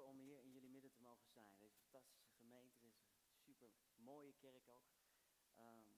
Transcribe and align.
om 0.00 0.18
hier 0.18 0.40
in 0.40 0.52
jullie 0.52 0.68
midden 0.68 0.92
te 0.92 1.00
mogen 1.00 1.30
zijn. 1.30 1.56
Deze 1.56 1.76
fantastische 1.76 2.32
gemeente, 2.32 2.80
deze 2.80 3.02
super 3.36 3.72
mooie 3.94 4.32
kerk 4.32 4.68
ook. 4.68 4.86
Ehm, 5.54 5.94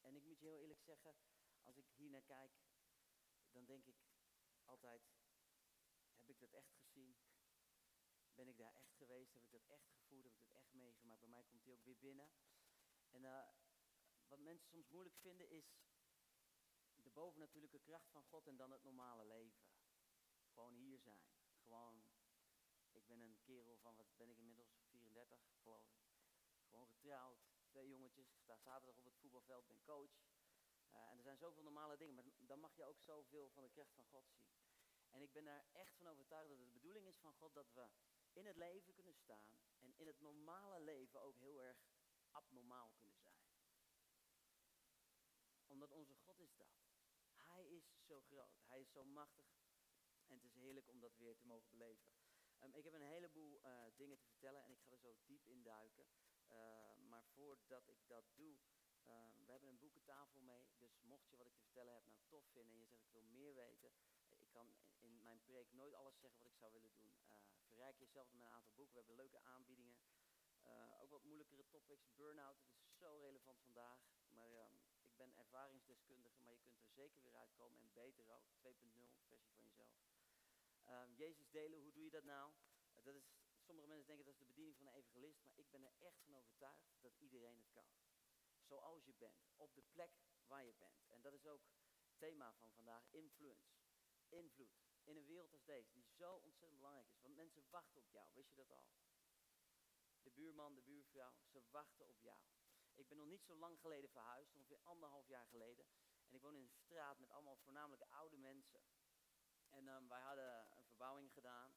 en 0.00 0.16
ik 0.16 0.24
moet 0.24 0.38
je 0.38 0.46
heel 0.46 0.58
eerlijk 0.58 0.80
zeggen, 0.80 1.16
als 1.62 1.76
ik 1.76 1.86
hier 1.96 2.10
naar 2.10 2.22
kijk, 2.22 2.52
dan 3.50 3.64
denk 3.64 3.86
ik 3.86 3.96
altijd, 4.64 5.02
heb 6.16 6.28
ik 6.28 6.40
dat 6.40 6.52
echt 6.52 6.72
gezien? 6.74 7.16
Ben 8.34 8.48
ik 8.48 8.56
daar 8.56 8.74
echt 8.74 8.94
geweest? 8.94 9.34
Heb 9.34 9.42
ik 9.42 9.50
dat 9.50 9.68
echt 9.68 9.88
gevoeld? 9.88 10.24
Heb 10.24 10.32
ik 10.32 10.40
dat 10.40 10.56
echt 10.56 10.72
meegemaakt? 10.72 11.20
Bij 11.20 11.28
mij 11.28 11.44
komt 11.44 11.64
hij 11.64 11.72
ook 11.72 11.84
weer 11.84 11.98
binnen. 11.98 12.30
En 13.10 13.22
uh, 13.22 13.48
wat 14.26 14.38
mensen 14.38 14.68
soms 14.68 14.88
moeilijk 14.88 15.16
vinden 15.16 15.48
is 15.48 15.78
de 17.02 17.10
bovennatuurlijke 17.10 17.78
kracht 17.78 18.10
van 18.10 18.22
God 18.22 18.46
en 18.46 18.56
dan 18.56 18.70
het 18.70 18.82
normale 18.82 19.24
leven. 19.24 19.66
Gewoon 20.52 20.74
hier 20.74 20.98
zijn. 20.98 21.26
Gewoon 21.64 22.07
ben 23.08 23.20
een 23.20 23.40
kerel 23.42 23.76
van, 23.76 23.96
wat 23.96 24.16
ben 24.16 24.30
ik 24.30 24.38
inmiddels, 24.38 24.76
34 24.90 25.40
geloof 25.60 25.86
ik. 25.86 25.98
Gewoon 26.68 26.88
getrouwd, 26.88 27.38
twee 27.66 27.88
jongetjes. 27.88 28.38
Sta 28.38 28.56
zaterdag 28.56 28.96
op 28.96 29.04
het 29.04 29.16
voetbalveld, 29.16 29.66
ben 29.66 29.82
coach. 29.82 30.10
Uh, 30.92 31.10
en 31.10 31.16
er 31.16 31.22
zijn 31.22 31.38
zoveel 31.38 31.62
normale 31.62 31.96
dingen, 31.96 32.14
maar 32.14 32.24
dan 32.38 32.60
mag 32.60 32.76
je 32.76 32.84
ook 32.84 33.00
zoveel 33.00 33.50
van 33.50 33.62
de 33.62 33.70
kracht 33.70 33.94
van 33.94 34.04
God 34.04 34.28
zien. 34.28 34.48
En 35.10 35.22
ik 35.22 35.32
ben 35.32 35.46
er 35.46 35.64
echt 35.72 35.96
van 35.96 36.06
overtuigd 36.06 36.48
dat 36.48 36.58
het 36.58 36.66
de 36.66 36.72
bedoeling 36.72 37.06
is 37.06 37.18
van 37.18 37.34
God 37.34 37.54
dat 37.54 37.72
we 37.72 37.88
in 38.32 38.46
het 38.46 38.56
leven 38.56 38.94
kunnen 38.94 39.14
staan 39.14 39.58
en 39.78 39.94
in 39.96 40.06
het 40.06 40.20
normale 40.20 40.80
leven 40.80 41.20
ook 41.20 41.38
heel 41.38 41.62
erg 41.62 41.78
abnormaal 42.30 42.92
kunnen 42.96 43.18
zijn. 43.18 43.40
Omdat 45.66 45.92
onze 45.92 46.14
God 46.14 46.38
is 46.38 46.56
dat. 46.56 46.68
Hij 47.36 47.66
is 47.66 48.06
zo 48.06 48.20
groot, 48.20 48.60
hij 48.66 48.80
is 48.80 48.92
zo 48.92 49.04
machtig 49.04 49.46
en 50.26 50.34
het 50.34 50.44
is 50.44 50.54
heerlijk 50.54 50.88
om 50.88 51.00
dat 51.00 51.16
weer 51.16 51.36
te 51.36 51.46
mogen 51.46 51.70
beleven. 51.70 52.12
Um, 52.62 52.74
ik 52.74 52.84
heb 52.84 52.94
een 52.94 53.02
heleboel 53.02 53.60
uh, 53.64 53.84
dingen 53.96 54.18
te 54.18 54.26
vertellen 54.26 54.62
en 54.62 54.72
ik 54.72 54.80
ga 54.80 54.90
er 54.90 54.98
zo 54.98 55.16
diep 55.24 55.46
in 55.46 55.62
duiken. 55.62 56.06
Uh, 56.48 56.94
maar 56.96 57.24
voordat 57.24 57.88
ik 57.88 58.06
dat 58.06 58.24
doe, 58.34 58.58
uh, 59.06 59.36
we 59.44 59.50
hebben 59.50 59.68
een 59.68 59.78
boekentafel 59.78 60.40
mee. 60.40 60.68
Dus 60.78 61.00
mocht 61.02 61.28
je 61.30 61.36
wat 61.36 61.46
ik 61.46 61.54
te 61.54 61.62
vertellen 61.62 61.94
heb 61.94 62.04
nou 62.04 62.18
tof 62.28 62.44
vinden 62.52 62.74
en 62.74 62.80
je 62.80 62.86
zegt 62.86 63.04
ik 63.04 63.12
wil 63.12 63.22
meer 63.22 63.54
weten. 63.54 63.92
Ik 64.28 64.50
kan 64.50 64.74
in 64.98 65.22
mijn 65.22 65.40
preek 65.42 65.72
nooit 65.72 65.94
alles 65.94 66.18
zeggen 66.20 66.38
wat 66.38 66.50
ik 66.50 66.56
zou 66.56 66.72
willen 66.72 66.92
doen. 66.92 67.14
Uh, 67.26 67.34
verrijk 67.68 67.98
jezelf 67.98 68.30
met 68.30 68.40
een 68.40 68.48
aantal 68.48 68.72
boeken. 68.72 68.94
We 68.94 68.98
hebben 68.98 69.24
leuke 69.24 69.40
aanbiedingen. 69.40 69.98
Ook 71.00 71.10
wat 71.10 71.24
moeilijkere 71.24 71.68
topics. 71.68 72.14
Burnout, 72.14 72.58
dat 72.60 72.84
is 72.84 72.98
zo 72.98 73.16
relevant 73.16 73.60
vandaag. 73.60 74.00
Maar 74.28 74.70
ik 75.00 75.16
ben 75.16 75.36
ervaringsdeskundige, 75.36 76.40
maar 76.42 76.52
je 76.52 76.58
kunt 76.58 76.80
er 76.80 76.88
zeker 76.88 77.22
weer 77.22 77.36
uitkomen. 77.36 77.80
En 77.80 77.92
beter 77.92 78.28
ook, 78.28 78.44
2.0 78.58 79.20
versie 79.26 79.52
van 79.52 79.64
jezelf. 79.64 80.07
Um, 80.90 81.14
Jezus 81.14 81.50
delen, 81.50 81.78
hoe 81.78 81.92
doe 81.92 82.04
je 82.04 82.10
dat 82.10 82.24
nou? 82.24 82.52
Uh, 82.96 83.04
dat 83.04 83.14
is, 83.14 83.30
sommige 83.60 83.88
mensen 83.88 84.06
denken 84.06 84.24
dat 84.24 84.34
is 84.34 84.40
de 84.40 84.46
bediening 84.46 84.76
van 84.76 84.86
een 84.86 84.94
evangelist, 84.94 85.42
maar 85.42 85.52
ik 85.56 85.70
ben 85.70 85.82
er 85.82 85.94
echt 85.98 86.20
van 86.22 86.34
overtuigd 86.34 86.96
dat 87.00 87.14
iedereen 87.16 87.58
het 87.58 87.70
kan. 87.70 87.90
Zoals 88.60 89.04
je 89.04 89.14
bent, 89.14 89.48
op 89.56 89.74
de 89.74 89.82
plek 89.82 90.10
waar 90.46 90.64
je 90.64 90.74
bent. 90.74 91.08
En 91.08 91.22
dat 91.22 91.32
is 91.32 91.46
ook 91.46 91.62
het 92.02 92.18
thema 92.18 92.54
van 92.54 92.72
vandaag, 92.72 93.06
influence, 93.10 93.76
invloed. 94.28 94.76
In 95.04 95.16
een 95.16 95.26
wereld 95.26 95.52
als 95.52 95.64
deze, 95.64 95.92
die 95.92 96.04
zo 96.04 96.34
ontzettend 96.34 96.80
belangrijk 96.80 97.08
is. 97.10 97.20
Want 97.20 97.34
mensen 97.34 97.70
wachten 97.70 98.00
op 98.00 98.10
jou, 98.10 98.32
wist 98.34 98.50
je 98.50 98.56
dat 98.56 98.70
al? 98.70 98.88
De 100.22 100.30
buurman, 100.30 100.74
de 100.74 100.82
buurvrouw, 100.82 101.38
ze 101.46 101.62
wachten 101.70 102.08
op 102.08 102.20
jou. 102.20 102.40
Ik 102.94 103.08
ben 103.08 103.16
nog 103.16 103.26
niet 103.26 103.44
zo 103.44 103.56
lang 103.56 103.80
geleden 103.80 104.10
verhuisd, 104.10 104.54
ongeveer 104.54 104.80
anderhalf 104.82 105.28
jaar 105.28 105.46
geleden. 105.46 105.86
En 106.28 106.34
ik 106.34 106.40
woon 106.40 106.54
in 106.54 106.62
een 106.62 106.68
straat 106.68 107.18
met 107.18 107.30
allemaal 107.30 107.56
voornamelijk 107.56 108.02
oude 108.02 108.36
mensen. 108.36 108.80
En 109.68 109.88
um, 109.88 110.08
wij 110.08 110.20
hadden 110.20 110.77
verbouwing 110.98 111.32
gedaan. 111.32 111.70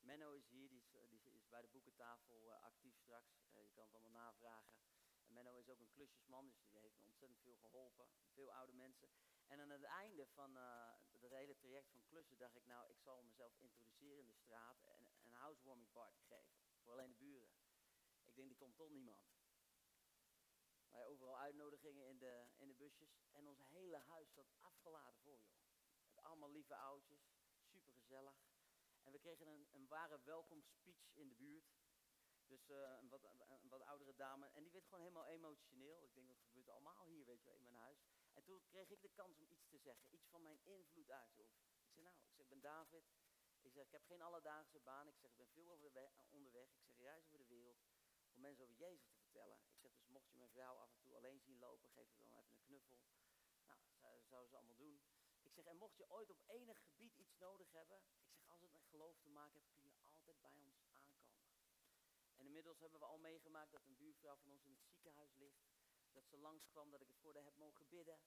Menno 0.00 0.32
is 0.32 0.48
hier, 0.48 0.68
die 0.68 0.78
is, 0.78 0.94
eh, 0.94 1.08
die 1.08 1.20
is 1.34 1.48
bij 1.48 1.60
de 1.60 1.68
boekentafel 1.68 2.46
uh, 2.46 2.62
actief 2.62 2.96
straks. 2.96 3.46
Uh, 3.54 3.62
je 3.62 3.72
kan 3.72 3.84
het 3.84 3.92
allemaal 3.94 4.10
navragen. 4.10 4.78
En 5.26 5.32
Menno 5.32 5.56
is 5.56 5.68
ook 5.68 5.80
een 5.80 5.90
klusjesman, 5.90 6.50
dus 6.50 6.68
die 6.70 6.78
heeft 6.78 6.96
me 6.96 7.04
ontzettend 7.04 7.40
veel 7.40 7.56
geholpen. 7.56 8.08
Veel 8.32 8.52
oude 8.52 8.72
mensen. 8.72 9.08
En 9.46 9.60
aan 9.60 9.70
het 9.70 9.82
einde 9.82 10.26
van 10.26 10.56
uh, 10.56 10.92
dat 11.20 11.30
hele 11.30 11.56
traject 11.56 11.90
van 11.90 12.04
klussen 12.04 12.38
dacht 12.38 12.56
ik, 12.56 12.66
nou, 12.66 12.90
ik 12.90 12.98
zal 12.98 13.22
mezelf 13.22 13.56
introduceren 13.56 14.18
in 14.18 14.26
de 14.26 14.34
straat 14.34 14.82
en 14.82 15.06
een 15.22 15.32
housewarming 15.32 15.90
party 15.90 16.20
geven. 16.22 16.58
Voor 16.82 16.92
alleen 16.92 17.10
de 17.10 17.16
buren. 17.16 17.50
Ik 18.24 18.36
denk, 18.36 18.48
die 18.48 18.56
komt 18.56 18.76
toch 18.76 18.90
niemand. 18.90 19.26
Wij 20.90 21.04
overal 21.04 21.38
uitnodigingen 21.38 22.06
in 22.06 22.18
de, 22.18 22.46
in 22.56 22.68
de 22.68 22.74
busjes. 22.74 23.26
En 23.32 23.46
ons 23.46 23.60
hele 23.68 23.96
huis 23.96 24.32
zat 24.32 24.52
afgeladen 24.60 25.18
voor, 25.18 25.40
joh. 25.40 25.56
Met 26.08 26.24
allemaal 26.24 26.50
lieve 26.50 26.74
oudjes 26.76 27.36
super 27.70 27.92
gezellig. 27.92 28.47
En 29.08 29.14
we 29.14 29.20
kregen 29.20 29.46
een, 29.46 29.68
een 29.72 29.88
ware 29.88 30.20
welkomstspeech 30.22 31.14
in 31.14 31.28
de 31.28 31.34
buurt. 31.34 31.68
Dus 32.46 32.68
uh, 32.68 32.98
een, 33.00 33.08
wat, 33.08 33.22
wat 33.62 33.82
oudere 33.82 34.14
dame. 34.14 34.46
En 34.46 34.62
die 34.62 34.72
werd 34.72 34.84
gewoon 34.84 35.00
helemaal 35.00 35.26
emotioneel. 35.26 36.02
Ik 36.02 36.14
denk, 36.14 36.28
dat 36.28 36.40
gebeurt 36.40 36.68
allemaal 36.68 37.06
hier, 37.06 37.24
weet 37.24 37.40
je 37.42 37.46
wel, 37.46 37.56
in 37.56 37.62
mijn 37.62 37.74
huis. 37.74 38.04
En 38.32 38.44
toen 38.44 38.64
kreeg 38.66 38.90
ik 38.90 39.02
de 39.02 39.08
kans 39.08 39.38
om 39.38 39.50
iets 39.50 39.68
te 39.68 39.78
zeggen. 39.78 40.14
Iets 40.14 40.28
van 40.28 40.42
mijn 40.42 40.60
invloed 40.64 41.10
uit. 41.10 41.38
Ik 41.38 41.90
zei, 41.92 42.04
nou, 42.04 42.16
ik, 42.16 42.22
zeg, 42.22 42.38
ik 42.38 42.48
ben 42.48 42.60
David. 42.60 43.04
Ik 43.60 43.72
zeg, 43.72 43.84
ik 43.84 43.92
heb 43.92 44.04
geen 44.04 44.22
alledaagse 44.22 44.80
baan. 44.80 45.08
Ik 45.08 45.16
zeg, 45.16 45.30
ik 45.30 45.36
ben 45.36 45.48
veel 45.48 45.70
over 45.70 45.92
de 45.92 46.10
onderweg. 46.28 46.70
Ik 46.74 46.82
zeg, 46.82 46.96
reis 46.98 47.24
over 47.24 47.38
de 47.38 47.46
wereld. 47.46 47.78
Om 48.34 48.40
mensen 48.40 48.64
over 48.64 48.76
Jezus 48.76 49.10
te 49.10 49.18
vertellen. 49.18 49.58
Ik 49.68 49.78
zeg, 49.78 49.92
dus 49.92 50.08
mocht 50.08 50.30
je 50.30 50.36
mijn 50.36 50.50
vrouw 50.50 50.76
af 50.76 50.92
en 50.92 51.00
toe 51.00 51.16
alleen 51.16 51.40
zien 51.40 51.58
lopen, 51.58 51.88
geef 51.88 52.10
haar 52.10 52.18
dan 52.18 52.32
even 52.32 52.52
een 52.52 52.64
knuffel. 52.64 53.00
Nou, 54.00 54.14
dat 54.14 54.26
zouden 54.28 54.50
ze 54.50 54.56
allemaal 54.56 54.76
doen. 54.76 55.00
Ik 55.42 55.52
zeg, 55.52 55.64
en 55.64 55.76
mocht 55.76 55.96
je 55.96 56.10
ooit 56.10 56.30
op 56.30 56.42
enig 56.46 56.82
gebied 56.82 57.14
iets 57.14 57.36
nodig 57.36 57.72
hebben, 57.72 58.02
geloof 58.98 59.18
te 59.20 59.28
maken 59.28 59.60
heeft, 59.60 59.70
kun 59.70 59.84
je 59.84 59.96
altijd 60.04 60.40
bij 60.40 60.50
ons 60.50 60.80
aankomen. 60.82 61.26
En 62.36 62.44
inmiddels 62.46 62.80
hebben 62.80 63.00
we 63.00 63.06
al 63.06 63.18
meegemaakt 63.18 63.72
dat 63.72 63.84
een 63.84 63.96
buurvrouw 63.96 64.36
van 64.36 64.50
ons 64.50 64.64
in 64.64 64.70
het 64.70 64.86
ziekenhuis 64.86 65.34
ligt. 65.34 65.62
Dat 66.12 66.26
ze 66.26 66.36
langskwam, 66.36 66.90
dat 66.90 67.00
ik 67.00 67.06
het 67.06 67.18
voor 67.18 67.34
haar 67.34 67.44
heb 67.44 67.56
mogen 67.56 67.88
bidden. 67.88 68.20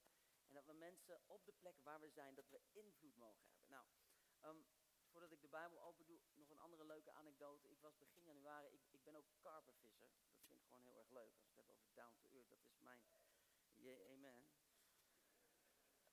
En 0.46 0.54
dat 0.54 0.64
we 0.64 0.72
mensen 0.72 1.22
op 1.26 1.44
de 1.44 1.52
plek 1.52 1.76
waar 1.82 2.00
we 2.00 2.08
zijn, 2.08 2.34
dat 2.34 2.48
we 2.50 2.60
invloed 2.72 3.16
mogen 3.16 3.46
hebben. 3.46 3.68
Nou, 3.68 3.86
um, 4.42 4.66
voordat 5.10 5.30
ik 5.32 5.40
de 5.40 5.48
Bijbel 5.48 5.82
open 5.82 6.06
doe, 6.06 6.20
nog 6.34 6.50
een 6.50 6.58
andere 6.58 6.84
leuke 6.84 7.12
anekdote. 7.12 7.70
Ik 7.70 7.80
was 7.80 7.98
begin 7.98 8.24
januari, 8.24 8.68
ik, 8.68 8.82
ik 8.90 9.02
ben 9.04 9.16
ook 9.16 9.26
karpervisser. 9.40 10.10
Dat 10.34 10.44
vind 10.46 10.58
ik 10.58 10.64
gewoon 10.64 10.82
heel 10.82 10.98
erg 10.98 11.10
leuk. 11.10 11.32
Als 11.34 11.42
we 11.42 11.48
het 11.48 11.56
hebben 11.56 11.74
over 11.74 11.94
down 11.94 12.16
to 12.16 12.28
earth, 12.28 12.48
dat 12.48 12.64
is 12.64 12.78
mijn... 12.78 13.02
Yeah, 13.74 14.12
amen. 14.12 14.48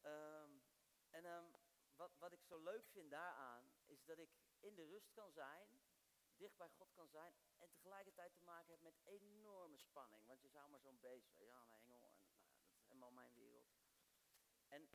Um, 0.02 0.64
en 1.10 1.26
um, 1.26 1.52
wat, 2.00 2.18
wat 2.18 2.34
ik 2.34 2.44
zo 2.44 2.58
leuk 2.58 2.86
vind 2.88 3.12
daaraan, 3.12 3.72
is 3.86 4.06
dat 4.06 4.18
ik 4.18 4.30
in 4.60 4.76
de 4.76 4.86
rust 4.86 5.12
kan 5.12 5.32
zijn, 5.32 5.82
dicht 6.38 6.58
bij 6.58 6.70
God 6.70 6.92
kan 6.94 7.08
zijn 7.08 7.34
en 7.58 7.70
tegelijkertijd 7.70 8.36
te 8.36 8.42
maken 8.42 8.72
heb 8.72 8.82
met 8.82 9.00
enorme 9.04 9.78
spanning. 9.78 10.26
Want 10.26 10.42
je 10.42 10.50
zou 10.50 10.70
maar 10.70 10.80
zo'n 10.80 11.00
beest, 11.00 11.34
ja, 11.38 11.64
een 11.64 11.72
engel, 11.72 12.06
en 12.08 12.16
dat 12.16 12.74
is 12.74 12.86
helemaal 12.86 13.12
mijn 13.12 13.34
wereld. 13.34 13.68
En 14.68 14.90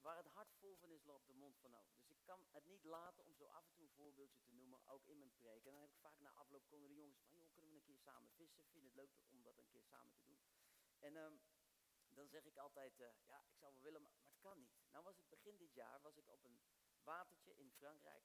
waar 0.00 0.16
het 0.16 0.28
hart 0.28 0.52
vol 0.52 0.76
van 0.76 0.90
is, 0.90 1.04
loopt 1.04 1.26
de 1.26 1.32
mond 1.32 1.58
van 1.58 1.74
over. 1.74 1.96
Dus 1.96 2.10
ik 2.10 2.24
kan 2.24 2.46
het 2.50 2.64
niet 2.64 2.84
laten 2.84 3.24
om 3.24 3.34
zo 3.34 3.44
af 3.46 3.66
en 3.66 3.74
toe 3.74 3.84
een 3.84 3.92
voorbeeldje 3.92 4.42
te 4.42 4.52
noemen, 4.52 4.86
ook 4.86 5.06
in 5.06 5.18
mijn 5.18 5.34
preek. 5.36 5.64
En 5.64 5.72
dan 5.72 5.80
heb 5.80 5.90
ik 5.90 6.00
vaak 6.00 6.18
na 6.18 6.30
afloop 6.30 6.66
komen 6.66 6.88
de 6.88 6.94
jongens 6.94 7.18
van, 7.18 7.36
joh, 7.36 7.52
kunnen 7.52 7.70
we 7.70 7.76
een 7.76 7.84
keer 7.84 7.98
samen 7.98 8.30
vissen? 8.30 8.64
Vind 8.66 8.84
het 8.84 8.94
leuk 8.94 9.10
om 9.28 9.42
dat 9.42 9.58
een 9.58 9.68
keer 9.68 9.84
samen 9.84 10.14
te 10.14 10.24
doen? 10.24 10.42
En 10.98 11.16
um, 11.16 11.40
dan 12.08 12.28
zeg 12.28 12.44
ik 12.44 12.56
altijd, 12.56 13.00
uh, 13.00 13.06
ja, 13.26 13.44
ik 13.44 13.56
zou 13.56 13.72
wel 13.72 13.82
willen, 13.82 14.02
maar 14.02 14.12
het 14.12 14.38
kan 14.38 14.58
niet. 14.58 14.84
Nou 14.90 15.04
was 15.04 15.18
ik 15.18 15.28
begin 15.28 15.56
dit 15.56 15.74
jaar, 15.74 16.00
was 16.00 16.16
ik 16.16 16.28
op 16.28 16.44
een 16.44 16.60
watertje 17.02 17.56
in 17.56 17.70
Frankrijk. 17.70 18.24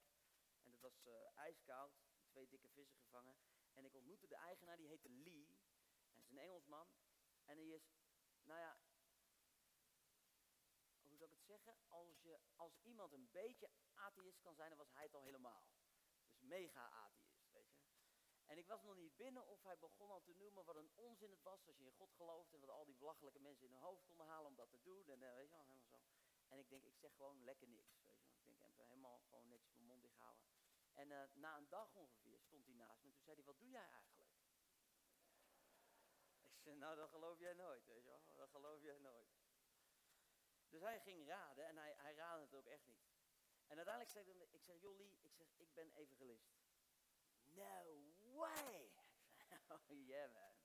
Het 0.80 0.92
was 0.92 1.08
uh, 1.08 1.38
ijskoud, 1.38 1.92
twee 2.30 2.48
dikke 2.48 2.70
vissen 2.70 3.00
gevangen. 3.00 3.38
En 3.74 3.86
ik 3.86 3.96
ontmoette 3.96 4.28
de 4.28 4.36
eigenaar, 4.36 4.78
die 4.78 4.88
heette 4.88 5.10
Lee. 5.10 5.58
En 6.14 6.22
is 6.22 6.30
een 6.30 6.38
Engelsman. 6.38 6.88
En 7.46 7.58
hij 7.58 7.68
is, 7.68 7.84
nou 8.44 8.60
ja, 8.60 8.80
hoe 11.04 11.18
zou 11.18 11.30
ik 11.30 11.38
het 11.38 11.46
zeggen? 11.46 11.78
Als, 11.88 12.22
je, 12.22 12.40
als 12.56 12.80
iemand 12.82 13.14
een 13.14 13.30
beetje 13.32 13.70
atheïst 13.94 14.42
kan 14.42 14.56
zijn, 14.56 14.70
dan 14.70 14.78
was 14.78 14.92
hij 14.92 15.04
het 15.04 15.16
al 15.16 15.22
helemaal. 15.22 15.68
Dus 16.26 16.40
mega 16.40 16.90
atheïst, 16.90 17.52
weet 17.52 17.72
je. 17.72 17.80
En 18.46 18.58
ik 18.58 18.68
was 18.68 18.84
nog 18.84 18.96
niet 18.96 19.16
binnen 19.16 19.48
of 19.48 19.64
hij 19.64 19.78
begon 19.78 20.10
al 20.10 20.22
te 20.22 20.34
noemen 20.34 20.66
wat 20.66 20.76
een 20.76 20.92
onzin 20.96 21.32
het 21.32 21.42
was 21.42 21.68
als 21.68 21.78
je 21.78 21.86
in 21.86 21.92
God 21.92 22.14
gelooft 22.14 22.54
en 22.54 22.60
wat 22.60 22.70
al 22.70 22.86
die 22.86 22.96
belachelijke 22.96 23.40
mensen 23.40 23.66
in 23.66 23.72
hun 23.72 23.82
hoofd 23.82 24.04
konden 24.06 24.26
halen 24.26 24.48
om 24.48 24.56
dat 24.56 24.70
te 24.70 24.82
doen. 24.82 25.10
En 25.10 25.22
uh, 25.22 25.34
weet 25.36 25.50
je 25.50 25.56
wel, 25.56 25.66
helemaal 25.66 25.86
zo. 25.86 25.98
En 26.48 26.60
ik 26.60 26.70
denk, 26.70 26.84
ik 26.84 26.98
zeg 26.98 27.16
gewoon 27.16 27.44
lekker 27.44 27.68
niks. 27.68 28.02
Weet 28.04 28.20
je 28.20 28.26
wel. 28.26 28.36
Ik 28.36 28.46
denk, 28.46 28.62
even 28.62 28.86
helemaal 28.86 29.20
gewoon 29.30 29.48
netjes 29.48 29.78
mijn. 29.78 29.89
En 31.00 31.12
uh, 31.12 31.24
na 31.34 31.58
een 31.58 31.70
dag 31.70 31.96
ongeveer 31.96 32.40
stond 32.40 32.66
hij 32.66 32.76
naast 32.76 33.02
me 33.02 33.08
en 33.08 33.14
toen 33.14 33.24
zei 33.24 33.36
hij, 33.36 33.46
wat 33.46 33.60
doe 33.60 33.70
jij 33.70 33.88
eigenlijk? 33.90 34.32
ik 36.56 36.62
zei, 36.62 36.76
nou 36.76 36.96
dat 36.96 37.10
geloof 37.10 37.40
jij 37.40 37.54
nooit, 37.54 37.86
weet 37.86 38.04
je 38.04 38.10
wel. 38.10 38.36
Dat 38.36 38.50
geloof 38.50 38.82
jij 38.82 38.98
nooit. 38.98 39.30
Dus 40.70 40.82
hij 40.82 41.00
ging 41.00 41.28
raden 41.28 41.66
en 41.66 41.78
hij, 41.78 41.94
hij 41.98 42.16
raadde 42.16 42.44
het 42.44 42.56
ook 42.56 42.66
echt 42.66 42.86
niet. 42.86 43.08
En 43.68 43.76
uiteindelijk 43.76 44.10
zei 44.10 44.30
ik, 44.30 44.52
ik 44.52 44.64
zeg, 44.64 44.82
Jolly, 44.82 45.18
ik 45.22 45.34
zeg, 45.34 45.48
ik 45.58 45.74
ben 45.74 45.92
evangelist. 45.92 46.52
No 47.44 48.04
way! 48.34 48.92
oh 49.72 50.06
yeah 50.08 50.34
man. 50.34 50.56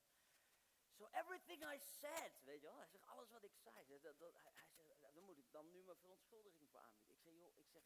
So 0.91 1.09
everything 1.13 1.63
I 1.75 1.79
said, 1.79 2.43
weet 2.43 2.61
je 2.61 2.67
wel, 2.67 2.79
hij 2.79 2.87
zegt 2.87 3.07
alles 3.07 3.31
wat 3.31 3.43
ik 3.43 3.55
zei. 3.55 3.87
Dat, 3.87 4.03
dat, 4.03 4.35
hij, 4.43 4.53
hij 5.01 5.21
moet 5.21 5.39
ik 5.39 5.51
dan 5.51 5.71
nu 5.71 5.83
mijn 5.83 5.99
verontschuldiging 5.99 6.71
voor 6.71 6.81
aanbieden. 6.81 7.17
Ik 7.17 7.23
zeg, 7.23 7.35
joh, 7.35 7.57
ik 7.57 7.69
zeg, 7.69 7.83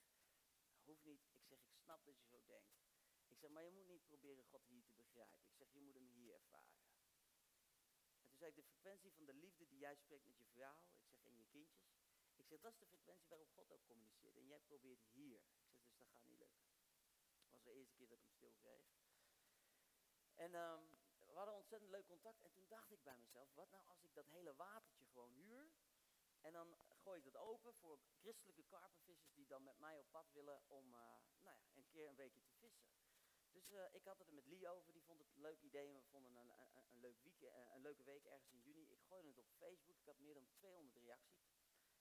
hoeft 0.88 1.04
niet. 1.04 1.22
Ik 1.32 1.44
zeg, 1.44 1.58
ik 1.64 1.76
snap 1.76 2.04
dat 2.04 2.18
je 2.18 2.26
zo 2.26 2.44
denkt. 2.44 2.76
Ik 3.28 3.38
zeg, 3.38 3.50
maar 3.50 3.64
je 3.64 3.70
moet 3.70 3.86
niet 3.86 4.04
proberen 4.04 4.44
God 4.44 4.64
hier 4.66 4.84
te 4.84 4.92
begrijpen. 4.92 5.48
Ik 5.48 5.54
zeg, 5.54 5.72
je 5.72 5.80
moet 5.80 5.94
hem 5.94 6.06
hier 6.06 6.34
ervaren. 6.34 6.82
En 8.20 8.28
toen 8.28 8.38
zei 8.38 8.50
ik, 8.50 8.56
de 8.56 8.62
frequentie 8.62 9.12
van 9.12 9.24
de 9.24 9.34
liefde 9.34 9.66
die 9.66 9.78
jij 9.78 9.94
spreekt 9.94 10.24
met 10.24 10.38
je 10.38 10.46
vrouw, 10.46 10.78
ik 10.78 11.08
zeg, 11.08 11.24
en 11.24 11.36
je 11.36 11.44
kindjes. 11.44 11.96
Ik 12.36 12.46
zeg, 12.46 12.60
dat 12.60 12.72
is 12.72 12.78
de 12.78 12.86
frequentie 12.86 13.28
waarop 13.28 13.50
God 13.50 13.70
ook 13.70 13.84
communiceert. 13.84 14.36
En 14.36 14.46
jij 14.46 14.60
probeert 14.60 15.02
hier. 15.02 15.38
Ik 15.38 15.58
zeg, 15.60 15.82
dus 15.84 15.98
dat 15.98 16.08
gaat 16.08 16.24
niet 16.24 16.38
lukken. 16.38 16.62
Dat 17.42 17.50
was 17.50 17.62
de 17.62 17.72
eerste 17.72 17.94
keer 17.94 18.08
dat 18.08 18.18
ik 18.18 18.24
hem 18.24 18.32
stil 18.32 18.52
kreeg. 18.52 18.86
En 20.34 20.54
ehm, 20.54 20.84
we 21.26 21.32
hadden 21.32 21.54
ontzettend 21.54 21.90
leuk 21.90 22.06
contact. 22.06 22.42
En 22.42 22.52
toen 22.52 22.68
dacht 22.68 22.90
ik 22.90 23.02
bij 23.02 23.18
mezelf, 23.18 23.54
wat 23.54 23.70
nou 23.70 23.86
als 23.86 24.02
ik 24.02 24.14
dat 24.14 24.26
hele 24.26 24.54
watertje 24.54 25.06
gewoon 25.06 25.32
huur 25.32 25.70
en 26.40 26.52
dan 26.52 26.74
gooi 27.08 27.20
ik 27.20 27.32
dat 27.32 27.42
open 27.42 27.74
voor 27.74 27.98
christelijke 28.20 28.62
karpenvissers 28.62 29.32
die 29.34 29.46
dan 29.46 29.62
met 29.64 29.78
mij 29.78 29.98
op 29.98 30.10
pad 30.10 30.30
willen 30.32 30.68
om 30.68 30.84
uh, 30.86 31.00
nou 31.42 31.56
ja, 31.56 31.58
een 31.74 31.88
keer 31.88 32.08
een 32.08 32.16
weekje 32.16 32.42
te 32.42 32.54
vissen. 32.54 32.88
Dus 33.50 33.70
uh, 33.70 33.94
ik 33.94 34.04
had 34.04 34.18
het 34.18 34.28
er 34.28 34.34
met 34.34 34.46
Lee 34.46 34.68
over, 34.68 34.92
die 34.92 35.02
vond 35.02 35.20
het 35.20 35.30
een 35.32 35.40
leuk 35.40 35.60
idee. 35.60 35.92
We 35.92 36.02
vonden 36.02 36.36
een, 36.36 36.50
een, 36.90 37.00
leuk 37.00 37.18
week, 37.22 37.40
uh, 37.40 37.74
een 37.74 37.80
leuke 37.80 38.02
week 38.02 38.24
ergens 38.24 38.52
in 38.52 38.60
juni. 38.60 38.90
Ik 38.90 39.02
gooide 39.02 39.28
het 39.28 39.38
op 39.38 39.50
Facebook, 39.56 39.98
ik 39.98 40.06
had 40.06 40.18
meer 40.18 40.34
dan 40.34 40.48
200 40.50 40.96
reacties. 40.96 41.46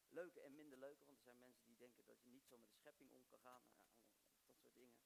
Leuke 0.07 0.41
en 0.41 0.55
minder 0.55 0.77
leuke, 0.77 1.05
want 1.05 1.17
er 1.17 1.23
zijn 1.23 1.39
mensen 1.39 1.65
die 1.65 1.77
denken 1.77 2.05
dat 2.05 2.21
je 2.21 2.29
niet 2.29 2.45
zo 2.45 2.57
met 2.57 2.69
de 2.69 2.75
schepping 2.75 3.11
om 3.11 3.27
kan 3.27 3.39
gaan. 3.39 3.63
Nou, 4.31 4.45
dat 4.45 4.57
soort 4.59 4.75
dingen. 4.75 4.97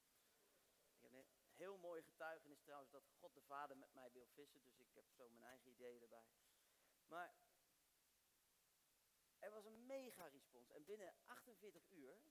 Ik 0.96 1.02
heb 1.02 1.12
een 1.12 1.26
heel 1.54 1.78
mooie 1.78 2.04
getuigenis 2.04 2.62
trouwens 2.62 2.92
dat 2.92 3.10
God 3.20 3.34
de 3.34 3.42
Vader 3.42 3.78
met 3.78 3.94
mij 3.94 4.12
wil 4.12 4.28
vissen. 4.28 4.64
Dus 4.64 4.80
ik 4.80 4.94
heb 4.94 5.10
zo 5.10 5.30
mijn 5.30 5.44
eigen 5.44 5.72
ideeën 5.72 6.02
erbij. 6.02 6.26
Maar 7.08 7.36
er 9.42 9.52
was 9.52 9.66
een 9.66 9.86
mega 9.86 10.28
respons. 10.28 10.70
En 10.72 10.86
binnen 10.86 11.14
48 11.26 11.90
uur 11.90 12.22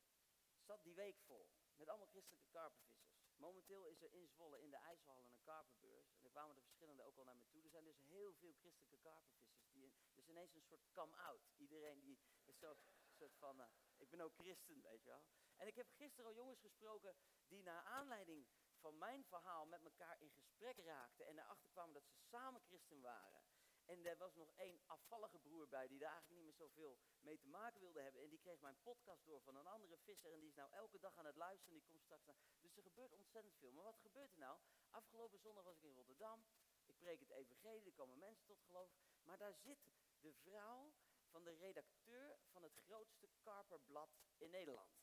zat 0.60 0.82
die 0.82 0.94
week 0.94 1.18
vol. 1.18 1.48
Met 1.76 1.88
allemaal 1.88 2.06
christelijke 2.06 2.48
karpenvissers. 2.48 3.18
Momenteel 3.36 3.84
is 3.86 4.02
er 4.02 4.12
in 4.12 4.28
Zwolle 4.28 4.60
in 4.60 4.70
de 4.70 4.76
IJsselhallen 4.76 5.26
een 5.26 5.42
karpenbeurs. 5.42 6.14
En 6.14 6.24
er 6.24 6.30
kwamen 6.30 6.56
er 6.56 6.62
verschillende 6.62 7.02
ook 7.02 7.18
al 7.18 7.24
naar 7.24 7.36
me 7.36 7.46
toe. 7.48 7.62
Er 7.62 7.70
zijn 7.70 7.84
dus 7.84 7.98
heel 7.98 8.34
veel 8.34 8.54
christelijke 8.58 8.98
karpenvissers. 8.98 9.68
Die 9.72 9.92
dus 10.14 10.28
ineens 10.28 10.54
een 10.54 10.62
soort 10.62 10.90
come-out. 10.92 11.50
Iedereen 11.56 12.00
die 12.00 12.18
is 12.44 12.58
zo 12.58 12.76
soort 13.20 13.36
van, 13.36 13.60
uh, 13.60 13.66
ik 13.96 14.10
ben 14.10 14.20
ook 14.20 14.34
christen, 14.34 14.82
weet 14.82 15.02
je 15.02 15.10
wel. 15.10 15.22
En 15.56 15.66
ik 15.66 15.76
heb 15.76 15.90
gisteren 15.90 16.26
al 16.30 16.36
jongens 16.36 16.60
gesproken 16.60 17.16
die 17.48 17.62
naar 17.62 17.82
aanleiding 17.84 18.46
van 18.78 18.98
mijn 18.98 19.24
verhaal 19.24 19.66
met 19.66 19.82
elkaar 19.84 20.20
in 20.20 20.30
gesprek 20.30 20.78
raakten. 20.78 21.26
En 21.26 21.38
erachter 21.38 21.70
kwamen 21.70 21.94
dat 21.94 22.06
ze 22.06 22.14
samen 22.16 22.60
christen 22.60 23.00
waren. 23.00 23.42
En 23.90 24.06
er 24.06 24.16
was 24.16 24.34
nog 24.34 24.50
één 24.56 24.80
afvallige 24.86 25.38
broer 25.38 25.68
bij 25.68 25.88
die 25.88 25.98
daar 25.98 26.10
eigenlijk 26.10 26.40
niet 26.40 26.48
meer 26.48 26.66
zoveel 26.66 26.98
mee 27.20 27.38
te 27.38 27.48
maken 27.48 27.80
wilde 27.80 28.00
hebben. 28.00 28.22
En 28.22 28.28
die 28.28 28.38
kreeg 28.38 28.60
mijn 28.60 28.80
podcast 28.82 29.24
door 29.24 29.40
van 29.42 29.56
een 29.56 29.66
andere 29.66 29.96
visser. 29.96 30.32
En 30.32 30.40
die 30.40 30.48
is 30.48 30.54
nou 30.54 30.70
elke 30.72 30.98
dag 30.98 31.18
aan 31.18 31.26
het 31.26 31.36
luisteren. 31.36 31.74
Die 31.74 31.82
komt 31.82 32.02
straks 32.02 32.26
naar. 32.26 32.36
Dus 32.60 32.76
er 32.76 32.82
gebeurt 32.82 33.12
ontzettend 33.12 33.56
veel. 33.56 33.72
Maar 33.72 33.84
wat 33.84 33.98
gebeurt 33.98 34.32
er 34.32 34.38
nou? 34.38 34.58
Afgelopen 34.90 35.38
zondag 35.38 35.64
was 35.64 35.76
ik 35.76 35.82
in 35.82 35.94
Rotterdam. 35.94 36.44
Ik 36.84 36.98
preek 36.98 37.20
het 37.20 37.30
evangelie. 37.30 37.86
Er 37.86 37.92
komen 37.92 38.18
mensen 38.18 38.46
tot 38.46 38.62
geloof. 38.62 38.90
Maar 39.22 39.38
daar 39.38 39.54
zit 39.54 39.90
de 40.20 40.32
vrouw 40.32 40.92
van 41.30 41.44
de 41.44 41.52
redacteur 41.52 42.38
van 42.50 42.62
het 42.62 42.74
grootste 42.74 43.28
karperblad 43.40 44.10
in 44.36 44.50
Nederland. 44.50 45.00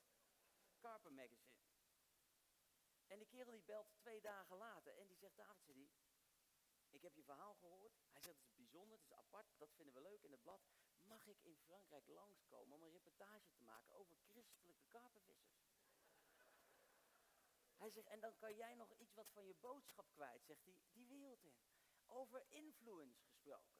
Karper 0.80 1.14
Magazine. 1.14 1.58
En 3.08 3.18
die 3.18 3.28
kerel 3.28 3.52
die 3.52 3.64
belt 3.64 3.88
twee 3.96 4.22
dagen 4.22 4.58
later 4.58 4.98
en 4.98 5.08
die 5.08 5.18
zegt, 5.18 5.36
David, 5.36 5.76
die, 5.76 5.90
ik 6.92 7.02
heb 7.02 7.16
je 7.16 7.24
verhaal 7.24 7.56
gehoord. 7.56 7.94
Hij 8.12 8.22
zegt, 8.22 8.38
het 8.40 8.48
is 8.48 8.56
bijzonder, 8.56 8.98
het 8.98 9.06
is 9.06 9.14
apart, 9.14 9.48
dat 9.58 9.74
vinden 9.74 9.94
we 9.94 10.02
leuk 10.02 10.24
in 10.24 10.32
het 10.32 10.42
blad. 10.42 10.62
Mag 11.02 11.26
ik 11.26 11.44
in 11.44 11.58
Frankrijk 11.58 12.08
langskomen 12.08 12.76
om 12.76 12.84
een 12.84 12.92
reportage 12.92 13.52
te 13.54 13.64
maken 13.64 13.96
over 13.96 14.18
christelijke 14.26 14.86
karpenvissers? 14.88 15.68
Hij 17.78 17.90
zegt, 17.90 18.08
en 18.08 18.20
dan 18.20 18.36
kan 18.36 18.56
jij 18.56 18.76
nog 18.76 18.94
iets 18.94 19.14
wat 19.14 19.30
van 19.32 19.46
je 19.46 19.56
boodschap 19.56 20.12
kwijt, 20.12 20.46
zegt 20.46 20.64
hij, 20.64 20.76
die 20.92 21.08
wereld 21.08 21.44
in. 21.44 21.60
Over 22.06 22.46
influence 22.50 23.22
gesproken. 23.24 23.78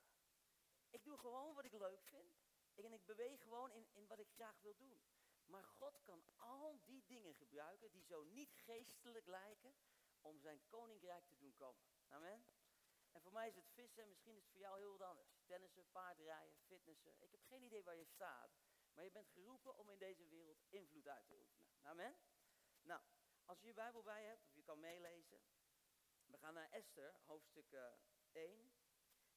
Ik 0.90 1.04
doe 1.04 1.18
gewoon 1.18 1.54
wat 1.56 1.66
ik 1.66 1.74
leuk 1.74 2.04
vind. 2.04 2.36
En 2.76 2.94
ik 2.94 3.06
beweeg 3.06 3.42
gewoon 3.42 3.72
in, 3.72 3.88
in 3.94 4.08
wat 4.08 4.20
ik 4.20 4.30
graag 4.30 4.60
wil 4.62 4.76
doen. 4.76 5.02
Maar 5.46 5.64
God 5.64 6.02
kan 6.04 6.24
al 6.36 6.80
die 6.86 7.04
dingen 7.06 7.36
gebruiken 7.36 7.92
die 7.92 8.04
zo 8.04 8.24
niet 8.24 8.54
geestelijk 8.54 9.26
lijken 9.26 9.76
om 10.22 10.40
zijn 10.40 10.62
koninkrijk 10.68 11.26
te 11.28 11.38
doen 11.38 11.54
komen. 11.54 11.84
Amen. 12.08 12.46
En 13.18 13.24
voor 13.24 13.32
mij 13.32 13.48
is 13.48 13.56
het 13.56 13.70
vissen, 13.74 14.08
misschien 14.08 14.36
is 14.36 14.42
het 14.42 14.52
voor 14.52 14.60
jou 14.60 14.80
heel 14.80 14.92
wat 14.92 15.02
anders. 15.02 15.30
Tennissen, 15.46 15.86
paardrijden, 15.92 16.58
fitnessen. 16.66 17.16
Ik 17.20 17.32
heb 17.32 17.44
geen 17.44 17.64
idee 17.64 17.84
waar 17.84 17.96
je 17.96 18.06
staat. 18.06 18.52
Maar 18.94 19.04
je 19.04 19.12
bent 19.12 19.30
geroepen 19.30 19.78
om 19.78 19.90
in 19.90 19.98
deze 19.98 20.28
wereld 20.28 20.66
invloed 20.70 21.08
uit 21.08 21.28
te 21.28 21.36
oefenen. 21.36 21.68
Amen. 21.82 22.18
Nou, 22.82 23.02
als 23.46 23.60
je 23.62 23.68
je 23.68 23.74
Bijbel 23.74 24.04
bij 24.04 24.26
hebt, 24.26 24.46
of 24.46 24.54
je 24.54 24.64
kan 24.64 24.80
meelezen. 24.80 25.42
We 26.26 26.38
gaan 26.38 26.54
naar 26.54 26.70
Esther, 26.70 27.20
hoofdstuk 27.26 27.72
uh, 27.72 27.86
eh, 27.86 27.94
1, 28.32 28.74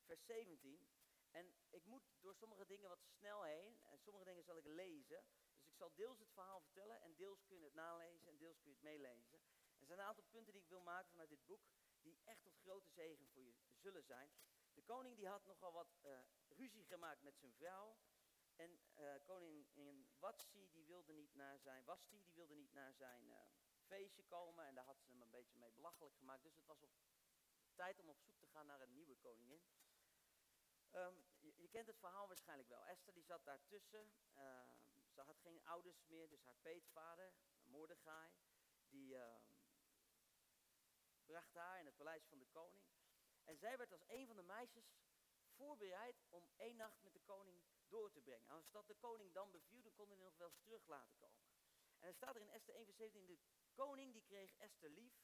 vers 0.04 0.24
17. 0.24 0.88
En 1.30 1.54
ik 1.70 1.84
moet 1.84 2.02
door 2.20 2.34
sommige 2.34 2.66
dingen 2.66 2.88
wat 2.88 3.04
snel 3.04 3.42
heen. 3.42 3.80
En 3.84 3.98
sommige 3.98 4.24
dingen 4.24 4.44
zal 4.44 4.56
ik 4.56 4.66
lezen. 4.66 5.24
Dus 5.56 5.66
ik 5.66 5.76
zal 5.76 5.94
deels 5.94 6.18
het 6.18 6.32
verhaal 6.32 6.60
vertellen. 6.60 7.00
En 7.00 7.14
deels 7.14 7.44
kun 7.44 7.58
je 7.58 7.64
het 7.64 7.74
nalezen. 7.74 8.28
En 8.28 8.36
deels 8.36 8.60
kun 8.60 8.70
je 8.70 8.76
het 8.76 8.84
meelezen. 8.84 9.40
Er 9.78 9.86
zijn 9.86 9.98
een 9.98 10.04
aantal 10.04 10.24
punten 10.24 10.52
die 10.52 10.62
ik 10.62 10.68
wil 10.68 10.82
maken 10.82 11.10
vanuit 11.10 11.28
dit 11.28 11.46
boek. 11.46 11.62
Die 12.00 12.20
echt 12.24 12.42
tot 12.42 12.58
grote 12.58 12.90
zegen 12.90 13.26
voor 13.26 13.42
je 13.42 13.54
zullen 13.74 14.04
zijn. 14.04 14.32
De 14.74 14.82
koning 14.82 15.16
die 15.16 15.28
had 15.28 15.46
nogal 15.46 15.72
wat 15.72 15.98
uh, 16.02 16.18
ruzie 16.48 16.84
gemaakt 16.84 17.22
met 17.22 17.38
zijn 17.38 17.52
vrouw. 17.52 17.98
En 18.56 18.80
uh, 18.96 19.14
koningin 19.24 20.08
Watsi 20.18 20.70
die 20.70 20.86
wilde 20.86 21.12
niet 21.12 21.34
naar 21.34 21.58
zijn, 21.58 21.84
Wasti, 21.84 22.22
die 22.22 22.34
wilde 22.34 22.54
niet 22.54 22.72
naar 22.72 22.94
zijn 22.94 23.28
uh, 23.28 23.36
feestje 23.86 24.24
komen. 24.24 24.64
En 24.64 24.74
daar 24.74 24.84
had 24.84 25.00
ze 25.00 25.10
hem 25.10 25.22
een 25.22 25.30
beetje 25.30 25.58
mee 25.58 25.72
belachelijk 25.72 26.14
gemaakt. 26.14 26.42
Dus 26.42 26.54
het 26.54 26.66
was 26.66 26.82
op 26.82 26.90
tijd 27.74 28.00
om 28.00 28.08
op 28.08 28.20
zoek 28.20 28.38
te 28.38 28.46
gaan 28.46 28.66
naar 28.66 28.80
een 28.80 28.92
nieuwe 28.92 29.16
koningin. 29.16 29.62
Um, 30.92 31.24
je, 31.38 31.68
kent 31.68 31.86
het 31.86 31.98
verhaal 31.98 32.26
waarschijnlijk 32.26 32.68
wel. 32.68 32.84
Esther 32.84 33.14
die 33.14 33.24
zat 33.24 33.44
daartussen. 33.44 34.12
Uh, 34.36 34.70
ze 35.14 35.20
had 35.20 35.38
geen 35.38 35.64
ouders 35.64 36.04
meer, 36.06 36.28
dus 36.28 36.44
haar 36.44 36.56
peetvader, 36.62 37.32
Mordechai, 37.64 38.30
die 38.88 39.14
uh, 39.14 39.36
bracht 41.30 41.54
haar 41.54 41.78
in 41.78 41.86
het 41.86 41.96
paleis 41.96 42.26
van 42.26 42.38
de 42.38 42.46
koning. 42.46 42.84
En 43.44 43.56
zij 43.56 43.76
werd 43.76 43.92
als 43.92 44.04
een 44.06 44.26
van 44.26 44.36
de 44.36 44.42
meisjes 44.42 44.96
voorbereid 45.56 46.16
om 46.28 46.48
één 46.56 46.76
nacht 46.76 47.02
met 47.02 47.12
de 47.12 47.20
koning 47.20 47.62
door 47.88 48.10
te 48.10 48.20
brengen. 48.20 48.48
Als 48.48 48.70
dat 48.70 48.86
de 48.86 48.94
koning 48.94 49.34
dan 49.34 49.50
beviel, 49.50 49.82
dan 49.82 49.94
kon 49.94 50.08
hij 50.08 50.16
nog 50.16 50.36
wel 50.36 50.48
eens 50.48 50.60
terug 50.60 50.86
laten 50.86 51.16
komen. 51.16 51.48
En 51.98 52.08
er 52.08 52.14
staat 52.14 52.34
er 52.34 52.40
in 52.40 52.50
Esther 52.50 52.74
1 52.74 52.84
vers 52.84 52.96
17, 52.96 53.26
de 53.26 53.38
koning 53.74 54.12
die 54.12 54.22
kreeg 54.22 54.54
Esther 54.56 54.90
lief 54.90 55.14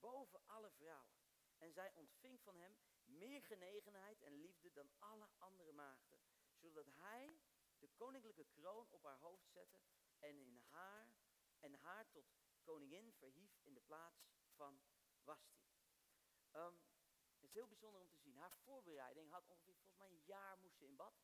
boven 0.00 0.46
alle 0.46 0.70
vrouwen. 0.70 1.18
En 1.58 1.72
zij 1.72 1.92
ontving 1.94 2.40
van 2.40 2.56
hem 2.56 2.78
meer 3.04 3.42
genegenheid 3.42 4.22
en 4.22 4.40
liefde 4.40 4.72
dan 4.72 4.90
alle 4.98 5.28
andere 5.38 5.72
maagden. 5.72 6.20
Zodat 6.56 6.86
hij 6.86 7.40
de 7.78 7.88
koninklijke 7.88 8.44
kroon 8.44 8.90
op 8.90 9.02
haar 9.02 9.18
hoofd 9.18 9.50
zette 9.50 9.80
en, 10.18 10.38
in 10.38 10.62
haar, 10.70 11.14
en 11.60 11.74
haar 11.74 12.10
tot 12.10 12.24
koningin 12.62 13.12
verhief 13.12 13.58
in 13.62 13.74
de 13.74 13.80
plaats 13.80 14.28
van 14.56 14.80
Um, 16.52 16.82
het 17.34 17.42
is 17.42 17.52
heel 17.52 17.66
bijzonder 17.66 18.00
om 18.00 18.08
te 18.10 18.18
zien. 18.18 18.36
Haar 18.36 18.52
voorbereiding 18.52 19.30
had 19.30 19.46
ongeveer, 19.46 19.74
volgens 19.74 19.96
mij 19.96 20.10
een 20.10 20.24
jaar 20.24 20.58
moest 20.58 20.76
ze 20.76 20.84
in 20.84 20.96
bad. 20.96 21.14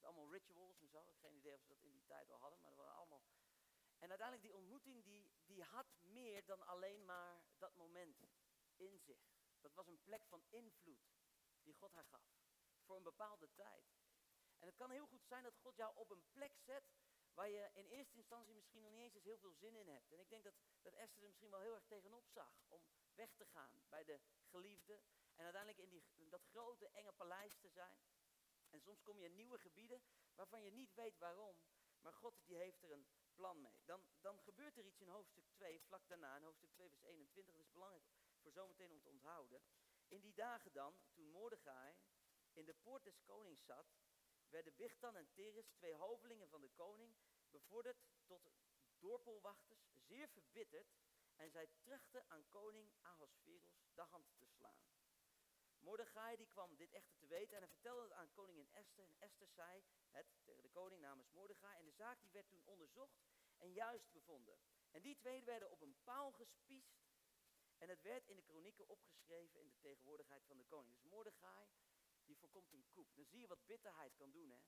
Allemaal 0.00 0.32
rituals 0.32 0.80
en 0.80 0.88
zo. 0.88 1.12
Geen 1.20 1.34
idee 1.34 1.54
of 1.54 1.60
ze 1.60 1.68
dat 1.68 1.82
in 1.82 1.92
die 1.92 2.04
tijd 2.04 2.30
al 2.30 2.38
hadden, 2.38 2.60
maar 2.60 2.68
dat 2.68 2.78
waren 2.78 2.94
allemaal... 2.94 3.22
En 3.98 4.08
uiteindelijk 4.08 4.48
die 4.48 4.56
ontmoeting, 4.56 5.04
die, 5.04 5.32
die 5.44 5.62
had 5.62 5.86
meer 6.00 6.44
dan 6.44 6.66
alleen 6.66 7.04
maar 7.04 7.44
dat 7.58 7.74
moment 7.74 8.26
in 8.76 8.98
zich. 8.98 9.18
Dat 9.60 9.74
was 9.74 9.86
een 9.86 10.02
plek 10.02 10.26
van 10.26 10.44
invloed 10.48 11.08
die 11.62 11.74
God 11.74 11.92
haar 11.92 12.04
gaf. 12.04 12.22
Voor 12.84 12.96
een 12.96 13.02
bepaalde 13.02 13.48
tijd. 13.54 13.84
En 14.58 14.66
het 14.66 14.76
kan 14.76 14.90
heel 14.90 15.06
goed 15.06 15.24
zijn 15.26 15.42
dat 15.42 15.56
God 15.56 15.76
jou 15.76 15.92
op 15.94 16.10
een 16.10 16.24
plek 16.32 16.56
zet 16.56 16.84
waar 17.36 17.50
je 17.50 17.70
in 17.72 17.86
eerste 17.86 18.16
instantie 18.16 18.54
misschien 18.54 18.82
nog 18.82 18.92
niet 18.92 19.14
eens 19.14 19.24
heel 19.24 19.38
veel 19.38 19.52
zin 19.52 19.76
in 19.76 19.88
hebt. 19.88 20.12
En 20.12 20.18
ik 20.18 20.28
denk 20.30 20.44
dat, 20.44 20.54
dat 20.82 20.94
Esther 20.94 21.22
er 21.22 21.28
misschien 21.28 21.50
wel 21.50 21.60
heel 21.60 21.74
erg 21.74 21.86
tegenop 21.86 22.26
zag 22.28 22.64
om 22.68 22.86
weg 23.14 23.34
te 23.34 23.46
gaan 23.46 23.84
bij 23.88 24.04
de 24.04 24.20
geliefde. 24.44 25.00
En 25.34 25.44
uiteindelijk 25.44 25.82
in, 25.82 25.88
die, 25.88 26.28
dat 26.28 26.44
grote 26.44 26.88
enge 26.88 27.12
paleis 27.12 27.56
te 27.56 27.68
zijn. 27.68 27.98
En 28.70 28.80
soms 28.80 29.02
kom 29.02 29.18
je 29.18 29.24
in 29.24 29.34
nieuwe 29.34 29.58
gebieden 29.58 30.02
waarvan 30.34 30.62
je 30.62 30.70
niet 30.70 30.94
weet 30.94 31.18
waarom. 31.18 31.56
Maar 32.00 32.12
God 32.12 32.34
die 32.44 32.56
heeft 32.56 32.82
er 32.82 32.92
een 32.92 33.06
plan 33.34 33.60
mee. 33.60 33.82
Dan, 33.84 34.00
dan 34.20 34.40
gebeurt 34.40 34.76
er 34.76 34.84
iets 34.84 35.00
in 35.00 35.08
hoofdstuk 35.08 35.48
2, 35.52 35.80
vlak 35.80 36.08
daarna, 36.08 36.36
in 36.36 36.42
hoofdstuk 36.42 36.72
2 36.72 36.88
vers 36.88 37.02
21. 37.02 37.54
Dat 37.54 37.64
is 37.64 37.72
belangrijk 37.72 38.04
voor 38.40 38.52
zometeen 38.52 38.92
om 38.92 39.00
te 39.00 39.08
onthouden. 39.08 39.62
In 40.08 40.20
die 40.20 40.34
dagen 40.34 40.72
dan, 40.72 40.98
toen 41.12 41.30
Mordechai 41.30 41.96
in 42.52 42.64
de 42.64 42.74
poort 42.74 43.04
des 43.04 43.22
konings 43.22 43.64
zat, 43.64 43.86
werden 44.48 44.76
Bichtan 44.76 45.16
en 45.16 45.28
Teres, 45.32 45.70
twee 45.70 45.94
hovelingen 45.94 46.48
van 46.48 46.60
de 46.60 46.70
koning, 46.70 47.16
bevorderd 47.50 48.06
tot 48.26 48.50
dorpelwachters, 48.98 49.88
zeer 49.94 50.28
verbitterd, 50.28 50.96
en 51.36 51.50
zij 51.50 51.68
trachten 51.82 52.24
aan 52.28 52.48
koning 52.48 52.92
Ahasveros 53.02 53.76
de 53.94 54.02
hand 54.02 54.26
te 54.38 54.46
slaan. 54.46 54.84
Mordechai 55.78 56.36
die 56.36 56.46
kwam 56.46 56.76
dit 56.76 56.92
echter 56.92 57.16
te 57.16 57.26
weten 57.26 57.56
en 57.56 57.62
hij 57.62 57.70
vertelde 57.70 58.02
het 58.02 58.12
aan 58.12 58.32
koningin 58.32 58.68
Esther. 58.72 59.04
En 59.04 59.16
Esther 59.18 59.48
zei 59.48 59.84
het 60.10 60.26
tegen 60.44 60.62
de 60.62 60.68
koning 60.68 61.00
namens 61.00 61.30
Mordechai. 61.30 61.78
En 61.78 61.84
de 61.84 61.92
zaak 61.92 62.20
die 62.20 62.30
werd 62.30 62.48
toen 62.48 62.62
onderzocht 62.64 63.24
en 63.58 63.72
juist 63.72 64.12
bevonden. 64.12 64.58
En 64.90 65.02
die 65.02 65.16
twee 65.16 65.42
werden 65.44 65.70
op 65.70 65.80
een 65.80 65.96
paal 66.04 66.32
gespiest 66.32 67.04
En 67.78 67.88
het 67.88 68.02
werd 68.02 68.28
in 68.28 68.36
de 68.36 68.42
kronieken 68.42 68.88
opgeschreven 68.88 69.60
in 69.60 69.68
de 69.68 69.78
tegenwoordigheid 69.78 70.44
van 70.46 70.56
de 70.56 70.64
koning. 70.64 70.94
Dus 70.94 71.02
Mordechai, 71.02 71.68
die 72.26 72.36
voorkomt 72.36 72.72
een 72.72 72.88
koep. 72.90 73.14
Dan 73.14 73.24
zie 73.26 73.40
je 73.40 73.46
wat 73.46 73.66
bitterheid 73.66 74.14
kan 74.14 74.30
doen, 74.30 74.50
hè. 74.50 74.60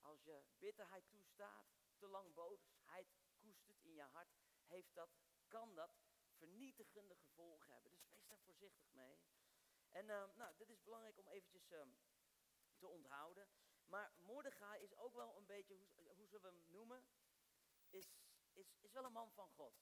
Als 0.00 0.22
je 0.24 0.42
bitterheid 0.58 1.08
toestaat, 1.08 1.66
te 1.96 2.06
lang 2.06 2.34
boosheid 2.34 3.08
koestert 3.38 3.80
in 3.80 3.94
je 3.94 4.02
hart, 4.02 4.36
heeft 4.66 4.94
dat, 4.94 5.10
kan 5.48 5.74
dat 5.74 5.98
vernietigende 6.28 7.14
gevolgen 7.14 7.72
hebben. 7.72 7.90
Dus 7.90 8.06
wees 8.06 8.26
daar 8.26 8.38
voorzichtig 8.38 8.92
mee. 8.92 9.20
En 9.88 10.08
uh, 10.08 10.24
nou, 10.34 10.56
dit 10.56 10.68
is 10.68 10.82
belangrijk 10.82 11.18
om 11.18 11.28
eventjes 11.28 11.70
uh, 11.70 11.82
te 12.78 12.88
onthouden. 12.88 13.48
Maar 13.86 14.12
Mordechai 14.16 14.82
is 14.82 14.96
ook 14.96 15.14
wel 15.14 15.36
een 15.36 15.46
beetje, 15.46 15.74
hoe, 15.94 16.08
hoe 16.08 16.28
zullen 16.28 16.52
we 16.52 16.58
hem 16.58 16.70
noemen? 16.70 17.04
Is, 17.88 18.12
is, 18.52 18.76
is 18.80 18.92
wel 18.92 19.04
een 19.04 19.12
man 19.12 19.32
van 19.32 19.48
God. 19.48 19.74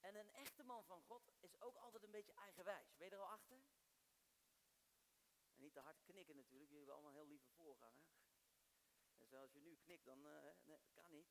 En 0.00 0.14
een 0.14 0.30
echte 0.30 0.62
man 0.62 0.84
van 0.84 1.02
God 1.02 1.32
is 1.40 1.60
ook 1.60 1.76
altijd 1.76 2.02
een 2.02 2.10
beetje 2.10 2.32
eigenwijs. 2.32 2.96
Ben 2.96 3.08
je 3.08 3.14
er 3.14 3.20
al 3.20 3.30
achter? 3.30 3.62
En 5.58 5.64
niet 5.64 5.72
te 5.72 5.80
hard 5.80 6.02
knikken 6.02 6.36
natuurlijk, 6.36 6.70
jullie 6.70 6.86
hebben 6.86 6.94
allemaal 6.94 7.20
heel 7.20 7.26
lieve 7.26 7.48
voorganger. 7.48 8.06
En 9.18 9.26
zoals 9.28 9.52
je 9.52 9.60
nu 9.60 9.76
knikt, 9.76 10.04
dan 10.04 10.26
uh, 10.26 10.42
nee, 10.62 10.80
kan 10.92 11.10
niet. 11.10 11.28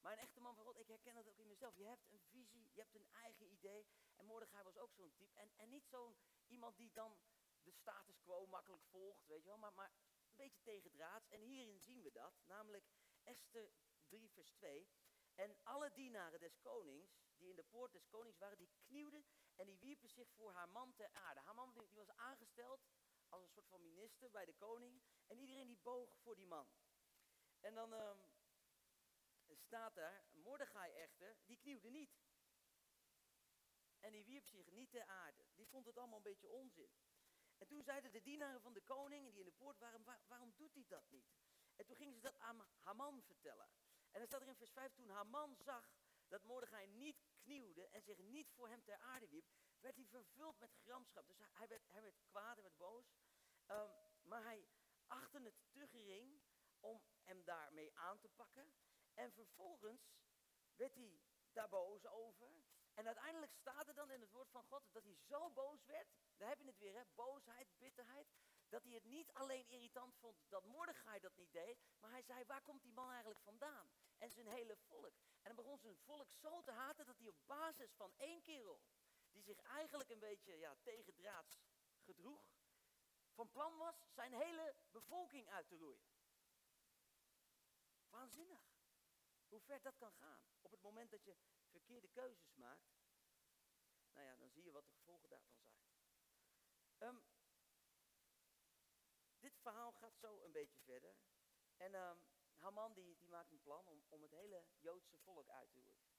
Maar 0.00 0.12
een 0.12 0.18
echte 0.18 0.40
man 0.40 0.54
van 0.54 0.64
God, 0.64 0.78
ik 0.78 0.88
herken 0.88 1.14
dat 1.14 1.28
ook 1.28 1.38
in 1.38 1.46
mezelf. 1.46 1.76
Je 1.76 1.84
hebt 1.84 2.10
een 2.10 2.20
visie, 2.20 2.70
je 2.72 2.80
hebt 2.80 2.94
een 2.94 3.08
eigen 3.12 3.46
idee. 3.52 3.86
En 4.16 4.26
Mordechai 4.26 4.64
was 4.64 4.78
ook 4.78 4.92
zo'n 4.92 5.14
type. 5.14 5.40
En, 5.40 5.52
en 5.56 5.68
niet 5.68 5.86
zo'n 5.86 6.16
iemand 6.46 6.76
die 6.76 6.92
dan 6.92 7.18
de 7.62 7.70
status 7.70 8.20
quo 8.20 8.46
makkelijk 8.46 8.82
volgt, 8.82 9.26
weet 9.26 9.42
je 9.42 9.48
wel. 9.48 9.58
Maar, 9.58 9.72
maar 9.72 9.92
een 10.30 10.36
beetje 10.36 10.62
tegendraads. 10.62 11.28
En 11.28 11.40
hierin 11.40 11.80
zien 11.80 12.02
we 12.02 12.10
dat. 12.10 12.42
Namelijk 12.44 12.84
Esther 13.22 13.72
3 14.08 14.30
vers 14.30 14.50
2. 14.50 14.88
En 15.34 15.56
alle 15.62 15.92
dienaren 15.92 16.40
des 16.40 16.60
konings, 16.60 17.22
die 17.36 17.48
in 17.48 17.56
de 17.56 17.64
poort 17.64 17.92
des 17.92 18.08
konings 18.08 18.38
waren, 18.38 18.58
die 18.58 18.70
knieuwden 18.86 19.24
en 19.54 19.66
die 19.66 19.78
wierpen 19.78 20.10
zich 20.10 20.30
voor 20.30 20.52
haar 20.52 20.68
man 20.68 20.94
ter 20.94 21.10
aarde. 21.12 21.40
Haar 21.40 21.54
man 21.54 21.72
die, 21.72 21.88
was 21.92 22.16
aangesteld 22.16 22.80
als 23.28 23.42
een 23.42 23.50
soort 23.50 23.68
van 23.68 23.82
minister 23.82 24.30
bij 24.30 24.44
de 24.44 24.54
koning. 24.54 25.02
En 25.26 25.38
iedereen 25.38 25.66
die 25.66 25.78
boog 25.82 26.16
voor 26.18 26.34
die 26.34 26.46
man. 26.46 26.68
En 27.60 27.74
dan 27.74 27.92
um, 27.92 28.18
staat 29.46 29.94
daar, 29.94 30.24
Mordechai 30.32 30.92
echter, 30.92 31.36
die 31.44 31.58
knieuwde 31.58 31.90
niet. 31.90 32.22
En 34.00 34.12
die 34.12 34.24
wierp 34.24 34.46
zich 34.46 34.70
niet 34.70 34.90
ter 34.90 35.06
aarde. 35.06 35.44
Die 35.54 35.68
vond 35.68 35.86
het 35.86 35.98
allemaal 35.98 36.16
een 36.16 36.22
beetje 36.22 36.48
onzin. 36.48 36.90
En 37.58 37.66
toen 37.66 37.82
zeiden 37.82 38.12
de 38.12 38.22
dienaren 38.22 38.60
van 38.60 38.72
de 38.72 38.80
koning, 38.80 39.30
die 39.30 39.38
in 39.38 39.46
de 39.46 39.52
poort 39.52 39.78
waren, 39.78 40.04
waarom 40.26 40.52
doet 40.56 40.74
hij 40.74 40.84
dat 40.88 41.10
niet? 41.10 41.32
En 41.76 41.86
toen 41.86 41.96
gingen 41.96 42.14
ze 42.14 42.20
dat 42.20 42.38
aan 42.38 42.66
Haman 42.80 43.22
vertellen. 43.22 43.68
En 44.10 44.18
dan 44.18 44.26
staat 44.26 44.40
er 44.40 44.48
in 44.48 44.56
vers 44.56 44.72
5, 44.72 44.92
toen 44.92 45.08
Haman 45.08 45.56
zag 45.56 45.92
dat 46.28 46.42
Mordechai 46.42 46.86
niet 46.86 47.24
knieuwde 47.40 47.88
en 47.88 48.02
zich 48.02 48.18
niet 48.18 48.50
voor 48.50 48.68
hem 48.68 48.82
ter 48.82 48.98
aarde 48.98 49.28
wierp, 49.28 49.46
werd 49.84 49.96
hij 49.96 50.06
vervuld 50.06 50.58
met 50.58 50.74
gramschap. 50.84 51.26
Dus 51.26 51.38
hij 51.38 51.68
werd, 51.68 51.82
hij 51.90 52.02
werd 52.02 52.20
kwaad, 52.24 52.54
hij 52.54 52.62
werd 52.62 52.76
boos. 52.76 53.14
Um, 53.66 53.90
maar 54.22 54.42
hij 54.42 54.68
achtte 55.06 55.40
het 55.42 55.54
te 55.70 55.86
gering 55.88 56.42
om 56.80 57.02
hem 57.22 57.44
daarmee 57.44 57.90
aan 57.94 58.18
te 58.18 58.28
pakken. 58.28 58.72
En 59.14 59.32
vervolgens 59.32 60.02
werd 60.76 60.94
hij 60.94 61.20
daar 61.52 61.68
boos 61.68 62.06
over. 62.06 62.64
En 62.94 63.06
uiteindelijk 63.06 63.52
staat 63.52 63.88
er 63.88 63.94
dan 63.94 64.10
in 64.10 64.20
het 64.20 64.30
woord 64.30 64.50
van 64.50 64.64
God 64.64 64.82
dat 64.92 65.04
hij 65.04 65.14
zo 65.14 65.50
boos 65.50 65.84
werd. 65.84 66.08
Daar 66.36 66.48
heb 66.48 66.60
je 66.60 66.66
het 66.66 66.78
weer, 66.78 66.94
hè? 66.94 67.02
boosheid, 67.14 67.68
bitterheid. 67.78 68.28
Dat 68.68 68.82
hij 68.82 68.92
het 68.92 69.04
niet 69.04 69.32
alleen 69.32 69.68
irritant 69.68 70.16
vond 70.16 70.36
dat 70.48 70.64
Mordechai 70.64 71.20
dat 71.20 71.36
niet 71.36 71.52
deed. 71.52 71.78
Maar 72.00 72.10
hij 72.10 72.22
zei, 72.22 72.44
waar 72.44 72.62
komt 72.62 72.82
die 72.82 72.92
man 72.92 73.10
eigenlijk 73.10 73.40
vandaan? 73.40 73.90
En 74.18 74.30
zijn 74.30 74.46
hele 74.46 74.76
volk. 74.76 75.14
En 75.42 75.54
dan 75.54 75.56
begon 75.56 75.78
zijn 75.78 75.96
volk 75.96 76.30
zo 76.30 76.62
te 76.62 76.70
haten 76.70 77.06
dat 77.06 77.18
hij 77.18 77.28
op 77.28 77.46
basis 77.46 77.94
van 77.94 78.12
één 78.16 78.42
kerel. 78.42 78.80
Die 79.34 79.42
zich 79.42 79.60
eigenlijk 79.60 80.10
een 80.10 80.18
beetje 80.18 80.58
ja, 80.58 80.76
tegendraads 80.82 81.60
gedroeg. 82.00 82.42
Van 83.32 83.50
plan 83.50 83.76
was 83.76 84.04
zijn 84.12 84.32
hele 84.32 84.74
bevolking 84.90 85.48
uit 85.48 85.68
te 85.68 85.76
roeien. 85.76 86.06
Waanzinnig. 88.08 88.62
Hoe 89.48 89.60
ver 89.60 89.82
dat 89.82 89.96
kan 89.96 90.12
gaan. 90.12 90.44
Op 90.60 90.70
het 90.70 90.82
moment 90.82 91.10
dat 91.10 91.24
je 91.24 91.36
verkeerde 91.70 92.08
keuzes 92.08 92.54
maakt. 92.54 92.94
Nou 94.12 94.26
ja, 94.26 94.36
dan 94.36 94.50
zie 94.50 94.64
je 94.64 94.72
wat 94.72 94.86
de 94.86 94.92
gevolgen 94.92 95.28
daarvan 95.28 95.56
zijn. 95.56 95.78
Um, 96.98 97.24
dit 99.38 99.58
verhaal 99.58 99.92
gaat 99.92 100.16
zo 100.16 100.42
een 100.42 100.52
beetje 100.52 100.78
verder. 100.78 101.16
En 101.76 101.94
um, 101.94 102.26
Haman 102.56 102.92
die, 102.94 103.16
die 103.16 103.28
maakt 103.28 103.50
een 103.50 103.60
plan 103.60 103.86
om, 103.86 104.04
om 104.08 104.22
het 104.22 104.30
hele 104.30 104.66
Joodse 104.78 105.18
volk 105.18 105.48
uit 105.48 105.72
te 105.72 105.80
roeien. 105.80 106.13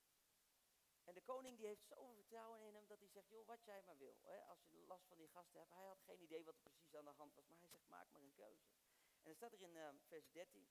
En 1.06 1.14
de 1.14 1.22
koning 1.22 1.58
die 1.58 1.68
heeft 1.68 1.86
zoveel 1.88 2.14
vertrouwen 2.14 2.62
in 2.62 2.74
hem 2.76 2.88
dat 2.88 3.00
hij 3.00 3.10
zegt, 3.10 3.30
joh, 3.30 3.48
wat 3.48 3.64
jij 3.64 3.82
maar 3.84 3.98
wil. 3.98 4.18
Hè? 4.22 4.44
Als 4.44 4.60
je 4.70 4.86
last 4.88 5.08
van 5.08 5.18
die 5.18 5.28
gasten 5.28 5.60
hebt. 5.60 5.74
Hij 5.74 5.84
had 5.84 6.02
geen 6.02 6.22
idee 6.22 6.44
wat 6.44 6.56
er 6.56 6.62
precies 6.62 6.96
aan 6.96 7.06
de 7.06 7.12
hand 7.12 7.36
was, 7.36 7.48
maar 7.48 7.60
hij 7.60 7.70
zegt, 7.70 7.88
maak 7.88 8.12
maar 8.12 8.22
een 8.22 8.34
keuze. 8.34 8.70
En 9.22 9.32
dan 9.32 9.36
staat 9.36 9.54
er 9.54 9.62
in 9.62 9.76
um, 9.76 10.02
vers 10.08 10.32
13, 10.32 10.68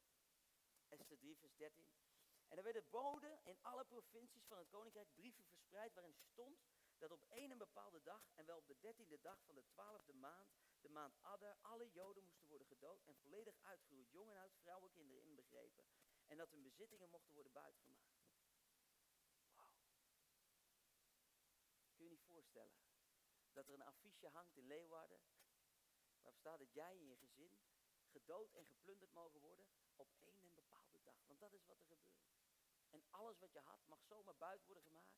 Esther 0.89 1.19
3 1.19 1.37
vers 1.37 1.57
13. 1.57 1.89
En 2.49 2.57
er 2.57 2.63
werden 2.63 2.91
boden 2.91 3.41
in 3.45 3.59
alle 3.63 3.85
provincies 3.85 4.47
van 4.47 4.59
het 4.59 4.69
koninkrijk 4.69 5.15
brieven 5.15 5.45
verspreid 5.45 5.95
waarin 5.95 6.15
stond 6.15 6.65
dat 6.99 7.11
op 7.11 7.25
één 7.29 7.59
bepaalde 7.59 8.03
dag, 8.03 8.23
en 8.35 8.47
wel 8.47 8.57
op 8.57 8.67
de 8.67 8.79
dertiende 8.81 9.21
dag 9.21 9.43
van 9.45 9.55
de 9.55 9.65
twaalfde 9.65 10.13
maand, 10.13 10.51
de 10.81 10.89
maand 10.89 11.15
Adar, 11.21 11.57
alle 11.61 11.91
Joden 11.91 12.25
moesten 12.25 12.49
worden 12.49 12.67
gedood 12.67 13.03
en 13.05 13.17
volledig 13.17 13.59
uitgeroeid, 13.61 14.11
jong 14.11 14.31
en 14.31 14.37
oud, 14.37 14.55
vrouwen, 14.61 14.91
kinderen 14.91 15.23
inbegrepen. 15.23 15.85
En 16.27 16.37
dat 16.37 16.51
hun 16.51 16.63
bezittingen 16.63 17.11
mochten 17.11 17.35
worden 17.35 17.53
buitgemaakt. 17.53 18.24
Dat 23.53 23.69
er 23.69 23.75
een 23.75 23.83
affiche 23.83 24.29
hangt 24.29 24.57
in 24.57 24.67
Leeuwarden, 24.67 25.21
waarop 26.21 26.39
staat 26.39 26.59
dat 26.59 26.73
jij 26.73 26.99
en 26.99 27.07
je 27.07 27.17
gezin 27.17 27.61
gedood 28.11 28.55
en 28.55 28.67
geplunderd 28.67 29.13
mogen 29.13 29.41
worden 29.41 29.67
op 29.97 30.09
één 30.19 30.43
en 30.45 30.55
bepaalde 30.55 31.03
dag. 31.03 31.27
Want 31.27 31.41
dat 31.41 31.53
is 31.53 31.65
wat 31.65 31.79
er 31.79 31.87
gebeurt. 31.87 32.25
En 32.91 33.05
alles 33.11 33.39
wat 33.39 33.53
je 33.53 33.59
had 33.59 33.87
mag 33.87 34.03
zomaar 34.05 34.37
buiten 34.37 34.67
worden 34.67 34.85
gemaakt. 34.85 35.17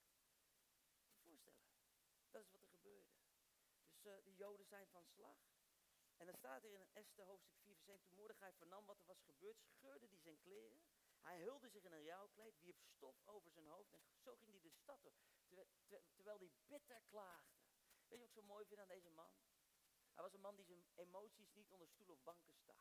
Je 1.09 1.17
voorstellen. 1.23 1.67
Dat 2.31 2.43
is 2.43 2.51
wat 2.51 2.63
er 2.63 2.69
gebeurde. 2.69 3.11
Dus 3.87 4.05
uh, 4.05 4.25
de 4.25 4.35
Joden 4.35 4.67
zijn 4.67 4.89
van 4.89 5.07
slag. 5.07 5.39
En 6.17 6.27
dan 6.27 6.35
staat 6.35 6.65
er 6.65 6.73
in 6.73 6.87
Esther 6.93 7.25
hoofdstuk 7.25 7.57
4 7.59 7.75
vers 7.75 7.85
7, 7.85 8.07
toen 8.07 8.17
Mordechai 8.17 8.53
vernam 8.53 8.87
wat 8.87 9.01
er 9.01 9.07
was 9.07 9.23
gebeurd, 9.23 9.59
scheurde 9.63 10.07
hij 10.07 10.19
zijn 10.19 10.39
kleren. 10.39 10.83
Hij 11.21 11.41
hulde 11.41 11.69
zich 11.69 11.85
in 11.85 11.93
een 11.93 12.07
rouwkleed, 12.07 12.61
wierp 12.61 12.81
stof 12.81 13.27
over 13.27 13.51
zijn 13.51 13.67
hoofd 13.67 13.93
en 13.93 14.03
zo 14.25 14.37
ging 14.37 14.51
hij 14.51 14.61
de 14.61 14.71
stad 14.71 15.03
door. 15.03 15.15
Terwijl, 16.15 16.39
hij 16.39 16.51
bitter 16.67 17.01
klaagde. 17.01 17.57
Weet 18.07 18.19
je 18.19 18.19
wat 18.19 18.27
ik 18.27 18.33
zo 18.33 18.43
mooi 18.43 18.67
vind 18.67 18.81
aan 18.81 18.89
deze 18.89 19.11
man? 19.11 19.33
Hij 20.15 20.23
was 20.23 20.35
een 20.35 20.41
man 20.41 20.57
die 20.57 20.65
zijn 20.65 20.87
emoties 20.95 21.53
niet 21.53 21.71
onder 21.71 21.89
stoel 21.89 22.09
of 22.09 22.23
banken 22.23 22.55
stak. 22.55 22.79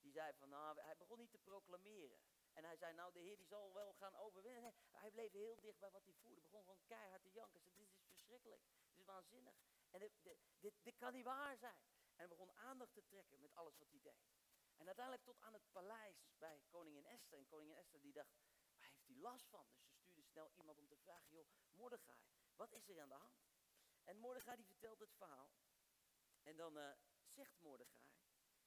Die 0.00 0.12
zei 0.12 0.32
van, 0.32 0.48
nou, 0.48 0.80
hij 0.80 0.96
begon 0.96 1.18
niet 1.18 1.30
te 1.30 1.38
proclameren. 1.38 2.20
En 2.52 2.64
hij 2.64 2.76
zei, 2.76 2.94
nou, 2.94 3.12
de 3.12 3.18
Heer 3.18 3.36
die 3.36 3.46
zal 3.46 3.72
wel 3.72 3.92
gaan 3.92 4.14
overwinnen. 4.14 4.74
Hij 4.90 5.10
bleef 5.10 5.32
heel 5.32 5.60
dicht 5.60 5.78
bij 5.78 5.90
wat 5.90 6.04
hij 6.04 6.14
voelde. 6.14 6.40
Begon 6.40 6.62
gewoon 6.62 6.84
keihard 6.86 7.22
te 7.22 7.30
janken. 7.30 7.60
Zei, 7.60 7.74
dit 7.76 7.90
is 7.90 8.04
verschrikkelijk. 8.06 8.62
Dit 8.86 8.98
is 8.98 9.04
waanzinnig. 9.04 9.54
En 9.90 10.00
dit, 10.00 10.12
dit, 10.22 10.74
dit, 10.82 10.96
kan 10.96 11.12
niet 11.12 11.24
waar 11.24 11.56
zijn. 11.56 11.78
En 12.10 12.16
hij 12.16 12.28
begon 12.28 12.52
aandacht 12.52 12.94
te 12.94 13.04
trekken 13.04 13.40
met 13.40 13.54
alles 13.54 13.76
wat 13.76 13.90
hij 13.90 14.00
deed. 14.00 14.43
En 14.76 14.86
uiteindelijk 14.86 15.24
tot 15.24 15.40
aan 15.40 15.52
het 15.52 15.72
paleis 15.72 16.34
bij 16.38 16.62
koningin 16.68 17.06
Esther. 17.06 17.38
En 17.38 17.46
koningin 17.46 17.76
Esther 17.76 18.00
die 18.00 18.12
dacht, 18.12 18.34
waar 18.76 18.88
heeft 18.88 19.06
hij 19.06 19.16
last 19.16 19.48
van? 19.48 19.68
Dus 19.70 19.84
ze 19.84 19.96
stuurde 19.96 20.22
snel 20.22 20.50
iemand 20.52 20.78
om 20.78 20.88
te 20.88 20.96
vragen, 20.96 21.32
joh, 21.32 21.48
Mordechai, 21.70 22.20
wat 22.56 22.72
is 22.72 22.88
er 22.88 23.00
aan 23.00 23.08
de 23.08 23.14
hand? 23.14 23.44
En 24.04 24.18
Mordechai 24.18 24.56
die 24.56 24.66
vertelt 24.66 24.98
het 24.98 25.14
verhaal. 25.14 25.52
En 26.42 26.56
dan 26.56 26.76
uh, 26.76 26.92
zegt 27.28 27.60
Mordechai, 27.60 28.12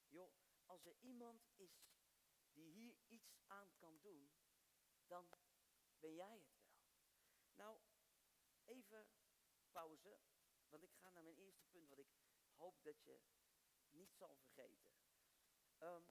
joh, 0.06 0.32
als 0.66 0.84
er 0.84 0.96
iemand 1.00 1.48
is 1.54 1.88
die 2.52 2.70
hier 2.70 2.96
iets 3.06 3.34
aan 3.46 3.74
kan 3.76 4.00
doen, 4.00 4.32
dan 5.06 5.28
ben 5.98 6.14
jij 6.14 6.38
het 6.38 6.56
wel. 6.56 6.76
Nou, 7.54 7.80
even 8.64 9.08
pauze, 9.70 10.20
want 10.68 10.82
ik 10.82 10.94
ga 10.94 11.10
naar 11.10 11.22
mijn 11.22 11.36
eerste 11.36 11.66
punt, 11.66 11.88
wat 11.88 11.98
ik 11.98 12.08
hoop 12.56 12.82
dat 12.82 13.04
je 13.04 13.20
niet 13.90 14.14
zal 14.14 14.36
vergeten. 14.36 14.97
Um, 15.78 16.08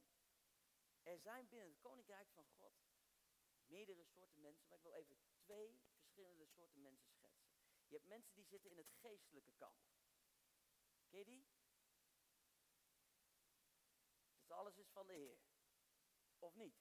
er 1.04 1.20
zijn 1.20 1.48
binnen 1.48 1.68
het 1.68 1.80
Koninkrijk 1.80 2.30
van 2.30 2.46
God 2.46 2.74
meerdere 3.66 4.04
soorten 4.04 4.42
mensen, 4.42 4.68
maar 4.68 4.78
ik 4.78 4.84
wil 4.84 4.94
even 4.94 5.18
twee 5.38 5.82
verschillende 5.96 6.46
soorten 6.46 6.82
mensen 6.82 7.10
schetsen. 7.10 7.50
Je 7.88 7.96
hebt 7.96 8.08
mensen 8.08 8.36
die 8.36 8.46
zitten 8.46 8.72
in 8.72 8.78
het 8.78 8.92
geestelijke 8.92 9.52
kamp. 9.52 9.82
Ken 11.08 11.20
je 11.20 11.26
die? 11.26 11.46
Alles 14.48 14.78
is 14.78 14.90
van 14.90 15.08
de 15.08 15.14
Heer. 15.14 15.40
Of 16.40 16.56
niet? 16.56 16.76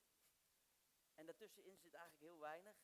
En 1.15 1.27
daartussenin 1.27 1.79
zit 1.79 1.95
eigenlijk 1.95 2.25
heel 2.25 2.39
weinig. 2.39 2.77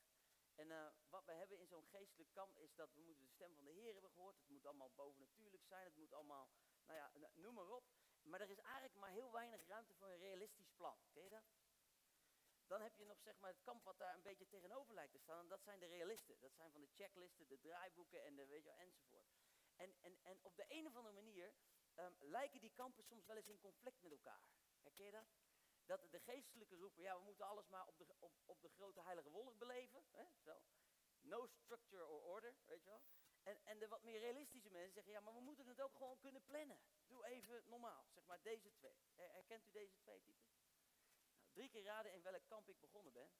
En 0.54 0.68
uh, 0.68 0.88
wat 1.08 1.24
we 1.24 1.32
hebben 1.32 1.58
in 1.58 1.66
zo'n 1.66 1.86
geestelijk 1.86 2.32
kamp 2.32 2.58
is 2.58 2.74
dat 2.74 2.92
we 2.92 3.00
moeten 3.00 3.24
de 3.24 3.30
stem 3.30 3.54
van 3.54 3.64
de 3.64 3.70
Heer 3.70 3.92
hebben 3.92 4.10
gehoord. 4.10 4.36
Het 4.36 4.48
moet 4.48 4.66
allemaal 4.66 4.92
bovennatuurlijk 4.94 5.64
zijn. 5.64 5.84
Het 5.84 5.96
moet 5.96 6.12
allemaal, 6.12 6.50
nou 6.86 6.98
ja, 6.98 7.30
noem 7.34 7.54
maar 7.54 7.68
op. 7.68 7.84
Maar 8.22 8.40
er 8.40 8.50
is 8.50 8.58
eigenlijk 8.58 8.94
maar 8.94 9.10
heel 9.10 9.32
weinig 9.32 9.66
ruimte 9.66 9.94
voor 9.94 10.08
een 10.08 10.18
realistisch 10.18 10.70
plan. 10.76 10.98
Ken 11.12 11.22
je 11.22 11.30
dat? 11.30 11.44
Dan 12.66 12.80
heb 12.80 12.96
je 12.96 13.04
nog 13.04 13.20
zeg 13.20 13.38
maar 13.38 13.50
het 13.50 13.62
kamp 13.62 13.84
wat 13.84 13.98
daar 13.98 14.14
een 14.14 14.22
beetje 14.22 14.48
tegenover 14.48 14.94
lijkt 14.94 15.12
te 15.12 15.18
staan. 15.18 15.38
En 15.38 15.48
dat 15.48 15.62
zijn 15.62 15.78
de 15.78 15.86
realisten. 15.86 16.40
Dat 16.40 16.54
zijn 16.54 16.70
van 16.70 16.80
de 16.80 16.88
checklisten, 16.94 17.48
de 17.48 17.60
draaiboeken 17.60 18.24
en 18.24 18.36
de 18.36 18.46
weet 18.46 18.64
je, 18.64 18.70
enzovoort. 18.70 19.26
En, 19.76 19.94
en, 20.00 20.18
en 20.22 20.38
op 20.42 20.56
de 20.56 20.64
een 20.68 20.86
of 20.86 20.96
andere 20.96 21.14
manier 21.14 21.54
ehm, 21.94 22.12
lijken 22.18 22.60
die 22.60 22.72
kampen 22.72 23.04
soms 23.04 23.26
wel 23.26 23.36
eens 23.36 23.48
in 23.48 23.58
conflict 23.58 24.02
met 24.02 24.12
elkaar. 24.12 24.48
Herken 24.82 25.04
je 25.04 25.10
dat? 25.10 25.26
Dat 25.84 26.10
de 26.10 26.20
geestelijke 26.20 26.76
roepen, 26.76 27.02
ja, 27.02 27.16
we 27.16 27.24
moeten 27.24 27.46
alles 27.46 27.68
maar 27.68 27.86
op 27.86 27.98
de, 27.98 28.06
op, 28.18 28.32
op 28.44 28.60
de 28.60 28.68
grote 28.68 29.02
heilige 29.02 29.30
wolk 29.30 29.58
beleven. 29.58 30.04
Hè? 30.10 30.24
Zo. 30.40 30.62
No 31.20 31.46
structure 31.46 32.06
or 32.06 32.22
order, 32.22 32.54
weet 32.64 32.82
je 32.82 32.90
wel. 32.90 33.02
En, 33.42 33.64
en 33.64 33.78
de 33.78 33.88
wat 33.88 34.02
meer 34.02 34.20
realistische 34.20 34.70
mensen 34.70 34.92
zeggen, 34.92 35.12
ja, 35.12 35.20
maar 35.20 35.34
we 35.34 35.40
moeten 35.40 35.66
het 35.66 35.80
ook 35.80 35.94
gewoon 35.94 36.18
kunnen 36.18 36.44
plannen. 36.44 36.80
Doe 37.06 37.26
even 37.26 37.62
normaal, 37.66 38.06
zeg 38.10 38.24
maar 38.24 38.42
deze 38.42 38.72
twee. 38.72 38.96
Herkent 39.14 39.66
u 39.66 39.70
deze 39.70 39.98
twee 39.98 40.22
types? 40.22 40.50
Nou, 40.50 41.52
drie 41.52 41.68
keer 41.68 41.84
raden 41.84 42.12
in 42.12 42.22
welk 42.22 42.46
kamp 42.46 42.68
ik 42.68 42.80
begonnen 42.80 43.12
ben. 43.12 43.30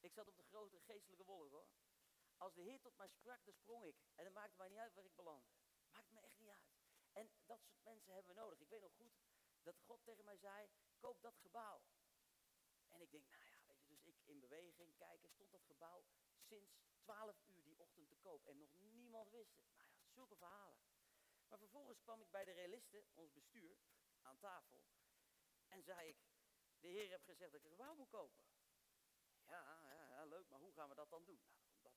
Ik 0.00 0.12
zat 0.12 0.28
op 0.28 0.36
de 0.36 0.44
grote 0.44 0.80
geestelijke 0.80 1.24
wolk 1.24 1.50
hoor. 1.50 1.66
Als 2.36 2.54
de 2.54 2.62
Heer 2.62 2.80
tot 2.80 2.96
mij 2.96 3.08
sprak, 3.08 3.44
dan 3.44 3.54
sprong 3.54 3.84
ik. 3.84 3.96
En 4.14 4.24
het 4.24 4.34
maakte 4.34 4.56
mij 4.58 4.68
niet 4.68 4.78
uit 4.78 4.94
waar 4.94 5.04
ik 5.04 5.14
belandde. 5.14 5.50
Maakt 5.92 6.10
me 6.10 6.20
echt 6.20 6.38
niet 6.38 6.48
uit. 6.48 6.70
En 7.12 7.30
dat 7.46 7.60
soort 7.62 7.82
mensen 7.82 8.12
hebben 8.12 8.34
we 8.34 8.40
nodig. 8.40 8.60
Ik 8.60 8.68
weet 8.68 8.80
nog 8.80 8.92
goed 8.92 9.12
dat 9.62 9.80
God 9.80 10.04
tegen 10.04 10.24
mij 10.24 10.36
zei, 10.36 10.68
koop 10.98 11.22
dat 11.22 11.38
gebouw. 11.38 11.82
En 12.88 13.00
ik 13.00 13.10
denk, 13.10 13.28
nou 13.28 13.44
ja, 13.44 13.64
weet 13.66 13.80
je, 13.80 13.88
dus 13.88 14.04
ik 14.04 14.16
in 14.24 14.40
beweging 14.40 14.96
kijken, 14.96 15.28
stond 15.30 15.50
dat 15.50 15.64
gebouw 15.64 16.04
sinds 16.38 16.80
12 17.00 17.42
uur 17.44 17.59
En 18.30 18.58
nog 18.58 18.74
niemand 18.74 19.30
wist 19.30 19.54
het. 19.54 19.64
Nou 19.72 19.88
ja, 19.88 19.94
zulke 20.12 20.36
verhalen. 20.36 20.78
Maar 21.48 21.58
vervolgens 21.58 22.02
kwam 22.02 22.20
ik 22.20 22.30
bij 22.30 22.44
de 22.44 22.50
realisten, 22.50 23.04
ons 23.14 23.32
bestuur, 23.32 23.78
aan 24.22 24.38
tafel. 24.38 24.84
En 25.68 25.82
zei 25.82 26.08
ik, 26.08 26.16
de 26.80 26.88
Heer 26.88 27.08
heeft 27.08 27.24
gezegd 27.24 27.52
dat 27.52 27.60
ik 27.60 27.66
een 27.66 27.76
gebouw 27.76 27.94
moet 27.94 28.08
kopen. 28.08 28.40
Ja, 29.46 29.80
ja, 30.10 30.24
leuk, 30.24 30.48
maar 30.48 30.58
hoe 30.58 30.72
gaan 30.72 30.88
we 30.88 30.94
dat 30.94 31.10
dan 31.10 31.24
doen? 31.24 31.40
Nou, 31.82 31.82
dat, 31.82 31.92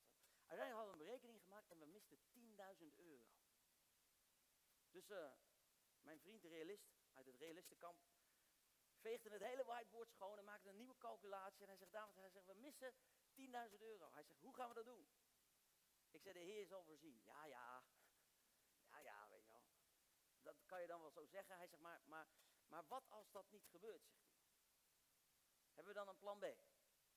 uiteindelijk 0.46 0.76
hadden 0.76 0.94
we 0.94 1.00
een 1.00 1.06
berekening 1.06 1.42
gemaakt 1.42 1.70
en 1.70 1.78
we 1.78 1.86
misten 1.86 2.18
10.000 2.18 2.94
euro. 2.94 3.26
Dus 4.90 5.10
uh, 5.10 5.32
mijn 6.00 6.20
vriend 6.20 6.42
de 6.42 6.48
realist 6.48 6.88
uit 7.12 7.26
het 7.26 7.36
realistenkamp 7.36 7.98
veegde 9.06 9.30
het 9.30 9.42
hele 9.42 9.64
whiteboard 9.64 10.10
schoon 10.10 10.38
en 10.38 10.44
maakte 10.44 10.68
een 10.68 10.76
nieuwe 10.76 10.96
calculatie. 10.98 11.62
En 11.62 11.68
hij 11.68 11.76
zegt, 11.76 11.92
dames, 11.92 12.16
hij 12.16 12.30
zegt, 12.30 12.46
we 12.46 12.54
missen 12.54 12.94
10.000 13.34 13.78
euro. 13.78 14.10
Hij 14.12 14.22
zegt, 14.22 14.40
hoe 14.40 14.54
gaan 14.54 14.68
we 14.68 14.74
dat 14.74 14.84
doen? 14.84 15.08
Ik 16.14 16.22
zei, 16.22 16.34
de 16.34 16.40
Heer 16.52 16.66
zal 16.66 16.84
voorzien. 16.84 17.20
Ja, 17.24 17.44
ja, 17.44 17.84
ja, 18.86 18.98
ja, 18.98 19.28
weet 19.28 19.46
je 19.46 19.52
wel. 19.52 19.64
Dat 20.42 20.64
kan 20.66 20.80
je 20.80 20.86
dan 20.86 21.00
wel 21.00 21.10
zo 21.10 21.26
zeggen. 21.26 21.56
Hij 21.56 21.66
zegt, 21.66 21.82
maar, 21.82 22.02
maar, 22.04 22.28
maar 22.68 22.86
wat 22.86 23.10
als 23.10 23.30
dat 23.30 23.50
niet 23.50 23.66
gebeurt. 23.68 24.12
Hebben 25.74 25.92
we 25.92 25.98
dan 25.98 26.08
een 26.08 26.18
plan 26.18 26.38
B? 26.38 26.46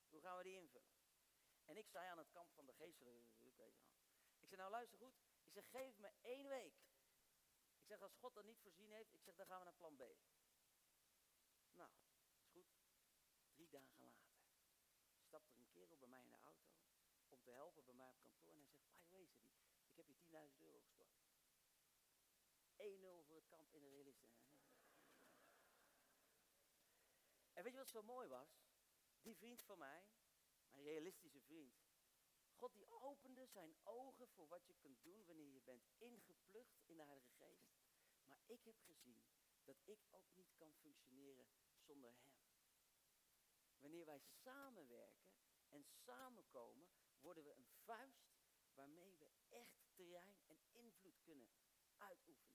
Hoe 0.08 0.20
gaan 0.20 0.36
we 0.36 0.42
die 0.42 0.60
invullen? 0.60 0.92
En 1.64 1.76
ik 1.76 1.88
zei 1.88 2.08
aan 2.08 2.18
het 2.18 2.30
kamp 2.30 2.52
van 2.54 2.66
de 2.66 2.72
geestelijke. 2.72 3.72
Ik 4.40 4.48
zei, 4.48 4.60
nou 4.60 4.70
luister 4.70 4.98
goed. 4.98 5.14
Ik 5.42 5.52
zeg, 5.52 5.70
geef 5.70 5.98
me 5.98 6.10
één 6.20 6.48
week. 6.48 6.74
Ik 7.76 7.86
zeg, 7.86 8.00
als 8.00 8.14
God 8.14 8.34
dat 8.34 8.44
niet 8.44 8.60
voorzien 8.60 8.90
heeft, 8.90 9.14
ik 9.14 9.22
zeg, 9.22 9.36
dan 9.36 9.46
gaan 9.46 9.58
we 9.58 9.64
naar 9.64 9.74
plan 9.74 9.96
B. 9.96 10.02
Nou, 11.72 11.90
is 12.36 12.48
goed. 12.50 12.66
Drie 13.54 13.68
dagen 13.68 13.98
later 13.98 14.28
stapt 15.28 15.50
er 15.50 15.58
een 15.58 15.68
kerel 15.68 15.96
bij 15.96 16.08
mij 16.08 16.22
in 16.22 16.30
de 16.30 16.36
auto 16.36 16.68
om 17.28 17.42
te 17.42 17.50
helpen 17.50 17.84
bij 17.84 17.94
mij 17.94 18.08
op 18.08 18.20
kantoor. 18.20 18.54
En 18.54 18.68
zegt, 18.68 18.88
by 18.88 18.98
the 18.98 19.08
way, 19.08 19.22
ik 19.88 19.96
heb 19.96 20.06
je 20.06 20.14
10.000 20.14 20.58
euro 20.58 20.80
gestort. 20.80 21.16
1-0 22.78 23.24
voor 23.26 23.36
het 23.36 23.46
kamp 23.46 23.74
in 23.74 23.82
de 23.82 23.88
realisten. 23.88 24.30
En 27.52 27.62
weet 27.62 27.72
je 27.72 27.78
wat 27.78 27.88
zo 27.88 28.02
mooi 28.02 28.28
was? 28.28 28.66
Die 29.20 29.36
vriend 29.36 29.62
van 29.62 29.78
mij, 29.78 30.08
mijn 30.70 30.86
realistische 30.86 31.40
vriend. 31.40 31.86
God 32.54 32.74
die 32.74 32.88
opende 32.88 33.46
zijn 33.46 33.76
ogen 33.82 34.28
voor 34.28 34.48
wat 34.48 34.66
je 34.66 34.74
kunt 34.74 35.02
doen 35.02 35.24
wanneer 35.24 35.52
je 35.52 35.60
bent 35.60 35.88
ingeplucht 35.98 36.82
in 36.84 36.96
de 36.96 37.02
Heilige 37.02 37.32
Geest. 37.32 37.68
Maar 38.24 38.40
ik 38.46 38.64
heb 38.64 38.80
gezien 38.80 39.24
dat 39.64 39.80
ik 39.84 40.06
ook 40.10 40.34
niet 40.34 40.54
kan 40.56 40.74
functioneren 40.74 41.48
zonder 41.78 42.14
Hem. 42.18 42.38
Wanneer 43.78 44.04
wij 44.04 44.18
samenwerken 44.18 45.30
en 45.68 45.84
samenkomen, 45.84 46.90
worden 47.20 47.44
we 47.44 47.52
een 47.52 47.68
vuist 47.84 48.38
waarmee 48.74 49.16
we 49.16 49.30
echt 49.48 49.78
terrein 49.94 50.40
en 50.46 50.60
invloed 50.72 51.20
kunnen 51.22 51.50
uitoefenen. 51.96 52.47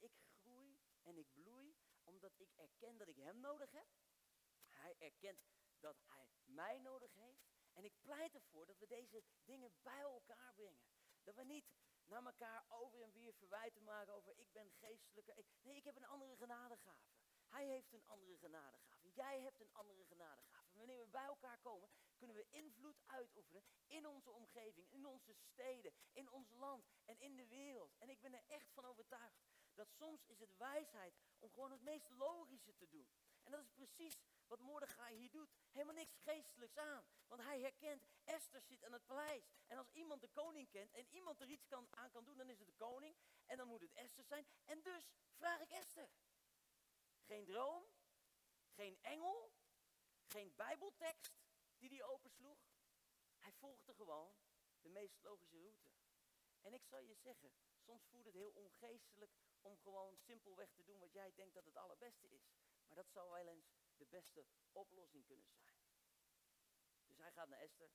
Ik 0.00 0.12
groei 0.40 0.78
en 1.02 1.16
ik 1.16 1.32
bloei 1.32 1.76
omdat 2.04 2.32
ik 2.36 2.52
erken 2.56 2.96
dat 2.98 3.08
ik 3.08 3.16
Hem 3.16 3.40
nodig 3.40 3.70
heb. 3.70 3.86
Hij 4.68 4.94
erkent 4.98 5.40
dat 5.80 5.96
hij 6.06 6.28
mij 6.44 6.78
nodig 6.78 7.14
heeft. 7.14 7.48
En 7.72 7.84
ik 7.84 8.00
pleit 8.00 8.34
ervoor 8.34 8.66
dat 8.66 8.78
we 8.78 8.86
deze 8.86 9.22
dingen 9.44 9.72
bij 9.82 10.00
elkaar 10.00 10.54
brengen. 10.54 10.84
Dat 11.22 11.34
we 11.34 11.44
niet 11.44 11.64
naar 12.06 12.24
elkaar 12.24 12.64
over 12.68 13.02
en 13.02 13.12
weer 13.12 13.34
verwijten 13.34 13.84
maken 13.84 14.12
over 14.12 14.38
ik 14.38 14.52
ben 14.52 14.70
geestelijke. 14.70 15.44
nee, 15.62 15.76
ik 15.76 15.84
heb 15.84 15.96
een 15.96 16.06
andere 16.06 16.36
genadegave. 16.36 17.08
Hij 17.48 17.66
heeft 17.66 17.92
een 17.92 18.06
andere 18.06 18.36
genadegave. 18.38 19.10
Jij 19.12 19.40
hebt 19.40 19.60
een 19.60 19.72
andere 19.72 20.04
genadegave. 20.04 20.78
Wanneer 20.78 20.98
we 20.98 21.06
bij 21.06 21.24
elkaar 21.24 21.58
komen, 21.58 21.90
kunnen 22.16 22.36
we 22.36 22.46
invloed 22.50 23.00
uitoefenen 23.06 23.62
in 23.86 24.06
onze 24.06 24.30
omgeving, 24.30 24.90
in 24.90 25.06
onze 25.06 25.34
steden, 25.34 25.92
in 26.12 26.30
ons 26.30 26.50
land 26.50 26.88
en 27.04 27.18
in 27.18 27.36
de 27.36 27.46
wereld. 27.46 27.96
En 27.98 28.08
ik 28.08 28.20
ben 28.20 28.34
er 28.34 28.44
echt 28.46 28.72
van 28.72 28.84
overtuigd 28.84 29.40
dat 29.80 29.92
soms 29.92 30.26
is 30.26 30.40
het 30.40 30.56
wijsheid 30.56 31.14
om 31.38 31.50
gewoon 31.50 31.70
het 31.70 31.82
meest 31.82 32.10
logische 32.10 32.74
te 32.74 32.88
doen. 32.88 33.08
En 33.42 33.50
dat 33.50 33.60
is 33.60 33.70
precies 33.70 34.18
wat 34.46 34.60
Mordechai 34.60 35.16
hier 35.16 35.30
doet. 35.30 35.50
Helemaal 35.70 35.94
niks 35.94 36.16
geestelijks 36.16 36.76
aan. 36.76 37.04
Want 37.28 37.42
hij 37.42 37.60
herkent, 37.60 38.04
Esther 38.24 38.62
zit 38.62 38.84
aan 38.84 38.92
het 38.92 39.06
paleis. 39.06 39.50
En 39.66 39.78
als 39.78 39.90
iemand 39.90 40.20
de 40.20 40.28
koning 40.28 40.70
kent 40.70 40.92
en 40.92 41.06
iemand 41.10 41.40
er 41.40 41.48
iets 41.48 41.72
aan 41.90 42.10
kan 42.10 42.24
doen, 42.24 42.36
dan 42.36 42.48
is 42.48 42.58
het 42.58 42.66
de 42.66 42.74
koning. 42.74 43.16
En 43.46 43.56
dan 43.56 43.68
moet 43.68 43.80
het 43.80 43.92
Esther 43.92 44.24
zijn. 44.24 44.46
En 44.64 44.82
dus 44.82 45.12
vraag 45.36 45.60
ik 45.60 45.70
Esther. 45.70 46.10
Geen 47.20 47.44
droom, 47.44 47.84
geen 48.74 48.98
engel, 49.02 49.52
geen 50.26 50.54
bijbeltekst 50.56 51.40
die 51.78 51.88
hij 51.88 52.02
opensloeg. 52.02 52.58
Hij 53.38 53.52
volgde 53.52 53.94
gewoon 53.94 54.34
de 54.80 54.88
meest 54.88 55.22
logische 55.22 55.58
route. 55.58 55.90
En 56.60 56.72
ik 56.72 56.84
zal 56.84 57.00
je 57.00 57.14
zeggen, 57.14 57.52
soms 57.78 58.06
voelt 58.06 58.24
het 58.24 58.34
heel 58.34 58.50
ongeestelijk 58.50 59.32
om 59.60 59.78
gewoon 59.78 60.16
simpelweg 60.16 60.72
te 60.72 60.84
doen 60.84 60.98
wat 60.98 61.12
jij 61.12 61.32
denkt 61.34 61.54
dat 61.54 61.64
het 61.64 61.76
allerbeste 61.76 62.28
is. 62.28 62.50
Maar 62.86 62.96
dat 62.96 63.10
zou 63.10 63.30
wel 63.30 63.48
eens 63.48 63.72
de 63.96 64.06
beste 64.06 64.46
oplossing 64.72 65.24
kunnen 65.24 65.46
zijn. 65.46 65.74
Dus 67.06 67.18
hij 67.18 67.32
gaat 67.32 67.48
naar 67.48 67.58
Esther. 67.58 67.90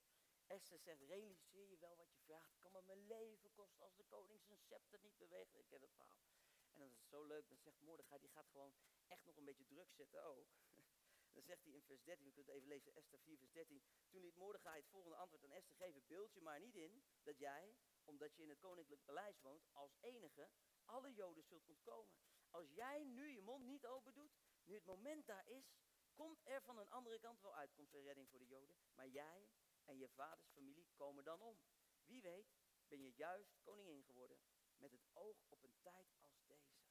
Esther 0.47 0.80
zegt, 0.80 1.01
realiseer 1.01 1.69
je 1.69 1.78
wel 1.78 1.95
wat 1.95 2.12
je 2.12 2.19
vraagt. 2.19 2.58
Kan 2.60 2.71
me 2.71 2.82
mijn 2.82 3.08
leven 3.08 3.54
kosten 3.54 3.86
als 3.86 3.95
de 3.95 4.04
koning 4.04 4.43
zijn 4.43 4.60
scepter 4.60 4.99
niet 4.99 5.17
beweegt. 5.17 5.56
Ik 5.56 5.67
ken 5.67 5.82
het 5.82 5.93
verhaal. 5.93 6.25
En 6.71 6.80
dan 6.80 6.89
is 6.89 6.97
het 6.97 7.08
zo 7.08 7.23
leuk, 7.23 7.47
dan 7.47 7.58
zegt 7.58 7.82
Mordechai, 7.82 8.19
die 8.19 8.30
gaat 8.30 8.49
gewoon 8.49 8.73
echt 9.08 9.25
nog 9.25 9.36
een 9.38 9.45
beetje 9.45 9.65
druk 9.65 9.91
zetten 9.91 10.23
ook. 10.23 10.47
Dan 11.36 11.43
zegt 11.43 11.63
hij 11.63 11.73
in 11.73 11.84
vers 11.84 12.04
13, 12.04 12.25
we 12.25 12.32
kunnen 12.32 12.54
even 12.54 12.67
lezen, 12.67 12.95
Esther 12.95 13.19
4 13.19 13.38
vers 13.38 13.51
13. 13.51 13.84
Toen 14.10 14.21
liet 14.21 14.36
Mordechai 14.36 14.80
het 14.80 14.89
volgende 14.89 15.17
antwoord 15.17 15.43
aan 15.43 15.51
Esther 15.51 15.75
geven. 15.75 16.06
Beeld 16.06 16.34
je 16.34 16.41
maar 16.41 16.60
niet 16.60 16.75
in 16.75 17.04
dat 17.23 17.38
jij, 17.38 17.75
omdat 18.05 18.35
je 18.35 18.41
in 18.41 18.49
het 18.49 18.59
koninklijk 18.59 19.03
paleis 19.03 19.41
woont, 19.41 19.67
als 19.71 19.97
enige 19.99 20.49
alle 20.85 21.13
joden 21.13 21.43
zult 21.43 21.67
ontkomen. 21.67 22.15
Als 22.49 22.71
jij 22.71 23.03
nu 23.03 23.27
je 23.27 23.41
mond 23.41 23.65
niet 23.65 23.85
open 23.85 24.13
doet, 24.13 24.37
nu 24.63 24.73
het 24.73 24.85
moment 24.85 25.25
daar 25.25 25.47
is, 25.47 25.75
komt 26.13 26.39
er 26.43 26.61
van 26.61 26.77
een 26.77 26.89
andere 26.89 27.19
kant 27.19 27.41
wel 27.41 27.55
uitkomst 27.55 27.93
en 27.93 28.01
redding 28.01 28.29
voor 28.29 28.39
de 28.39 28.47
joden. 28.47 28.75
Maar 28.93 29.07
jij 29.07 29.49
en 29.85 29.97
je 29.97 30.09
vaders 30.09 30.49
familie 30.49 30.89
komen 30.95 31.23
dan 31.23 31.41
om. 31.41 31.61
Wie 32.03 32.21
weet 32.21 32.55
ben 32.87 33.01
je 33.01 33.13
juist 33.15 33.61
koningin 33.61 34.03
geworden 34.03 34.39
met 34.77 34.91
het 34.91 35.05
oog 35.13 35.45
op 35.49 35.63
een 35.63 35.77
tijd 35.81 36.15
als 36.21 36.45
deze. 36.45 36.83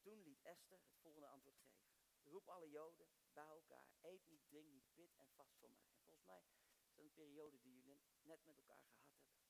Toen 0.00 0.22
liet 0.22 0.42
Esther 0.42 0.80
het 0.84 0.98
volgende 1.00 1.26
antwoord 1.26 1.58
geven. 1.58 1.90
Roep 2.22 2.48
alle 2.48 2.70
joden 2.70 3.08
bij 3.32 3.46
elkaar. 3.46 3.92
Eet 4.00 4.26
niet, 4.26 4.48
drink 4.48 4.70
niet, 4.70 4.94
bid 4.94 5.16
en 5.16 5.30
vast 5.30 5.56
voor 5.58 5.70
mij. 5.70 5.86
En 5.90 6.02
volgens 6.02 6.24
mij 6.24 6.40
is 6.40 6.46
dat 6.46 6.72
een 6.94 7.12
periode 7.12 7.60
die 7.60 7.74
jullie 7.74 8.00
net 8.20 8.44
met 8.44 8.56
elkaar 8.56 8.82
gehad 8.82 9.04
hebben. 9.06 9.41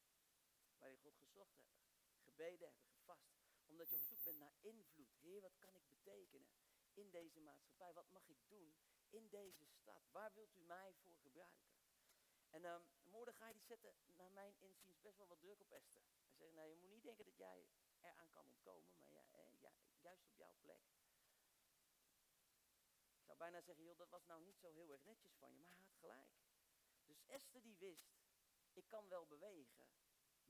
Waar 0.82 0.90
je 0.90 0.96
God 0.96 1.16
gezocht 1.16 1.56
hebben. 1.56 1.76
Gebeden 2.18 2.68
hebben, 2.68 2.86
gevast. 2.86 3.32
Omdat 3.66 3.90
je 3.90 3.96
op 3.96 4.02
zoek 4.02 4.22
bent 4.22 4.38
naar 4.38 4.54
invloed. 4.60 5.14
Heer, 5.20 5.40
wat 5.40 5.58
kan 5.58 5.76
ik 5.76 5.88
betekenen 5.88 6.48
in 6.92 7.10
deze 7.10 7.40
maatschappij? 7.40 7.92
Wat 7.92 8.10
mag 8.10 8.28
ik 8.28 8.48
doen 8.48 8.74
in 9.10 9.28
deze 9.28 9.64
stad? 9.66 10.08
Waar 10.10 10.32
wilt 10.32 10.56
u 10.56 10.60
mij 10.60 10.94
voor 10.94 11.16
gebruiken? 11.18 11.70
En 12.50 12.64
um, 12.64 12.86
Mordechai 13.02 13.52
die 13.52 13.62
zette 13.62 13.94
naar 14.06 14.30
mijn 14.30 14.54
inziens 14.58 15.00
best 15.00 15.16
wel 15.16 15.26
wat 15.26 15.40
druk 15.40 15.60
op 15.60 15.70
Esther. 15.70 16.02
Hij 16.02 16.34
zei, 16.36 16.52
nou 16.52 16.68
je 16.68 16.76
moet 16.76 16.90
niet 16.90 17.02
denken 17.02 17.24
dat 17.24 17.36
jij 17.36 17.68
eraan 18.00 18.30
kan 18.30 18.46
ontkomen, 18.46 18.96
maar 18.98 19.10
ja, 19.10 19.24
ja, 19.60 19.72
juist 20.00 20.26
op 20.26 20.36
jouw 20.36 20.54
plek. 20.60 20.80
Ik 23.14 23.24
zou 23.24 23.38
bijna 23.38 23.60
zeggen, 23.60 23.84
joh, 23.84 23.98
dat 23.98 24.08
was 24.08 24.24
nou 24.24 24.42
niet 24.42 24.58
zo 24.58 24.70
heel 24.70 24.90
erg 24.90 25.04
netjes 25.04 25.34
van 25.34 25.52
je, 25.52 25.58
maar 25.58 25.70
hij 25.70 25.78
had 25.78 25.94
gelijk. 25.94 26.30
Dus 27.04 27.24
Esther 27.26 27.62
die 27.62 27.76
wist, 27.76 28.22
ik 28.72 28.88
kan 28.88 29.08
wel 29.08 29.26
bewegen, 29.26 29.88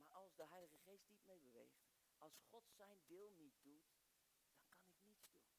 maar 0.08 0.18
als 0.18 0.34
de 0.34 0.46
Heilige 0.46 0.78
Geest 0.78 1.08
niet 1.08 1.26
mee 1.26 1.40
beweegt, 1.40 1.80
als 2.18 2.38
God 2.38 2.70
zijn 2.70 3.02
deel 3.06 3.34
niet 3.34 3.62
doet, 3.62 3.92
dan 4.52 4.68
kan 4.68 4.86
ik 4.86 4.94
niets 5.02 5.30
doen. 5.30 5.50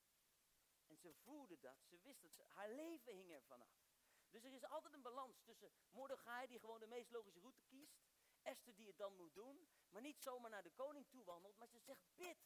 En 0.87 0.97
ze 0.97 1.13
voelde 1.13 1.59
dat, 1.59 1.83
ze 1.85 1.99
wist 1.99 2.21
dat, 2.21 2.47
haar 2.47 2.69
leven 2.69 3.13
hing 3.13 3.31
er 3.31 3.43
vanaf. 3.43 3.81
Dus 4.29 4.43
er 4.43 4.53
is 4.53 4.65
altijd 4.65 4.93
een 4.93 5.01
balans 5.01 5.41
tussen 5.41 5.71
Mordechai, 5.91 6.47
die 6.47 6.59
gewoon 6.59 6.79
de 6.79 6.87
meest 6.87 7.11
logische 7.11 7.39
route 7.39 7.61
kiest, 7.63 8.01
Esther 8.41 8.75
die 8.75 8.87
het 8.87 8.97
dan 8.97 9.15
moet 9.15 9.33
doen, 9.33 9.67
maar 9.89 10.01
niet 10.01 10.21
zomaar 10.21 10.49
naar 10.49 10.63
de 10.63 10.71
koning 10.71 11.07
toe 11.07 11.23
wandelt, 11.23 11.57
maar 11.57 11.67
ze 11.67 11.79
zegt 11.79 12.15
bid, 12.15 12.37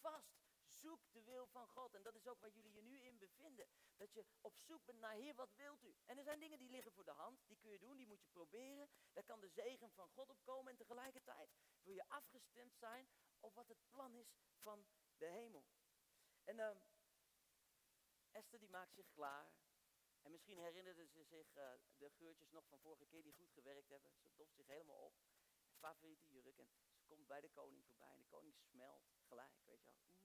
vast, 0.00 0.45
zoek 0.80 1.00
de 1.12 1.22
wil 1.22 1.46
van 1.46 1.68
God. 1.68 1.94
En 1.94 2.02
dat 2.02 2.14
is 2.14 2.26
ook 2.26 2.40
waar 2.40 2.50
jullie 2.50 2.72
je 2.72 2.82
nu 2.82 3.00
in 3.00 3.18
bevinden. 3.18 3.68
Dat 3.96 4.12
je 4.12 4.24
op 4.40 4.58
zoek 4.58 4.84
bent 4.84 4.98
naar 4.98 5.14
Heer, 5.14 5.34
wat 5.34 5.54
wilt 5.54 5.84
u? 5.84 5.94
En 6.04 6.18
er 6.18 6.24
zijn 6.24 6.40
dingen 6.40 6.58
die 6.58 6.70
liggen 6.70 6.92
voor 6.92 7.04
de 7.04 7.10
hand, 7.10 7.46
die 7.46 7.56
kun 7.56 7.70
je 7.70 7.78
doen, 7.78 7.96
die 7.96 8.06
moet 8.06 8.22
je 8.22 8.28
proberen. 8.28 8.88
Daar 9.12 9.24
kan 9.24 9.40
de 9.40 9.48
zegen 9.48 9.90
van 9.90 10.08
God 10.08 10.30
op 10.30 10.44
komen 10.44 10.72
en 10.72 10.76
tegelijkertijd 10.76 11.50
wil 11.82 11.94
je 11.94 12.08
afgestemd 12.08 12.76
zijn 12.76 13.08
op 13.40 13.54
wat 13.54 13.68
het 13.68 13.88
plan 13.90 14.14
is 14.14 14.36
van 14.56 14.86
de 15.16 15.26
hemel. 15.26 15.64
En 16.44 16.56
uh, 16.58 16.70
Esther 18.30 18.58
die 18.58 18.68
maakt 18.68 18.94
zich 18.94 19.10
klaar. 19.10 19.52
En 20.22 20.30
misschien 20.32 20.58
herinnerde 20.58 21.06
ze 21.06 21.24
zich 21.24 21.56
uh, 21.56 21.72
de 21.96 22.10
geurtjes 22.10 22.50
nog 22.50 22.66
van 22.66 22.80
vorige 22.80 23.06
keer 23.06 23.22
die 23.22 23.32
goed 23.32 23.52
gewerkt 23.52 23.88
hebben. 23.88 24.12
Ze 24.12 24.34
doft 24.34 24.54
zich 24.54 24.66
helemaal 24.66 24.98
op. 24.98 25.14
Favoriete 25.78 26.26
jurk. 26.28 26.58
En 26.58 26.66
ze 26.66 27.04
komt 27.06 27.26
bij 27.26 27.40
de 27.40 27.48
koning 27.48 27.84
voorbij. 27.84 28.12
En 28.12 28.18
de 28.18 28.26
koning 28.26 28.54
smelt 28.54 29.04
gelijk. 29.28 29.64
Weet 29.64 29.84
je 29.84 29.90
wel. 29.90 30.15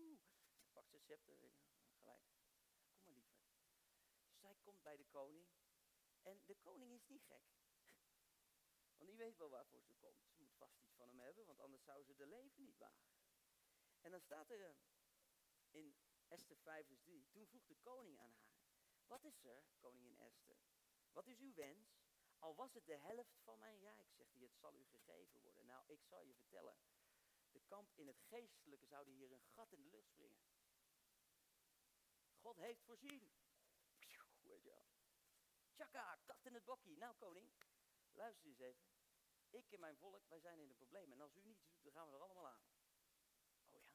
Oeh, 0.00 0.18
Ze 0.60 0.68
pakt 0.72 0.90
zijn 0.90 1.02
scepter. 1.02 1.36
Gelijk. 1.98 2.22
Kom 2.80 2.90
maar 2.90 3.02
lieverd. 3.04 3.38
Dus 4.26 4.40
zij 4.40 4.56
komt 4.62 4.82
bij 4.82 4.96
de 4.96 5.04
koning. 5.04 5.48
En 6.22 6.42
de 6.46 6.54
koning 6.54 6.92
is 6.92 7.06
niet 7.06 7.24
gek. 7.24 7.44
Want 8.96 9.08
die 9.08 9.16
weet 9.16 9.36
wel 9.36 9.50
waarvoor 9.50 9.82
ze 9.82 9.94
komt. 9.94 10.24
Ze 10.28 10.38
moet 10.38 10.54
vast 10.56 10.78
iets 10.78 10.94
van 10.94 11.08
hem 11.08 11.18
hebben. 11.18 11.46
Want 11.46 11.60
anders 11.60 11.84
zou 11.84 12.04
ze 12.04 12.14
de 12.14 12.26
leven 12.26 12.62
niet 12.62 12.78
wagen. 12.78 13.10
En 14.00 14.10
dan 14.10 14.20
staat 14.20 14.50
er 14.50 14.60
uh, 14.60 14.76
in 15.70 15.96
Esther 16.28 16.56
5 16.56 16.86
vers 16.86 17.02
3. 17.02 17.28
Toen 17.28 17.46
vroeg 17.46 17.66
de 17.66 17.76
koning 17.76 18.18
aan 18.18 18.32
haar. 18.32 18.58
Wat 19.06 19.24
is 19.24 19.44
er, 19.44 19.64
koningin 19.78 20.18
Esther? 20.18 20.58
Wat 21.12 21.26
is 21.26 21.38
uw 21.38 21.54
wens? 21.54 22.00
Al 22.38 22.54
was 22.54 22.74
het 22.74 22.86
de 22.86 22.96
helft 22.96 23.40
van 23.42 23.58
mijn 23.58 23.78
rijk, 23.80 24.10
zegt 24.12 24.34
hij, 24.34 24.42
het 24.42 24.56
zal 24.56 24.74
u 24.74 24.84
gegeven 24.84 25.40
worden. 25.40 25.66
Nou, 25.66 25.84
ik 25.86 26.02
zal 26.02 26.22
je 26.22 26.34
vertellen. 26.34 26.76
De 27.50 27.60
kamp 27.60 27.98
in 27.98 28.06
het 28.06 28.20
geestelijke 28.20 28.86
zouden 28.86 29.14
hier 29.14 29.32
een 29.32 29.44
gat 29.54 29.72
in 29.72 29.82
de 29.82 29.88
lucht 29.88 30.08
springen. 30.08 30.40
God 32.40 32.56
heeft 32.56 32.82
voorzien. 32.82 33.32
Weet 34.42 34.64
kat 36.24 36.44
in 36.46 36.54
het 36.54 36.64
bokkie. 36.64 36.96
Nou, 36.96 37.14
koning, 37.16 37.52
luister 38.12 38.48
eens 38.48 38.58
even. 38.58 38.84
Ik 39.50 39.72
en 39.72 39.80
mijn 39.80 39.96
volk, 39.96 40.28
wij 40.28 40.40
zijn 40.40 40.58
in 40.58 40.68
een 40.68 40.76
probleem. 40.76 41.12
En 41.12 41.20
als 41.20 41.36
u 41.36 41.40
niets 41.42 41.64
doet, 41.66 41.82
dan 41.82 41.92
gaan 41.92 42.08
we 42.08 42.14
er 42.14 42.22
allemaal 42.22 42.48
aan. 42.48 42.64
Oh 43.70 43.80
ja? 43.80 43.94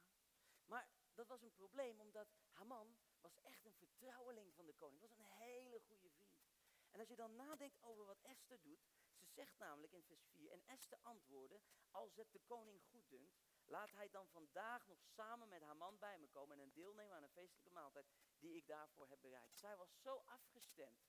Maar 0.66 0.90
dat 1.14 1.28
was 1.28 1.42
een 1.42 1.54
probleem 1.54 2.00
omdat 2.00 2.28
Haman 2.52 2.98
was 3.20 3.40
echt 3.42 3.66
een 3.66 3.74
vertrouweling 3.74 4.54
van 4.54 4.66
de 4.66 4.74
koning. 4.74 5.02
Was 5.02 5.12
een 5.12 5.26
hele 5.26 5.80
goede 5.80 6.10
vriend. 6.10 6.44
En 6.92 7.00
als 7.00 7.10
je 7.10 7.16
dan 7.16 7.36
nadenkt 7.36 7.82
over 7.82 8.06
wat 8.06 8.22
Esther 8.22 8.62
doet, 8.62 8.88
zegt 9.36 9.58
namelijk 9.58 9.94
in 9.94 10.04
vers 10.04 10.26
4, 10.32 10.52
en 10.52 10.64
Esther 10.66 11.00
antwoordde, 11.02 11.62
als 11.92 12.16
het 12.16 12.32
de 12.32 12.40
koning 12.40 12.82
goed 12.90 13.10
dunkt, 13.10 13.38
laat 13.66 13.92
hij 13.92 14.10
dan 14.10 14.28
vandaag 14.28 14.88
nog 14.88 15.02
samen 15.04 15.50
met 15.50 15.62
Haman 15.62 16.00
bij 16.00 16.18
me 16.18 16.28
komen 16.28 16.60
en 16.60 16.72
deelnemen 16.74 17.16
aan 17.16 17.24
een 17.24 17.40
feestelijke 17.40 17.70
maaltijd 17.70 18.08
die 18.40 18.56
ik 18.56 18.68
daarvoor 18.68 19.10
heb 19.10 19.22
bereid. 19.22 19.58
Zij 19.58 19.78
was 19.78 20.02
zo 20.02 20.24
afgestemd 20.26 21.08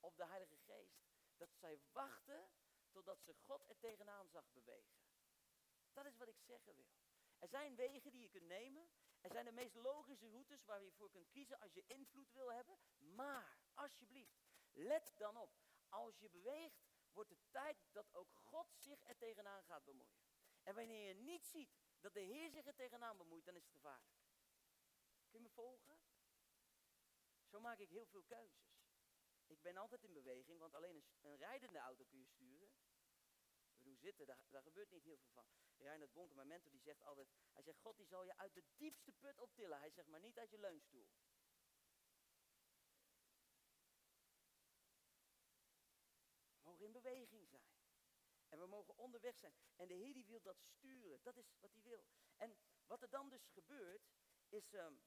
op 0.00 0.16
de 0.16 0.26
Heilige 0.26 0.56
Geest, 0.56 1.04
dat 1.36 1.54
zij 1.54 1.80
wachtte 1.92 2.48
totdat 2.90 3.22
ze 3.22 3.34
God 3.34 3.68
er 3.68 3.78
tegenaan 3.78 4.28
zag 4.28 4.52
bewegen. 4.52 4.96
Dat 5.92 6.06
is 6.06 6.16
wat 6.16 6.28
ik 6.28 6.38
zeggen 6.38 6.74
wil. 6.74 6.94
Er 7.38 7.48
zijn 7.48 7.76
wegen 7.76 8.10
die 8.10 8.20
je 8.20 8.28
kunt 8.28 8.46
nemen. 8.46 8.88
Er 9.20 9.30
zijn 9.30 9.44
de 9.44 9.52
meest 9.52 9.74
logische 9.74 10.28
routes 10.28 10.64
waar 10.64 10.82
je 10.82 10.92
voor 10.92 11.10
kunt 11.10 11.28
kiezen 11.28 11.60
als 11.60 11.72
je 11.72 11.84
invloed 11.86 12.32
wil 12.32 12.52
hebben. 12.52 12.78
Maar, 12.98 13.58
alsjeblieft, 13.74 14.36
let 14.72 15.14
dan 15.16 15.36
op. 15.36 15.50
Als 15.88 16.18
je 16.18 16.30
beweegt, 16.30 16.86
wordt 17.16 17.30
het 17.30 17.50
tijd 17.50 17.76
dat 17.92 18.14
ook 18.14 18.34
God 18.34 18.68
zich 18.76 19.02
er 19.04 19.16
tegenaan 19.16 19.64
gaat 19.64 19.84
bemoeien. 19.84 20.24
En 20.62 20.74
wanneer 20.74 21.08
je 21.08 21.14
niet 21.14 21.46
ziet 21.46 21.76
dat 22.00 22.14
de 22.14 22.20
Heer 22.20 22.50
zich 22.50 22.66
er 22.66 22.74
tegenaan 22.74 23.16
bemoeit, 23.16 23.44
dan 23.44 23.56
is 23.56 23.62
het 23.62 23.72
gevaarlijk. 23.72 24.14
Kun 25.28 25.38
je 25.38 25.48
me 25.48 25.50
volgen? 25.50 25.98
Zo 27.46 27.60
maak 27.60 27.78
ik 27.78 27.88
heel 27.88 28.06
veel 28.06 28.22
keuzes. 28.22 28.76
Ik 29.46 29.62
ben 29.62 29.76
altijd 29.76 30.04
in 30.04 30.12
beweging, 30.12 30.58
want 30.58 30.74
alleen 30.74 31.04
een, 31.20 31.36
rijdende 31.36 31.78
auto 31.78 32.04
kun 32.04 32.18
je 32.18 32.26
sturen. 32.26 32.72
We 33.76 33.82
doen 33.82 33.96
zitten, 33.96 34.26
daar, 34.26 34.62
gebeurt 34.62 34.90
niet 34.90 35.04
heel 35.04 35.16
veel 35.16 35.30
van. 35.30 35.46
Reinhard 35.76 36.12
Bonker, 36.12 36.36
mijn 36.36 36.48
mentor, 36.48 36.70
die 36.70 36.80
zegt 36.80 37.02
altijd, 37.02 37.28
hij 37.52 37.62
zegt, 37.62 37.78
God 37.78 37.96
die 37.96 38.06
zal 38.06 38.24
je 38.24 38.36
uit 38.36 38.54
de 38.54 38.64
diepste 38.76 39.12
put 39.12 39.38
optillen. 39.38 39.78
Hij 39.78 39.90
zegt, 39.90 40.08
maar 40.08 40.20
niet 40.20 40.38
uit 40.38 40.50
je 40.50 40.58
leunstoel. 40.58 41.08
We 46.50 46.62
mogen 46.62 46.84
in 46.84 46.92
beweging 47.06 47.48
zijn. 47.48 47.68
En 48.48 48.58
we 48.58 48.66
mogen 48.66 48.96
onderweg 48.96 49.36
zijn. 49.38 49.54
En 49.76 49.88
de 49.88 49.94
Heer 49.94 50.12
die 50.12 50.26
wil 50.26 50.42
dat 50.42 50.60
sturen. 50.60 51.22
Dat 51.22 51.36
is 51.36 51.56
wat 51.60 51.72
hij 51.72 51.82
wil. 51.82 52.04
En 52.36 52.56
wat 52.86 53.02
er 53.02 53.10
dan 53.10 53.28
dus 53.28 53.46
gebeurt, 53.48 54.02
is, 54.48 54.72
um, 54.72 55.02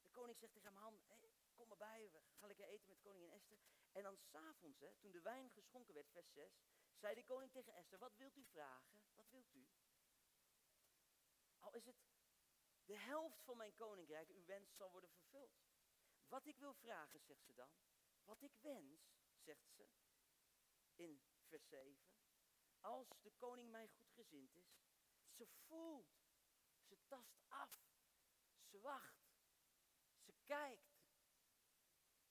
de 0.00 0.10
koning 0.10 0.38
zegt 0.38 0.52
tegen 0.52 0.72
hem, 0.72 0.82
hey, 1.06 1.30
kom 1.54 1.68
maar 1.68 1.76
bij, 1.76 2.10
we 2.10 2.20
gaan 2.36 2.48
lekker 2.48 2.66
eten 2.66 2.88
met 2.88 3.00
koningin 3.00 3.30
Esther. 3.30 3.58
En 3.92 4.02
dan 4.02 4.16
s'avonds, 4.16 4.78
toen 4.98 5.12
de 5.12 5.20
wijn 5.20 5.50
geschonken 5.50 5.94
werd, 5.94 6.10
vers 6.10 6.32
6, 6.32 6.60
zei 6.94 7.14
de 7.14 7.24
koning 7.24 7.52
tegen 7.52 7.74
Esther, 7.74 7.98
wat 7.98 8.16
wilt 8.16 8.36
u 8.36 8.44
vragen? 8.44 9.00
Wat 9.14 9.28
wilt 9.30 9.54
u? 9.54 9.68
Al 11.58 11.74
is 11.74 11.84
het 11.84 11.96
de 12.84 12.98
helft 12.98 13.42
van 13.42 13.56
mijn 13.56 13.74
koninkrijk, 13.74 14.28
uw 14.28 14.44
wens 14.44 14.76
zal 14.76 14.90
worden 14.90 15.10
vervuld. 15.10 15.66
Wat 16.28 16.46
ik 16.46 16.58
wil 16.58 16.74
vragen, 16.74 17.20
zegt 17.20 17.44
ze 17.44 17.54
dan. 17.54 17.70
Wat 18.24 18.42
ik 18.42 18.56
wens, 18.60 19.00
zegt 19.36 19.70
ze 19.70 19.88
in 20.98 21.20
vers 21.48 21.68
7. 21.68 21.98
Als 22.80 23.20
de 23.22 23.32
koning 23.36 23.70
mij 23.70 23.88
goedgezind 23.88 24.54
is, 24.54 24.78
ze 25.36 25.46
voelt, 25.66 26.18
ze 26.82 26.96
tast 27.06 27.40
af, 27.48 27.88
ze 28.64 28.80
wacht, 28.80 29.28
ze 30.24 30.32
kijkt. 30.44 30.96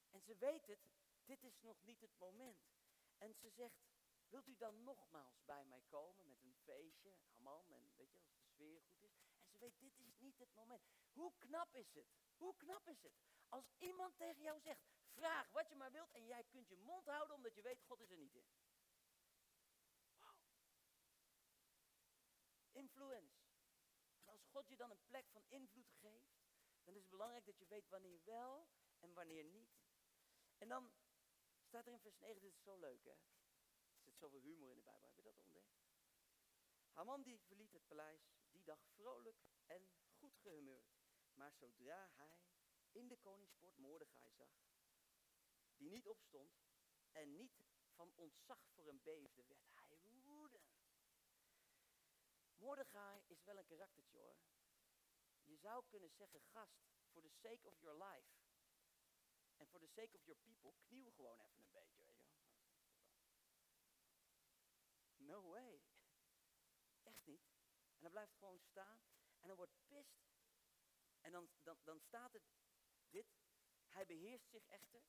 En 0.09 0.21
ze 0.21 0.35
weet 0.35 0.67
het, 0.67 0.79
dit 1.25 1.43
is 1.43 1.59
nog 1.61 1.83
niet 1.83 2.01
het 2.01 2.17
moment. 2.17 2.67
En 3.17 3.33
ze 3.33 3.49
zegt, 3.49 3.87
wilt 4.29 4.47
u 4.47 4.55
dan 4.55 4.83
nogmaals 4.83 5.43
bij 5.45 5.65
mij 5.65 5.81
komen 5.87 6.27
met 6.27 6.43
een 6.43 6.55
feestje, 6.55 7.15
Haman, 7.33 7.71
en 7.71 7.93
weet 7.95 8.11
je, 8.11 8.19
als 8.19 8.31
de 8.31 8.41
sfeer 8.41 8.81
goed 8.81 9.03
is. 9.03 9.19
En 9.39 9.49
ze 9.49 9.57
weet, 9.57 9.79
dit 9.79 9.99
is 9.99 10.17
niet 10.17 10.37
het 10.37 10.53
moment. 10.53 10.83
Hoe 11.11 11.33
knap 11.37 11.75
is 11.75 11.93
het? 11.93 12.07
Hoe 12.35 12.55
knap 12.55 12.87
is 12.87 13.03
het? 13.03 13.13
Als 13.49 13.71
iemand 13.77 14.17
tegen 14.17 14.41
jou 14.41 14.59
zegt, 14.59 14.81
vraag 15.13 15.51
wat 15.51 15.69
je 15.69 15.75
maar 15.75 15.91
wilt 15.91 16.11
en 16.11 16.25
jij 16.25 16.43
kunt 16.43 16.67
je 16.69 16.77
mond 16.77 17.05
houden 17.05 17.35
omdat 17.35 17.55
je 17.55 17.61
weet, 17.61 17.83
God 17.83 17.99
is 17.99 18.11
er 18.11 18.17
niet 18.17 18.35
in. 18.35 18.47
Influence. 22.77 23.45
En 24.23 24.31
als 24.31 24.45
God 24.45 24.67
je 24.67 24.75
dan 24.75 24.91
een 24.91 25.05
plek 25.05 25.29
van 25.29 25.43
invloed 25.47 25.91
geeft, 25.91 26.37
dan 26.83 26.95
is 26.95 27.01
het 27.01 27.09
belangrijk 27.09 27.45
dat 27.45 27.57
je 27.57 27.67
weet 27.67 27.89
wanneer 27.89 28.23
wel 28.23 28.69
en 28.99 29.13
wanneer 29.13 29.43
niet. 29.43 29.77
En 30.57 30.67
dan 30.67 30.91
staat 31.63 31.85
er 31.85 31.93
in 31.93 31.99
vers 31.99 32.19
9, 32.19 32.41
dit 32.41 32.53
is 32.53 32.63
zo 32.63 32.77
leuk 32.77 33.03
hè. 33.03 33.11
Er 33.11 34.03
zit 34.03 34.17
zoveel 34.17 34.41
humor 34.41 34.69
in 34.69 34.75
de 34.75 34.81
Bijbel, 34.81 35.07
heb 35.07 35.15
je 35.15 35.23
dat 35.23 35.39
ontdekt? 35.39 35.77
Haman 36.91 37.23
die 37.23 37.39
verliet 37.39 37.73
het 37.73 37.87
paleis 37.87 38.33
die 38.51 38.63
dag 38.63 38.79
vrolijk 38.95 39.37
en 39.65 39.89
goed 40.17 40.37
gehumeurd. 40.37 40.95
Maar 41.33 41.53
zodra 41.53 42.09
hij 42.15 42.41
in 42.91 43.07
de 43.07 43.17
koningspoort 43.17 43.77
Mordechai 43.77 44.31
zag, 44.31 44.49
die 45.75 45.89
niet 45.89 46.07
opstond 46.07 46.65
en 47.11 47.35
niet 47.35 47.65
van 47.93 48.11
ontzag 48.15 48.67
voor 48.73 48.85
hem 48.85 49.01
beefde, 49.03 49.43
werd 49.47 49.67
hij. 49.73 49.86
Mordechai 52.57 53.23
is 53.27 53.43
wel 53.43 53.57
een 53.57 53.65
karaktertje 53.65 54.17
hoor. 54.17 54.37
Je 55.43 55.57
zou 55.57 55.83
kunnen 55.87 56.11
zeggen, 56.11 56.41
gast, 56.41 56.87
for 57.11 57.21
the 57.21 57.29
sake 57.29 57.67
of 57.67 57.79
your 57.79 58.03
life. 58.03 58.29
En 59.57 59.67
for 59.67 59.79
the 59.79 59.87
sake 59.87 60.15
of 60.15 60.25
your 60.25 60.41
people, 60.41 60.73
kniel 60.87 61.11
gewoon 61.11 61.39
even 61.39 61.63
een 61.63 61.71
beetje, 61.71 62.05
weet 62.05 62.21
je. 62.21 62.35
No 65.15 65.49
way. 65.49 65.81
Echt 67.03 67.25
niet. 67.25 67.41
En 67.95 68.03
dan 68.03 68.11
blijft 68.11 68.35
gewoon 68.35 68.59
staan. 68.59 69.01
En 69.39 69.47
dan 69.47 69.57
wordt 69.57 69.87
pist. 69.87 70.27
En 71.21 71.31
dan, 71.31 71.49
dan, 71.63 71.77
dan 71.83 71.99
staat 71.99 72.33
het 72.33 72.43
dit. 73.09 73.27
Hij 73.87 74.05
beheerst 74.05 74.49
zich 74.49 74.67
echter. 74.67 75.03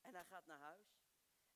En 0.00 0.14
hij 0.14 0.24
gaat 0.24 0.46
naar 0.46 0.60
huis. 0.60 1.02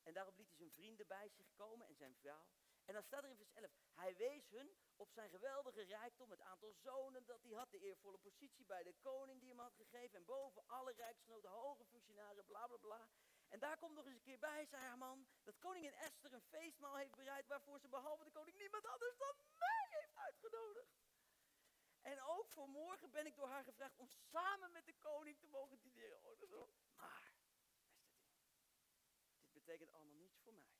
En 0.02 0.12
daarop 0.14 0.36
liet 0.36 0.48
hij 0.48 0.56
zijn 0.56 0.72
vrienden 0.72 1.06
bij 1.06 1.28
zich 1.28 1.54
komen 1.54 1.86
en 1.86 1.96
zijn 1.96 2.16
vrouw. 2.16 2.48
En 2.88 2.94
dan 2.94 3.02
staat 3.02 3.22
er 3.24 3.30
in 3.30 3.36
vers 3.36 3.52
11. 3.54 3.70
Hij 3.94 4.16
wees 4.16 4.48
hun 4.48 4.70
op 4.96 5.10
zijn 5.10 5.30
geweldige 5.30 5.82
rijkdom, 5.82 6.30
het 6.30 6.40
aantal 6.40 6.72
zonen 6.72 7.24
dat 7.24 7.42
hij 7.42 7.52
had, 7.52 7.70
de 7.70 7.78
eervolle 7.78 8.18
positie 8.18 8.64
bij 8.64 8.82
de 8.82 8.94
koning 9.00 9.40
die 9.40 9.48
hem 9.48 9.58
had 9.58 9.74
gegeven. 9.74 10.18
En 10.18 10.24
boven 10.24 10.66
alle 10.66 10.92
rijksgenoten, 10.92 11.50
hoge 11.50 11.84
functionarissen, 11.84 12.44
bla 12.46 12.66
bla 12.66 12.76
bla. 12.76 13.08
En 13.48 13.58
daar 13.58 13.78
komt 13.78 13.94
nog 13.94 14.06
eens 14.06 14.14
een 14.14 14.30
keer 14.30 14.38
bij, 14.38 14.66
zei 14.66 14.82
haar 14.82 14.98
man, 14.98 15.26
dat 15.42 15.58
koningin 15.58 15.94
Esther 15.94 16.32
een 16.32 16.42
feestmaal 16.42 16.96
heeft 16.96 17.14
bereid 17.14 17.46
waarvoor 17.46 17.78
ze 17.80 17.88
behalve 17.88 18.24
de 18.24 18.30
koning 18.30 18.56
niemand 18.58 18.86
anders 18.86 19.16
dan 19.16 19.34
mij 19.58 19.86
heeft 19.90 20.16
uitgenodigd. 20.16 20.96
En 22.00 22.22
ook 22.22 22.50
voor 22.50 22.68
morgen 22.68 23.10
ben 23.10 23.26
ik 23.26 23.36
door 23.36 23.48
haar 23.48 23.64
gevraagd 23.64 23.98
om 23.98 24.08
samen 24.08 24.72
met 24.72 24.86
de 24.86 24.94
koning 24.98 25.38
te 25.38 25.46
mogen 25.46 25.80
dineren. 25.80 26.24
Oh, 26.24 26.68
Maar, 26.94 27.32
ding, 27.36 29.12
dit 29.40 29.52
betekent 29.52 29.92
allemaal 29.92 30.16
niets 30.16 30.38
voor 30.42 30.54
mij. 30.54 30.77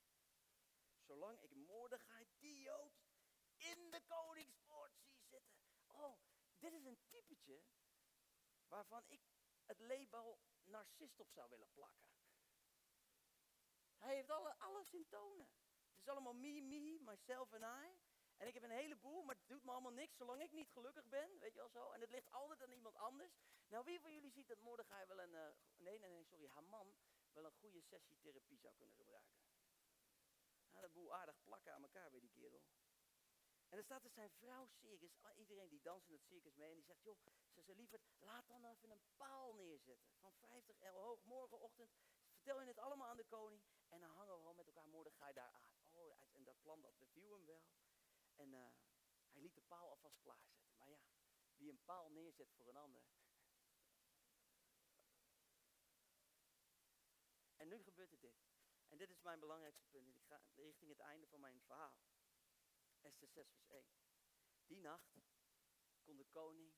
Zolang 1.09 1.41
ik 1.41 1.55
Mordechai, 1.55 2.27
die 2.39 2.71
in 3.57 3.91
de 3.91 4.01
koningspoort 4.07 4.93
zie 4.97 5.23
zitten. 5.25 5.59
Oh, 5.87 6.19
dit 6.59 6.73
is 6.73 6.85
een 6.85 6.99
typetje 7.09 7.63
waarvan 8.69 9.05
ik 9.07 9.21
het 9.65 9.79
label 9.79 10.39
narcist 10.65 11.21
op 11.21 11.31
zou 11.31 11.49
willen 11.51 11.73
plakken. 11.73 12.09
Hij 13.97 14.15
heeft 14.15 14.31
alle, 14.31 14.55
alle 14.59 14.85
symptomen. 14.85 15.49
Het 15.89 15.99
is 15.99 16.09
allemaal 16.09 16.35
me, 16.35 16.61
me, 16.63 16.99
myself 17.01 17.53
en 17.53 17.63
I. 17.63 18.01
En 18.37 18.47
ik 18.47 18.55
heb 18.55 18.63
een 18.63 18.71
heleboel, 18.71 19.23
maar 19.23 19.35
het 19.35 19.49
doet 19.49 19.65
me 19.65 19.71
allemaal 19.71 19.93
niks 19.93 20.17
zolang 20.17 20.43
ik 20.43 20.53
niet 20.53 20.71
gelukkig 20.71 21.09
ben. 21.09 21.39
Weet 21.39 21.55
je 21.55 21.61
wel 21.61 21.69
zo? 21.69 21.91
En 21.91 22.01
het 22.01 22.11
ligt 22.11 22.31
altijd 22.31 22.63
aan 22.63 22.73
iemand 22.73 22.97
anders. 22.97 23.39
Nou, 23.69 23.85
wie 23.85 24.01
van 24.01 24.13
jullie 24.13 24.31
ziet 24.31 24.49
dat 24.49 24.61
Mordechai 24.61 25.07
wel 25.07 25.21
een... 25.21 25.33
Uh, 25.33 25.49
nee, 25.77 25.99
nee, 25.99 26.11
nee, 26.11 26.25
sorry, 26.25 26.49
Haman 26.49 26.95
wel 27.33 27.45
een 27.45 27.59
goede 27.61 27.81
sessie 27.81 28.19
therapie 28.19 28.59
zou 28.59 28.75
kunnen 28.75 28.95
gebruiken. 28.95 29.48
Dat 30.81 30.93
boel 30.93 31.15
aardig 31.15 31.43
plakken 31.43 31.73
aan 31.73 31.83
elkaar 31.83 32.11
bij 32.11 32.21
die 32.21 32.31
kerel. 32.31 32.63
En 33.69 33.79
er 33.79 33.85
staat 33.85 34.03
dus 34.03 34.15
zijn 34.15 34.31
vrouw 34.31 34.67
circus. 34.67 35.21
Iedereen 35.37 35.69
die 35.69 35.81
danst 35.81 36.09
in 36.09 36.15
het 36.15 36.25
circus 36.25 36.55
mee. 36.55 36.69
En 36.71 36.75
die 36.75 36.85
zegt, 36.85 37.03
joh, 37.03 37.17
ze 37.55 37.63
zei 37.63 37.77
liever, 37.77 38.01
laat 38.19 38.49
dan 38.49 38.65
even 38.65 38.91
een 38.91 39.03
paal 39.17 39.55
neerzetten. 39.55 40.11
Van 40.21 40.35
50 40.35 40.81
L 40.81 40.97
hoog, 40.97 41.25
morgenochtend. 41.25 41.91
Vertel 42.35 42.61
je 42.61 42.67
het 42.67 42.79
allemaal 42.79 43.09
aan 43.09 43.17
de 43.17 43.25
koning. 43.25 43.63
En 43.89 44.01
dan 44.01 44.11
hangen 44.11 44.33
we 44.33 44.39
gewoon 44.39 44.57
met 44.57 44.67
elkaar 44.67 44.89
Mordechai 44.89 45.33
daar 45.33 45.53
aan. 45.53 45.75
Oh, 45.91 46.17
en 46.33 46.45
dat 46.45 46.61
plan 46.61 46.83
dat 46.83 46.99
beviel 46.99 47.33
hem 47.33 47.47
wel. 47.47 47.65
En 48.35 48.53
uh, 48.53 48.69
hij 49.31 49.41
liet 49.41 49.55
de 49.55 49.63
paal 49.63 49.91
alvast 49.91 50.21
klaarzetten. 50.21 50.79
Maar 50.79 50.91
ja, 50.91 51.01
wie 51.57 51.71
een 51.71 51.85
paal 51.85 52.11
neerzet 52.11 52.53
voor 52.53 52.69
een 52.69 52.77
ander. 52.77 53.03
En 57.57 57.69
nu 57.69 57.83
gebeurt 57.83 58.13
er 58.13 58.21
dit. 58.21 58.48
En 58.89 58.99
dit 58.99 59.11
is 59.11 59.23
mijn 59.23 59.41
belangrijkste 59.41 59.87
punt. 59.87 60.15
Ik 60.15 60.25
ga 60.25 60.41
richting 60.55 60.91
het 60.91 61.01
einde 61.01 61.27
van 61.27 61.41
mijn 61.41 61.61
verhaal. 61.61 62.01
Esther 63.01 63.29
6 63.29 63.49
vers 63.51 63.67
1. 63.67 63.85
Die 64.67 64.79
nacht 64.79 65.19
kon 66.03 66.17
de 66.17 66.25
koning 66.25 66.75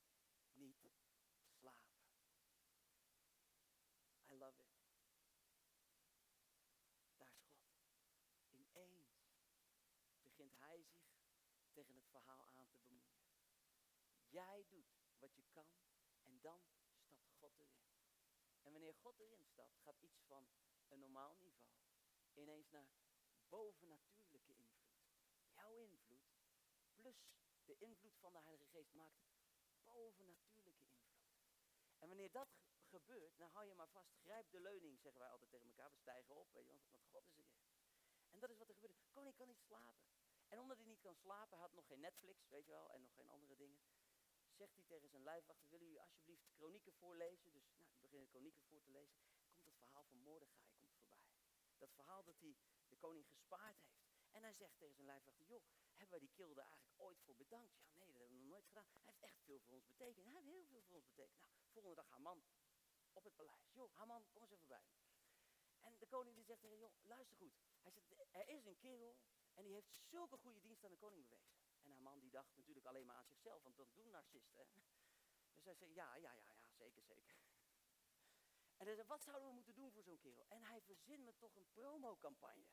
niet 0.52 0.90
slapen. 1.48 1.98
I 4.30 4.34
love 4.34 4.62
it. 4.62 4.68
Daar 7.16 7.34
is 7.34 7.46
God. 7.46 7.74
Ineens 8.50 9.28
begint 10.22 10.58
hij 10.58 10.82
zich 10.82 11.70
tegen 11.72 11.94
het 11.94 12.08
verhaal 12.08 12.50
aan 12.50 12.68
te 12.68 12.78
bemoeien. 12.78 13.20
Jij 14.28 14.66
doet 14.68 15.00
wat 15.18 15.34
je 15.34 15.44
kan 15.50 15.78
en 16.22 16.40
dan 16.40 16.62
stapt 16.98 17.30
God 17.38 17.58
erin. 17.58 17.88
En 18.62 18.72
wanneer 18.72 18.94
God 18.94 19.18
erin 19.18 19.44
stapt, 19.44 19.78
gaat 19.78 19.98
iets 19.98 20.22
van 20.26 20.48
een 20.88 20.98
normaal 20.98 21.36
niveau 21.36 21.89
ineens 22.34 22.70
naar 22.70 22.88
bovennatuurlijke 23.48 24.54
invloed. 24.54 24.98
Jouw 25.52 25.74
invloed 25.74 26.30
plus 26.94 27.30
de 27.64 27.76
invloed 27.78 28.16
van 28.18 28.32
de 28.32 28.38
Heilige 28.38 28.70
Geest 28.70 28.92
maakt 28.92 29.20
bovennatuurlijke 29.84 30.80
invloed. 30.80 31.18
En 31.98 32.08
wanneer 32.08 32.30
dat 32.30 32.48
gebeurt, 32.88 33.38
dan 33.38 33.50
hou 33.50 33.66
je 33.66 33.74
maar 33.74 33.88
vast, 33.88 34.14
grijp 34.16 34.50
de 34.50 34.60
leuning, 34.60 35.00
zeggen 35.00 35.20
wij 35.20 35.30
altijd 35.30 35.50
tegen 35.50 35.66
elkaar. 35.66 35.90
We 35.90 35.96
stijgen 35.96 36.34
op, 36.34 36.52
weet 36.52 36.66
je, 36.66 36.72
want 36.72 37.06
God 37.10 37.26
is 37.26 37.36
erin. 37.36 37.58
En 38.30 38.40
dat 38.40 38.50
is 38.50 38.58
wat 38.58 38.68
er 38.68 38.74
gebeurt. 38.74 39.10
Koning 39.10 39.36
kan 39.36 39.48
niet 39.48 39.60
slapen. 39.60 40.08
En 40.48 40.58
omdat 40.58 40.76
hij 40.76 40.86
niet 40.86 41.00
kan 41.00 41.16
slapen, 41.16 41.58
had 41.58 41.72
nog 41.72 41.86
geen 41.86 42.00
Netflix, 42.00 42.48
weet 42.48 42.66
je 42.66 42.72
wel, 42.72 42.92
en 42.92 43.00
nog 43.00 43.14
geen 43.14 43.28
andere 43.28 43.56
dingen. 43.56 43.80
Zegt 44.52 44.74
hij 44.74 44.84
tegen 44.84 45.08
zijn 45.08 45.22
lijfwachter, 45.22 45.70
willen 45.70 45.86
jullie 45.86 46.00
alsjeblieft 46.00 46.44
de 46.44 46.50
kronieken 46.50 46.92
voorlezen? 46.92 47.52
Dus 47.52 47.70
nou, 47.76 47.88
die 47.90 48.00
beginnen 48.00 48.28
kronieken 48.28 48.62
voor 48.62 48.82
te 48.82 48.90
lezen. 48.90 49.20
Komt 49.52 49.66
het 49.66 49.76
verhaal 49.76 50.04
van 50.04 50.18
Mordechai. 50.18 50.69
Dat 51.80 51.92
verhaal 51.94 52.24
dat 52.24 52.40
hij 52.40 52.56
de 52.88 52.96
koning 52.96 53.26
gespaard 53.28 53.78
heeft. 53.80 54.08
En 54.30 54.42
hij 54.42 54.54
zegt 54.54 54.78
tegen 54.78 54.94
zijn 54.94 55.06
lijfwachter, 55.06 55.46
joh, 55.46 55.62
hebben 55.94 56.18
wij 56.18 56.28
die 56.28 56.44
er 56.44 56.58
eigenlijk 56.58 57.00
ooit 57.00 57.20
voor 57.20 57.36
bedankt? 57.36 57.74
Ja, 57.92 58.04
nee, 58.04 58.12
dat 58.12 58.20
hebben 58.20 58.36
we 58.36 58.42
nog 58.42 58.52
nooit 58.54 58.66
gedaan. 58.66 58.84
Hij 58.84 59.12
heeft 59.12 59.22
echt 59.22 59.40
veel 59.44 59.58
voor 59.58 59.74
ons 59.74 59.86
betekend. 59.86 60.26
Hij 60.26 60.34
heeft 60.34 60.46
heel 60.46 60.64
veel 60.64 60.82
voor 60.82 60.96
ons 60.96 61.06
betekend. 61.06 61.40
Nou, 61.40 61.52
volgende 61.72 61.96
dag 61.96 62.08
Haman 62.08 62.42
op 63.12 63.24
het 63.24 63.36
paleis. 63.36 63.70
Joh, 63.72 63.94
Haman, 63.94 64.30
kom 64.30 64.42
eens 64.42 64.52
even 64.52 64.68
bij. 64.68 64.84
En 65.80 65.98
de 65.98 66.06
koning 66.06 66.34
die 66.34 66.44
zegt 66.44 66.60
tegen 66.60 66.78
joh, 66.78 66.92
luister 67.02 67.36
goed. 67.36 67.54
Hij 67.82 67.92
zegt, 67.92 68.10
er 68.32 68.48
is 68.48 68.64
een 68.64 68.78
kerel 68.78 69.18
en 69.54 69.64
die 69.64 69.72
heeft 69.72 69.94
zulke 69.94 70.36
goede 70.36 70.60
dienst 70.60 70.84
aan 70.84 70.90
de 70.90 70.96
koning 70.96 71.28
bewezen. 71.28 71.60
En 71.82 71.90
Haman 71.90 72.20
die 72.20 72.30
dacht 72.30 72.56
natuurlijk 72.56 72.86
alleen 72.86 73.06
maar 73.06 73.16
aan 73.16 73.26
zichzelf, 73.26 73.62
want 73.62 73.76
dat 73.76 73.94
doen 73.94 74.10
narcisten. 74.10 74.68
Dus 75.54 75.64
hij 75.64 75.74
zei, 75.74 75.92
ja, 75.92 76.14
ja, 76.14 76.32
ja, 76.32 76.52
ja, 76.52 76.70
zeker, 76.72 77.02
zeker. 77.02 77.39
En 78.80 78.86
hij 78.86 78.94
zei, 78.94 79.06
wat 79.06 79.22
zouden 79.22 79.48
we 79.48 79.54
moeten 79.54 79.74
doen 79.74 79.92
voor 79.92 80.02
zo'n 80.02 80.18
kerel? 80.18 80.44
En 80.48 80.62
hij 80.62 80.80
verzint 80.80 81.24
me 81.24 81.36
toch 81.36 81.54
een 81.54 81.68
promocampagne. 81.72 82.66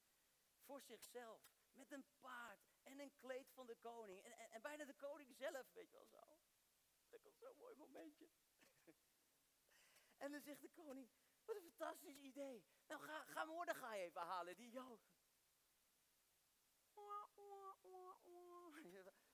Voor 0.66 0.82
zichzelf. 0.82 1.42
Met 1.72 1.92
een 1.92 2.04
paard 2.20 2.60
en 2.82 3.00
een 3.00 3.14
kleed 3.16 3.50
van 3.50 3.66
de 3.66 3.76
koning. 3.76 4.22
En, 4.22 4.50
en, 4.50 4.62
bijna 4.62 4.84
de 4.84 4.94
koning 4.94 5.34
zelf, 5.34 5.72
weet 5.72 5.90
je 5.90 5.96
wel 5.96 6.06
zo. 6.06 6.38
Dat 7.08 7.20
komt 7.20 7.38
zo'n 7.38 7.56
mooi 7.56 7.76
momentje. 7.76 8.28
en 10.22 10.32
dan 10.32 10.40
zegt 10.40 10.60
de 10.60 10.68
koning, 10.68 11.10
wat 11.44 11.56
een 11.56 11.62
fantastisch 11.62 12.18
idee. 12.18 12.64
Nou, 12.86 13.00
ga, 13.00 13.24
ga 13.24 13.44
Mordechai 13.44 14.02
even 14.02 14.20
halen, 14.20 14.56
die 14.56 14.70
Jood. 14.70 15.10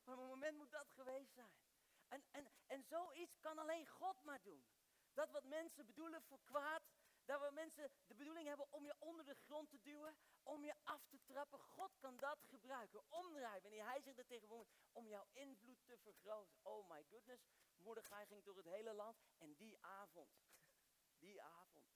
Wat 0.04 0.18
een 0.18 0.26
moment 0.26 0.56
moet 0.56 0.70
dat 0.70 0.90
geweest 0.90 1.32
zijn? 1.32 1.52
En, 2.08 2.24
en, 2.30 2.50
en 2.66 2.82
zoiets 2.82 3.38
kan 3.38 3.58
alleen 3.58 3.86
God 3.86 4.22
maar 4.22 4.42
doen. 4.42 4.66
Dat 5.18 5.30
wat 5.30 5.44
mensen 5.44 5.86
bedoelen 5.86 6.22
voor 6.22 6.40
kwaad, 6.44 6.82
dat 7.24 7.40
we 7.40 7.50
mensen 7.50 7.90
de 8.06 8.14
bedoeling 8.14 8.46
hebben 8.46 8.72
om 8.72 8.84
je 8.84 8.94
onder 8.98 9.24
de 9.24 9.34
grond 9.34 9.70
te 9.70 9.80
duwen, 9.82 10.16
om 10.42 10.64
je 10.64 10.74
af 10.82 11.06
te 11.06 11.20
trappen. 11.24 11.58
God 11.58 11.98
kan 11.98 12.16
dat 12.16 12.38
gebruiken, 12.44 13.02
omdraaien, 13.08 13.62
wanneer 13.62 13.84
hij 13.84 14.00
zich 14.00 14.18
er 14.18 14.26
tegen 14.26 14.66
om 14.92 15.08
jouw 15.08 15.26
invloed 15.32 15.78
te 15.84 15.98
vergroten. 15.98 16.58
Oh 16.62 16.88
my 16.88 17.04
goodness, 17.04 17.48
Mordechai 17.76 18.26
ging 18.26 18.44
door 18.44 18.56
het 18.56 18.66
hele 18.66 18.92
land 18.92 19.16
en 19.38 19.54
die 19.54 19.78
avond, 19.80 20.30
die 21.24 21.42
avond, 21.42 21.86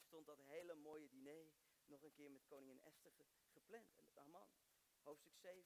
stond 0.00 0.26
dat 0.26 0.38
hele 0.38 0.74
mooie 0.74 1.08
diner 1.08 1.52
nog 1.84 2.02
een 2.02 2.12
keer 2.12 2.30
met 2.30 2.46
koningin 2.46 2.82
Esther 2.82 3.12
gepland 3.52 3.94
en 3.96 4.04
met 4.04 4.16
haar 4.16 4.28
man. 4.28 4.48
Hoofdstuk 5.02 5.36
7. 5.36 5.64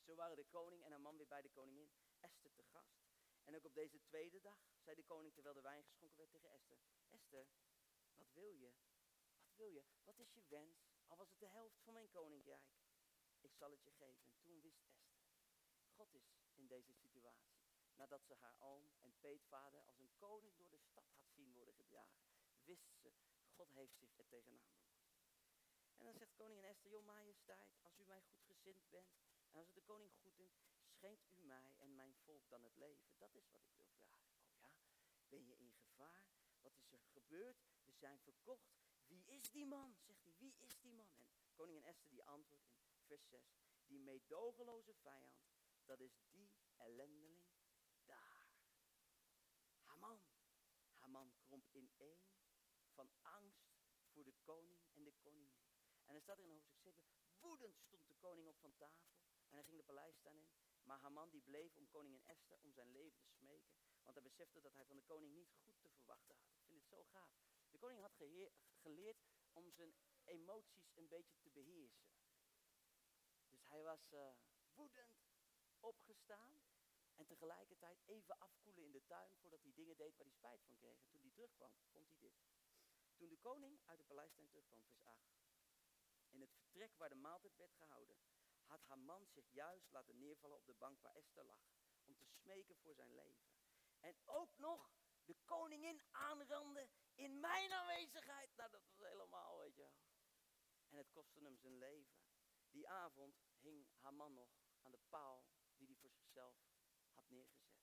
Zo 0.00 0.14
waren 0.14 0.36
de 0.36 0.44
koning 0.44 0.84
en 0.84 0.90
haar 0.90 1.00
man 1.00 1.16
weer 1.16 1.28
bij 1.28 1.42
de 1.42 1.50
koningin 1.50 1.90
Esther 2.20 2.52
te 2.52 2.62
gast. 2.62 3.11
En 3.44 3.56
ook 3.56 3.64
op 3.64 3.74
deze 3.74 4.02
tweede 4.02 4.40
dag 4.40 4.58
zei 4.78 4.96
de 4.96 5.04
koning 5.04 5.34
terwijl 5.34 5.54
de 5.54 5.60
wijn 5.60 5.84
geschonken 5.84 6.18
werd 6.18 6.30
tegen 6.30 6.50
Esther. 6.50 6.78
Esther, 7.10 7.46
wat 8.14 8.32
wil 8.32 8.52
je? 8.52 8.72
Wat 9.42 9.54
wil 9.56 9.68
je? 9.68 9.84
Wat 10.04 10.18
is 10.18 10.32
je 10.32 10.42
wens? 10.48 10.90
Al 11.06 11.16
was 11.16 11.30
het 11.30 11.40
de 11.40 11.46
helft 11.46 11.80
van 11.82 11.92
mijn 11.92 12.10
koninkrijk. 12.10 12.70
Ik 13.40 13.54
zal 13.54 13.70
het 13.70 13.82
je 13.82 13.90
geven. 13.90 14.26
En 14.26 14.40
toen 14.40 14.60
wist 14.60 14.84
Esther. 14.84 15.22
God 15.94 16.14
is 16.14 16.32
in 16.54 16.66
deze 16.66 16.92
situatie. 16.92 17.60
Nadat 17.94 18.24
ze 18.24 18.34
haar 18.34 18.56
oom 18.58 18.90
en 19.00 19.14
peetvader 19.20 19.82
als 19.82 19.98
een 19.98 20.14
koning 20.16 20.56
door 20.56 20.70
de 20.70 20.78
stad 20.78 21.10
had 21.12 21.28
zien 21.28 21.52
worden 21.52 21.74
gedragen, 21.74 22.24
wist 22.64 22.96
ze, 23.00 23.12
God 23.54 23.70
heeft 23.70 23.96
zich 23.98 24.18
er 24.18 24.28
tegenaan 24.28 24.72
bemoeid. 24.72 25.12
En 25.96 26.04
dan 26.04 26.18
zegt 26.18 26.34
koningin 26.34 26.64
Esther, 26.64 26.90
joh 26.90 27.04
majesteit, 27.04 27.80
als 27.82 27.98
u 27.98 28.04
mij 28.04 28.22
goed 28.22 28.42
gezind 28.44 28.90
bent 28.90 29.14
en 29.50 29.58
als 29.58 29.66
het 29.66 29.74
de 29.74 29.82
koning 29.82 30.12
goed 30.12 30.36
doet, 30.36 30.60
schenkt 31.02 31.30
u 31.30 31.42
mij 31.44 31.74
en 31.78 31.94
mijn 31.94 32.14
volk 32.14 32.48
dan 32.48 32.62
het 32.62 32.76
leven. 32.76 33.12
Dat 33.18 33.34
is 33.34 33.50
wat 33.50 33.62
ik 33.62 33.72
wil 33.74 33.86
vragen. 33.86 34.32
Oh 34.60 34.70
ja, 34.70 34.72
ben 35.28 35.46
je 35.46 35.56
in 35.56 35.72
gevaar? 35.72 36.26
Wat 36.60 36.76
is 36.76 36.92
er 36.92 37.00
gebeurd? 37.00 37.62
We 37.84 37.92
zijn 37.92 38.20
verkocht. 38.20 38.72
Wie 39.06 39.24
is 39.26 39.50
die 39.50 39.66
man? 39.66 39.96
Zegt 40.00 40.24
hij, 40.24 40.34
wie 40.38 40.54
is 40.58 40.78
die 40.80 40.92
man? 40.92 41.12
En 41.42 41.54
koningin 41.54 41.84
Esther 41.84 42.10
die 42.10 42.24
antwoordt 42.24 42.66
in 42.66 43.02
vers 43.04 43.28
6. 43.28 43.58
Die 43.86 44.00
meedogenloze 44.00 44.94
vijand, 44.94 45.42
dat 45.84 46.00
is 46.00 46.20
die 46.30 46.52
ellendeling 46.76 47.44
daar. 48.04 48.50
Haman. 49.82 50.22
Haman 50.94 51.32
kromp 51.38 51.68
in 51.70 51.90
één 51.96 52.30
van 52.94 53.10
angst 53.22 53.72
voor 54.08 54.24
de 54.24 54.34
koning 54.42 54.80
en 54.92 55.04
de 55.04 55.12
koningin. 55.12 55.64
En 56.04 56.14
er 56.14 56.20
staat 56.22 56.38
er 56.38 56.44
in 56.44 56.50
hoofdstuk 56.50 56.78
7, 56.78 57.04
woedend 57.40 57.80
stond 57.80 58.06
de 58.06 58.14
koning 58.14 58.48
op 58.48 58.58
van 58.58 58.76
tafel. 58.76 59.12
En 59.48 59.54
hij 59.58 59.64
ging 59.64 59.76
de 59.76 59.84
paleis 59.84 60.16
staan 60.16 60.38
in. 60.38 60.61
Maar 60.82 60.98
Haman 60.98 61.30
die 61.30 61.42
bleef 61.42 61.76
om 61.76 61.88
koningin 61.88 62.24
Esther 62.24 62.58
om 62.58 62.72
zijn 62.72 62.90
leven 62.90 63.22
te 63.22 63.30
smeken. 63.30 63.76
Want 64.02 64.14
hij 64.14 64.22
besefte 64.22 64.60
dat 64.60 64.74
hij 64.74 64.84
van 64.84 64.96
de 64.96 65.02
koning 65.02 65.34
niet 65.34 65.52
goed 65.64 65.80
te 65.80 65.88
verwachten 65.88 66.34
had. 66.34 66.50
Ik 66.52 66.64
vind 66.64 66.78
het 66.78 66.88
zo 66.88 67.04
gaaf. 67.04 67.42
De 67.70 67.78
koning 67.78 68.00
had 68.00 68.14
geleerd 68.74 69.24
om 69.52 69.70
zijn 69.70 69.94
emoties 70.24 70.90
een 70.94 71.08
beetje 71.08 71.38
te 71.38 71.50
beheersen. 71.50 72.06
Dus 73.48 73.64
hij 73.64 73.82
was 73.82 74.12
uh, 74.12 74.32
woedend 74.74 75.22
opgestaan. 75.80 76.60
En 77.14 77.26
tegelijkertijd 77.26 78.02
even 78.06 78.38
afkoelen 78.38 78.84
in 78.84 78.92
de 78.92 79.04
tuin 79.06 79.36
voordat 79.36 79.62
hij 79.62 79.72
dingen 79.72 79.96
deed 79.96 80.16
waar 80.16 80.26
hij 80.26 80.34
spijt 80.34 80.62
van 80.62 80.76
kreeg. 80.76 81.02
En 81.02 81.10
toen 81.10 81.20
hij 81.20 81.30
terugkwam, 81.30 81.72
vond 81.90 82.08
hij 82.08 82.18
dit. 82.18 82.34
Toen 83.16 83.28
de 83.28 83.36
koning 83.36 83.80
uit 83.84 83.98
de 83.98 84.04
paleistuin 84.04 84.48
terugkwam, 84.48 84.82
vers 84.84 85.04
8. 85.04 85.18
In 86.28 86.40
het 86.40 86.52
vertrek 86.52 86.96
waar 86.96 87.08
de 87.08 87.14
maaltijd 87.14 87.56
werd 87.56 87.74
gehouden, 87.74 88.16
had 88.72 88.84
Haman 88.84 89.26
zich 89.28 89.52
juist 89.52 89.92
laten 89.92 90.18
neervallen 90.18 90.56
op 90.56 90.66
de 90.66 90.74
bank 90.74 91.00
waar 91.00 91.14
Esther 91.14 91.44
lag. 91.44 91.60
Om 92.04 92.16
te 92.16 92.26
smeken 92.26 92.76
voor 92.76 92.94
zijn 92.94 93.14
leven. 93.14 93.50
En 94.00 94.16
ook 94.24 94.58
nog 94.58 94.92
de 95.24 95.36
koningin 95.44 96.02
aanranden 96.10 96.90
in 97.14 97.40
mijn 97.40 97.72
aanwezigheid. 97.72 98.56
Nou, 98.56 98.70
dat 98.70 98.82
was 98.84 98.98
helemaal, 98.98 99.58
weet 99.58 99.74
je 99.74 99.82
wel. 99.82 99.94
En 100.88 100.96
het 100.96 101.10
kostte 101.10 101.40
hem 101.40 101.56
zijn 101.56 101.78
leven. 101.78 102.20
Die 102.70 102.88
avond 102.88 103.42
hing 103.58 103.88
haar 103.98 104.14
man 104.14 104.34
nog 104.34 104.50
aan 104.80 104.90
de 104.90 105.00
paal 105.08 105.46
die 105.76 105.86
hij 105.86 105.96
voor 105.96 106.10
zichzelf 106.10 106.56
had 107.12 107.30
neergezet. 107.30 107.80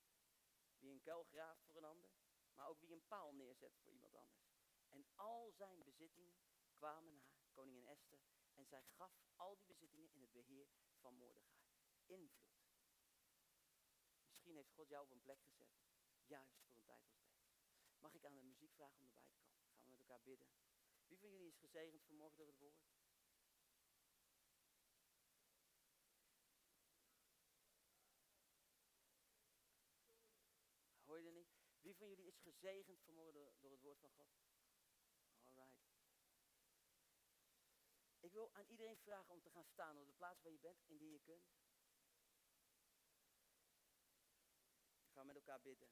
Wie 0.78 0.90
een 0.92 1.02
kuil 1.02 1.24
graaft 1.24 1.64
voor 1.64 1.76
een 1.76 1.84
ander, 1.84 2.10
maar 2.54 2.68
ook 2.68 2.80
wie 2.80 2.92
een 2.92 3.06
paal 3.06 3.32
neerzet 3.32 3.78
voor 3.82 3.92
iemand 3.92 4.14
anders. 4.14 4.50
En 4.88 5.06
al 5.14 5.52
zijn 5.52 5.82
bezittingen 5.82 6.36
kwamen 6.72 7.22
naar 7.38 7.50
koningin 7.52 7.86
Esther 7.86 8.18
en 8.54 8.66
zij 8.66 8.82
gaf 8.82 9.12
al 9.36 9.58
die 9.64 9.76
bezittingen 9.76 10.14
in 10.14 10.20
het 10.20 10.32
beheer 10.32 10.68
van 11.00 11.14
Mordechai. 11.14 11.62
Invloed. 12.06 12.60
Misschien 14.30 14.56
heeft 14.56 14.72
God 14.72 14.88
jou 14.88 15.04
op 15.04 15.10
een 15.10 15.22
plek 15.22 15.40
gezet, 15.42 15.78
juist 16.26 16.58
voor 16.64 16.74
een 16.74 16.84
tijd 16.84 17.06
als 17.06 17.20
deze. 17.20 17.48
Mag 17.98 18.14
ik 18.14 18.24
aan 18.24 18.34
de 18.34 18.42
muziek 18.42 18.72
vragen 18.72 18.98
om 18.98 19.06
erbij 19.06 19.26
te 19.26 19.36
komen? 19.38 19.60
Gaan 19.72 19.84
we 19.84 19.90
met 19.90 19.98
elkaar 19.98 20.22
bidden. 20.22 20.48
Wie 21.06 21.18
van 21.18 21.30
jullie 21.30 21.48
is 21.48 21.56
gezegend 21.56 22.04
vanmorgen 22.04 22.36
door 22.36 22.46
het 22.46 22.58
woord? 22.58 22.78
Hoor 31.04 31.20
je 31.20 31.26
er 31.26 31.32
niet? 31.32 31.52
Wie 31.80 31.96
van 31.96 32.08
jullie 32.08 32.26
is 32.26 32.38
gezegend 32.38 33.00
vanmorgen 33.00 33.34
door, 33.34 33.52
door 33.60 33.70
het 33.70 33.80
woord 33.80 33.98
van 33.98 34.10
God? 34.10 34.49
Ik 38.30 38.36
wil 38.36 38.54
aan 38.54 38.66
iedereen 38.66 38.96
vragen 38.96 39.34
om 39.34 39.40
te 39.40 39.50
gaan 39.50 39.64
staan 39.64 39.96
op 39.96 40.06
de 40.06 40.12
plaats 40.12 40.42
waar 40.42 40.52
je 40.52 40.58
bent, 40.58 40.84
indien 40.86 41.10
je 41.10 41.20
kunt. 41.20 41.44
Dan 45.02 45.12
gaan 45.12 45.26
we 45.26 45.32
met 45.32 45.36
elkaar 45.36 45.60
bidden. 45.60 45.88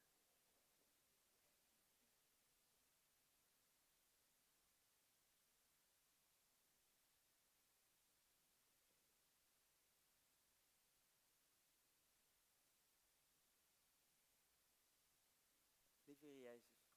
Lieve 16.05 16.25
Heer 16.25 16.39
Jezus, 16.39 16.89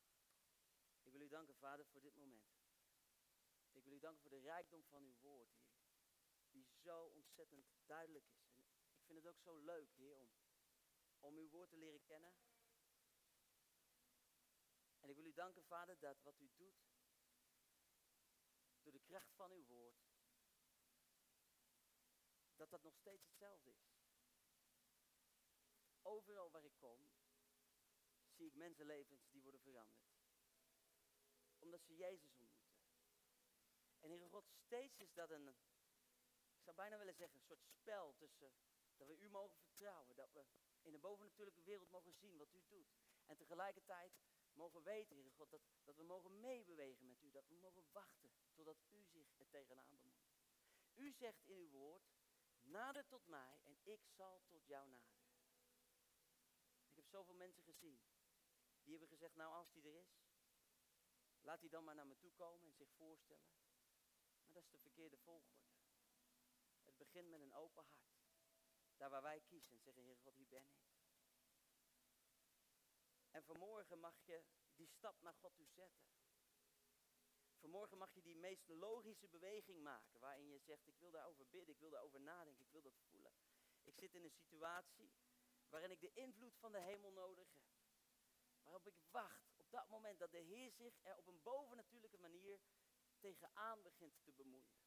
ik 1.03 1.13
wil 1.13 1.21
u 1.21 1.29
danken, 1.29 1.55
Vader, 1.55 1.87
voor 1.87 2.01
dit 2.01 2.17
moment. 2.17 2.62
Wil 3.93 4.01
u 4.01 4.05
danken 4.05 4.23
voor 4.23 4.39
de 4.39 4.47
rijkdom 4.47 4.85
van 4.85 5.03
uw 5.03 5.17
woord. 5.21 5.63
Die 6.51 6.67
zo 6.83 7.05
ontzettend 7.05 7.67
duidelijk 7.87 8.27
is. 8.29 8.57
En 8.57 8.65
ik 8.95 9.05
vind 9.05 9.19
het 9.19 9.27
ook 9.27 9.39
zo 9.39 9.57
leuk, 9.59 9.93
Heer, 9.95 10.17
om, 10.17 10.33
om 11.21 11.37
uw 11.37 11.49
woord 11.49 11.71
te 11.71 11.77
leren 11.77 12.03
kennen. 12.03 12.35
En 15.01 15.09
ik 15.09 15.17
wil 15.17 15.25
u 15.25 15.33
danken, 15.33 15.65
Vader, 15.65 15.99
dat 15.99 16.23
wat 16.23 16.39
u 16.41 16.51
doet, 16.55 16.91
door 18.83 18.93
de 18.93 19.01
kracht 19.01 19.35
van 19.35 19.51
uw 19.51 19.65
woord, 19.65 20.11
dat 22.57 22.71
dat 22.71 22.83
nog 22.83 22.97
steeds 22.97 23.25
hetzelfde 23.25 23.71
is. 23.71 24.01
Overal 26.03 26.51
waar 26.51 26.65
ik 26.65 26.77
kom, 26.79 27.11
zie 28.31 28.47
ik 28.47 28.55
mensenlevens 28.55 29.31
die 29.31 29.43
worden 29.43 29.61
veranderd. 29.61 30.11
Omdat 31.59 31.83
ze 31.85 31.97
Jezus 31.97 32.37
ontmoeten. 32.37 32.52
En 34.03 34.11
Heere 34.11 34.29
God, 34.29 34.45
steeds 34.49 34.99
is 34.99 35.13
dat 35.15 35.31
een, 35.31 35.49
ik 36.57 36.63
zou 36.63 36.77
bijna 36.77 36.99
willen 36.99 37.15
zeggen, 37.15 37.37
een 37.37 37.47
soort 37.47 37.65
spel 37.65 38.15
tussen 38.17 38.53
dat 38.97 39.09
we 39.09 39.17
u 39.19 39.29
mogen 39.29 39.59
vertrouwen. 39.59 40.17
Dat 40.17 40.33
we 40.33 40.45
in 40.83 40.93
de 40.93 40.99
bovennatuurlijke 40.99 41.63
wereld 41.63 41.91
mogen 41.91 42.13
zien 42.13 42.39
wat 42.39 42.55
u 42.55 42.65
doet. 42.69 42.95
En 43.27 43.37
tegelijkertijd 43.37 44.13
mogen 44.53 44.83
weten, 44.83 45.17
Heere 45.17 45.31
God, 45.31 45.51
dat, 45.51 45.63
dat 45.85 45.97
we 45.97 46.03
mogen 46.03 46.41
meebewegen 46.41 47.07
met 47.07 47.23
u. 47.23 47.31
Dat 47.31 47.49
we 47.49 47.55
mogen 47.55 47.93
wachten 47.93 48.31
totdat 48.53 48.83
u 48.91 49.05
zich 49.05 49.39
er 49.39 49.49
tegenaan 49.49 49.91
bemoeit. 49.91 50.31
U 50.95 51.13
zegt 51.13 51.47
in 51.47 51.59
uw 51.59 51.71
woord, 51.71 52.13
nader 52.61 53.07
tot 53.07 53.27
mij 53.27 53.61
en 53.65 53.79
ik 53.83 54.01
zal 54.09 54.43
tot 54.49 54.67
jou 54.67 54.91
naderen. 54.91 55.33
Ik 56.89 56.97
heb 56.97 57.07
zoveel 57.07 57.35
mensen 57.35 57.63
gezien 57.63 58.01
die 58.83 58.91
hebben 58.91 59.09
gezegd, 59.09 59.35
nou 59.35 59.53
als 59.53 59.73
die 59.73 59.83
er 59.83 59.95
is, 59.95 60.23
laat 61.41 61.61
die 61.61 61.71
dan 61.71 61.85
maar 61.85 61.95
naar 61.95 62.07
me 62.07 62.19
toe 62.19 62.33
komen 62.33 62.67
en 62.67 62.75
zich 62.75 62.93
voorstellen. 62.93 63.53
Dat 64.53 64.63
is 64.63 64.71
de 64.71 64.79
verkeerde 64.79 65.17
volgorde. 65.17 65.71
Het 66.85 66.97
begint 66.97 67.29
met 67.29 67.41
een 67.41 67.55
open 67.55 67.85
hart. 67.85 68.13
Daar 68.97 69.11
waar 69.11 69.23
wij 69.23 69.41
kiezen 69.41 69.73
en 69.73 69.81
zeggen, 69.81 70.03
Heer 70.03 70.17
God, 70.17 70.35
hier 70.35 70.49
ben 70.49 70.67
ik. 70.67 70.83
En 73.31 73.45
vanmorgen 73.45 73.99
mag 73.99 74.21
je 74.25 74.45
die 74.75 74.87
stap 74.87 75.21
naar 75.21 75.35
God 75.35 75.57
toe 75.57 75.69
zetten. 75.69 76.05
Vanmorgen 77.59 77.99
mag 77.99 78.15
je 78.15 78.23
die 78.23 78.37
meest 78.37 78.69
logische 78.69 79.29
beweging 79.29 79.83
maken, 79.83 80.21
waarin 80.21 80.49
je 80.49 80.59
zegt, 80.59 80.87
ik 80.87 80.99
wil 80.99 81.11
daarover 81.11 81.47
bidden, 81.47 81.75
ik 81.75 81.81
wil 81.81 81.91
daarover 81.91 82.21
nadenken, 82.21 82.65
ik 82.65 82.71
wil 82.71 82.83
dat 82.83 82.99
voelen. 83.11 83.33
Ik 83.83 83.95
zit 83.95 84.15
in 84.15 84.25
een 84.25 84.31
situatie 84.31 85.13
waarin 85.69 85.91
ik 85.91 86.01
de 86.01 86.13
invloed 86.13 86.57
van 86.59 86.73
de 86.73 86.81
hemel 86.81 87.11
nodig 87.11 87.53
heb. 87.53 87.65
Waarop 88.63 88.87
ik 88.87 88.97
wacht 89.11 89.59
op 89.59 89.71
dat 89.71 89.89
moment 89.89 90.19
dat 90.19 90.31
de 90.31 90.39
Heer 90.39 90.71
zich 90.71 90.99
er 91.03 91.17
op 91.17 91.27
een 91.27 91.43
bovennatuurlijke 91.43 92.19
manier 92.19 92.61
tegenaan 93.23 93.83
begint 93.83 94.15
te 94.23 94.33
bemoeien. 94.33 94.81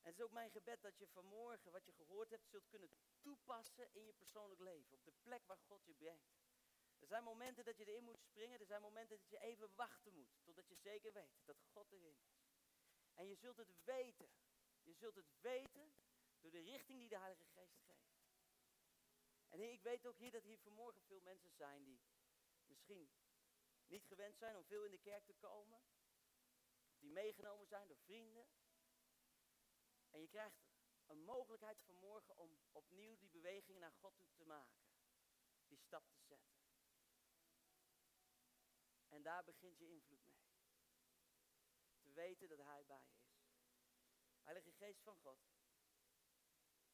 En 0.00 0.06
het 0.06 0.18
is 0.18 0.24
ook 0.24 0.32
mijn 0.32 0.50
gebed 0.50 0.82
dat 0.82 0.98
je 0.98 1.06
vanmorgen 1.06 1.72
wat 1.72 1.86
je 1.86 1.92
gehoord 1.92 2.30
hebt 2.30 2.48
zult 2.48 2.68
kunnen 2.68 2.90
toepassen 3.20 3.92
in 3.92 4.04
je 4.04 4.12
persoonlijk 4.12 4.60
leven. 4.60 4.92
Op 4.92 5.04
de 5.04 5.12
plek 5.22 5.46
waar 5.46 5.58
God 5.58 5.84
je 5.84 5.94
brengt. 5.94 6.30
Er 6.98 7.06
zijn 7.06 7.24
momenten 7.24 7.64
dat 7.64 7.76
je 7.76 7.84
erin 7.84 8.04
moet 8.04 8.20
springen. 8.20 8.60
Er 8.60 8.66
zijn 8.66 8.82
momenten 8.82 9.16
dat 9.16 9.30
je 9.30 9.38
even 9.38 9.74
wachten 9.74 10.12
moet. 10.12 10.28
Totdat 10.42 10.68
je 10.68 10.76
zeker 10.76 11.12
weet 11.12 11.40
dat 11.44 11.62
God 11.72 11.92
erin 11.92 12.18
is. 12.18 12.40
En 13.14 13.26
je 13.26 13.34
zult 13.34 13.56
het 13.56 13.84
weten. 13.84 14.30
Je 14.82 14.94
zult 14.94 15.14
het 15.14 15.40
weten 15.40 15.92
door 16.40 16.50
de 16.50 16.60
richting 16.60 16.98
die 16.98 17.08
de 17.08 17.18
Heilige 17.18 17.44
Geest 17.44 17.78
geeft. 17.78 18.10
En 19.48 19.60
ik 19.60 19.82
weet 19.82 20.06
ook 20.06 20.18
hier 20.18 20.30
dat 20.30 20.42
hier 20.42 20.58
vanmorgen 20.58 21.02
veel 21.02 21.20
mensen 21.20 21.50
zijn 21.50 21.84
die 21.84 22.00
misschien 22.66 23.10
niet 23.90 24.06
gewend 24.06 24.36
zijn 24.36 24.56
om 24.56 24.64
veel 24.64 24.84
in 24.84 24.90
de 24.90 24.98
kerk 24.98 25.24
te 25.24 25.34
komen. 25.34 25.82
Die 26.98 27.10
meegenomen 27.10 27.66
zijn 27.66 27.88
door 27.88 27.96
vrienden. 27.96 28.48
En 30.10 30.20
je 30.20 30.28
krijgt 30.28 30.60
een 31.06 31.22
mogelijkheid 31.22 31.80
vanmorgen 31.80 32.36
om 32.36 32.58
opnieuw 32.72 33.16
die 33.18 33.30
beweging 33.30 33.78
naar 33.78 33.92
God 33.92 34.16
toe 34.16 34.32
te 34.34 34.44
maken. 34.44 34.80
Die 35.68 35.78
stap 35.78 36.08
te 36.10 36.20
zetten. 36.20 36.58
En 39.08 39.22
daar 39.22 39.44
begint 39.44 39.78
je 39.78 39.88
invloed 39.88 40.24
mee. 40.24 40.48
Te 42.00 42.12
weten 42.12 42.48
dat 42.48 42.58
Hij 42.58 42.84
bij 42.86 43.04
je 43.06 43.18
is. 43.18 43.40
Heilige 44.42 44.72
Geest 44.72 45.02
van 45.02 45.16
God. 45.16 45.38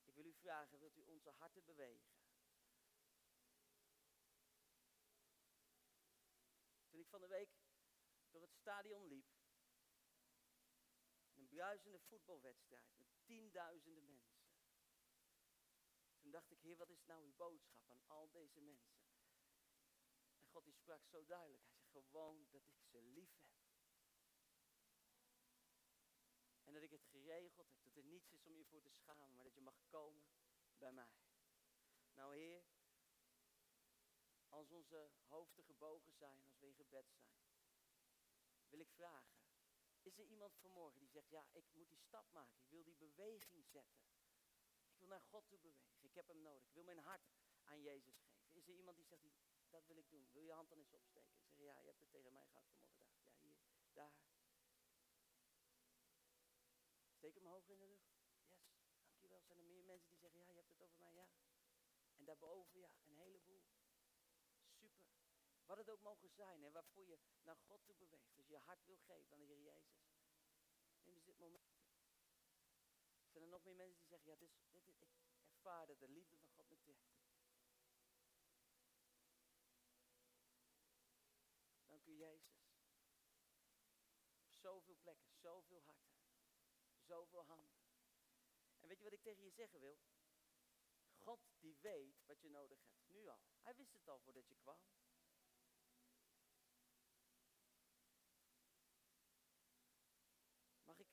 Ik 0.04 0.14
wil 0.14 0.24
u 0.24 0.34
vragen, 0.34 0.78
wilt 0.78 0.96
u 0.96 1.02
onze 1.02 1.30
harten 1.30 1.64
bewegen? 1.64 2.25
Ik 7.06 7.12
van 7.12 7.20
de 7.20 7.36
week 7.36 7.50
door 8.30 8.42
het 8.42 8.54
stadion 8.54 9.06
liep, 9.06 9.26
een 11.34 11.48
bruisende 11.48 12.00
voetbalwedstrijd 12.00 12.96
met 12.96 13.08
tienduizenden 13.24 14.04
mensen. 14.04 14.44
Toen 16.18 16.30
dacht 16.30 16.50
ik, 16.50 16.60
Heer, 16.60 16.76
wat 16.76 16.90
is 16.90 17.04
nou 17.04 17.24
uw 17.24 17.34
boodschap 17.34 17.90
aan 17.90 18.02
al 18.06 18.30
deze 18.30 18.60
mensen? 18.60 18.96
En 20.36 20.48
God 20.48 20.64
die 20.64 20.74
sprak 20.74 21.06
zo 21.06 21.24
duidelijk. 21.24 21.64
Hij 21.78 21.88
zegt 21.88 22.08
gewoon 22.08 22.46
dat 22.50 22.66
ik 22.66 22.82
ze 22.82 23.02
lief 23.02 23.36
heb. 23.36 23.50
En 26.64 26.72
dat 26.72 26.82
ik 26.82 26.90
het 26.90 27.04
geregeld 27.04 27.56
heb. 27.56 27.82
Dat 27.82 27.96
er 27.96 28.04
niets 28.04 28.32
is 28.32 28.44
om 28.44 28.56
je 28.56 28.64
voor 28.64 28.82
te 28.82 28.90
schamen. 28.90 29.34
Maar 29.34 29.44
dat 29.44 29.54
je 29.54 29.60
mag 29.60 29.86
komen 29.88 30.24
bij 30.78 30.92
mij. 30.92 31.14
Nou 32.12 32.36
Heer, 32.36 32.64
als 34.56 34.70
onze 34.70 35.10
hoofden 35.28 35.64
gebogen 35.64 36.12
zijn, 36.12 36.42
als 36.44 36.58
we 36.58 36.66
in 36.66 36.74
gebed 36.74 37.10
zijn, 37.10 37.28
wil 38.68 38.80
ik 38.80 38.90
vragen. 38.90 39.36
Is 40.02 40.18
er 40.18 40.24
iemand 40.24 40.56
vanmorgen 40.56 41.00
die 41.00 41.08
zegt, 41.08 41.30
ja, 41.30 41.46
ik 41.52 41.64
moet 41.72 41.88
die 41.88 41.98
stap 41.98 42.32
maken. 42.32 42.58
Ik 42.58 42.68
wil 42.68 42.84
die 42.84 42.96
beweging 42.96 43.66
zetten. 43.66 43.98
Ik 44.88 44.98
wil 44.98 45.08
naar 45.08 45.20
God 45.20 45.48
toe 45.48 45.58
bewegen. 45.58 45.96
Ik 46.00 46.14
heb 46.14 46.28
hem 46.28 46.42
nodig. 46.42 46.66
Ik 46.66 46.74
wil 46.74 46.84
mijn 46.84 46.98
hart 46.98 47.28
aan 47.64 47.82
Jezus 47.82 48.18
geven. 48.18 48.52
Is 48.52 48.68
er 48.68 48.74
iemand 48.74 48.96
die 48.96 49.06
zegt, 49.06 49.22
dat 49.68 49.86
wil 49.86 49.96
ik 49.96 50.10
doen. 50.10 50.28
Wil 50.32 50.42
je 50.42 50.52
hand 50.52 50.68
dan 50.68 50.78
eens 50.78 50.92
opsteken? 50.92 51.36
Zeg, 51.36 51.64
ja, 51.64 51.78
je 51.78 51.86
hebt 51.86 52.00
het 52.00 52.10
tegen 52.10 52.32
mij 52.32 52.46
gehad 52.46 52.66
vanmorgen. 52.68 52.96
Dacht. 52.98 53.22
Ja, 53.22 53.36
hier, 53.40 53.56
daar. 53.92 54.14
Steek 57.12 57.34
hem 57.34 57.46
hoog 57.46 57.68
in 57.68 57.78
de 57.78 57.86
lucht. 57.86 58.14
Yes, 58.48 58.76
dankjewel. 59.02 59.42
Zijn 59.42 59.58
er 59.58 59.64
meer 59.64 59.84
mensen 59.84 60.08
die 60.08 60.18
zeggen, 60.18 60.40
ja, 60.40 60.48
je 60.48 60.56
hebt 60.56 60.70
het 60.70 60.82
over 60.82 60.98
mij? 60.98 61.14
Ja. 61.14 61.28
En 62.16 62.24
daarboven, 62.24 62.78
ja. 62.78 63.05
Wat 65.66 65.76
het 65.76 65.90
ook 65.90 66.02
mogen 66.02 66.30
zijn 66.30 66.64
en 66.64 66.72
waarvoor 66.72 67.06
je 67.06 67.18
naar 67.42 67.56
God 67.56 67.84
toe 67.84 67.96
beweegt. 67.96 68.36
Als 68.36 68.46
je 68.46 68.52
je 68.52 68.58
hart 68.58 68.84
wil 68.84 68.98
geven 68.98 69.32
aan 69.32 69.38
de 69.38 69.46
Heer 69.46 69.62
Jezus. 69.62 70.06
Neem 71.02 71.14
eens 71.14 71.24
dit 71.24 71.38
moment. 71.38 71.74
Zijn 73.30 73.44
er 73.44 73.50
nog 73.50 73.64
meer 73.64 73.76
mensen 73.76 73.98
die 73.98 74.08
zeggen, 74.08 74.30
ja, 74.30 74.36
dit, 74.36 74.50
ik 74.86 75.00
ervaar 75.66 75.86
dat 75.86 76.00
de 76.00 76.08
liefde 76.08 76.36
van 76.36 76.50
God 76.50 76.68
me 76.68 76.78
trekt. 76.78 77.06
Dank 81.86 82.06
u 82.06 82.16
Jezus. 82.16 82.64
Op 84.40 84.52
zoveel 84.52 84.96
plekken, 85.02 85.30
zoveel 85.32 85.82
harten. 85.82 86.14
zoveel 87.06 87.44
handen. 87.44 87.76
En 88.80 88.88
weet 88.88 88.98
je 88.98 89.04
wat 89.04 89.12
ik 89.12 89.22
tegen 89.22 89.42
je 89.42 89.50
zeggen 89.50 89.80
wil? 89.80 89.98
God 91.16 91.40
die 91.58 91.76
weet 91.80 92.24
wat 92.26 92.40
je 92.40 92.48
nodig 92.48 92.82
hebt, 92.82 93.08
nu 93.08 93.28
al. 93.28 93.40
Hij 93.60 93.74
wist 93.74 93.92
het 93.92 94.08
al 94.08 94.18
voordat 94.18 94.48
je 94.48 94.54
kwam. 94.54 94.80
Mag 100.82 100.98
ik 100.98 101.08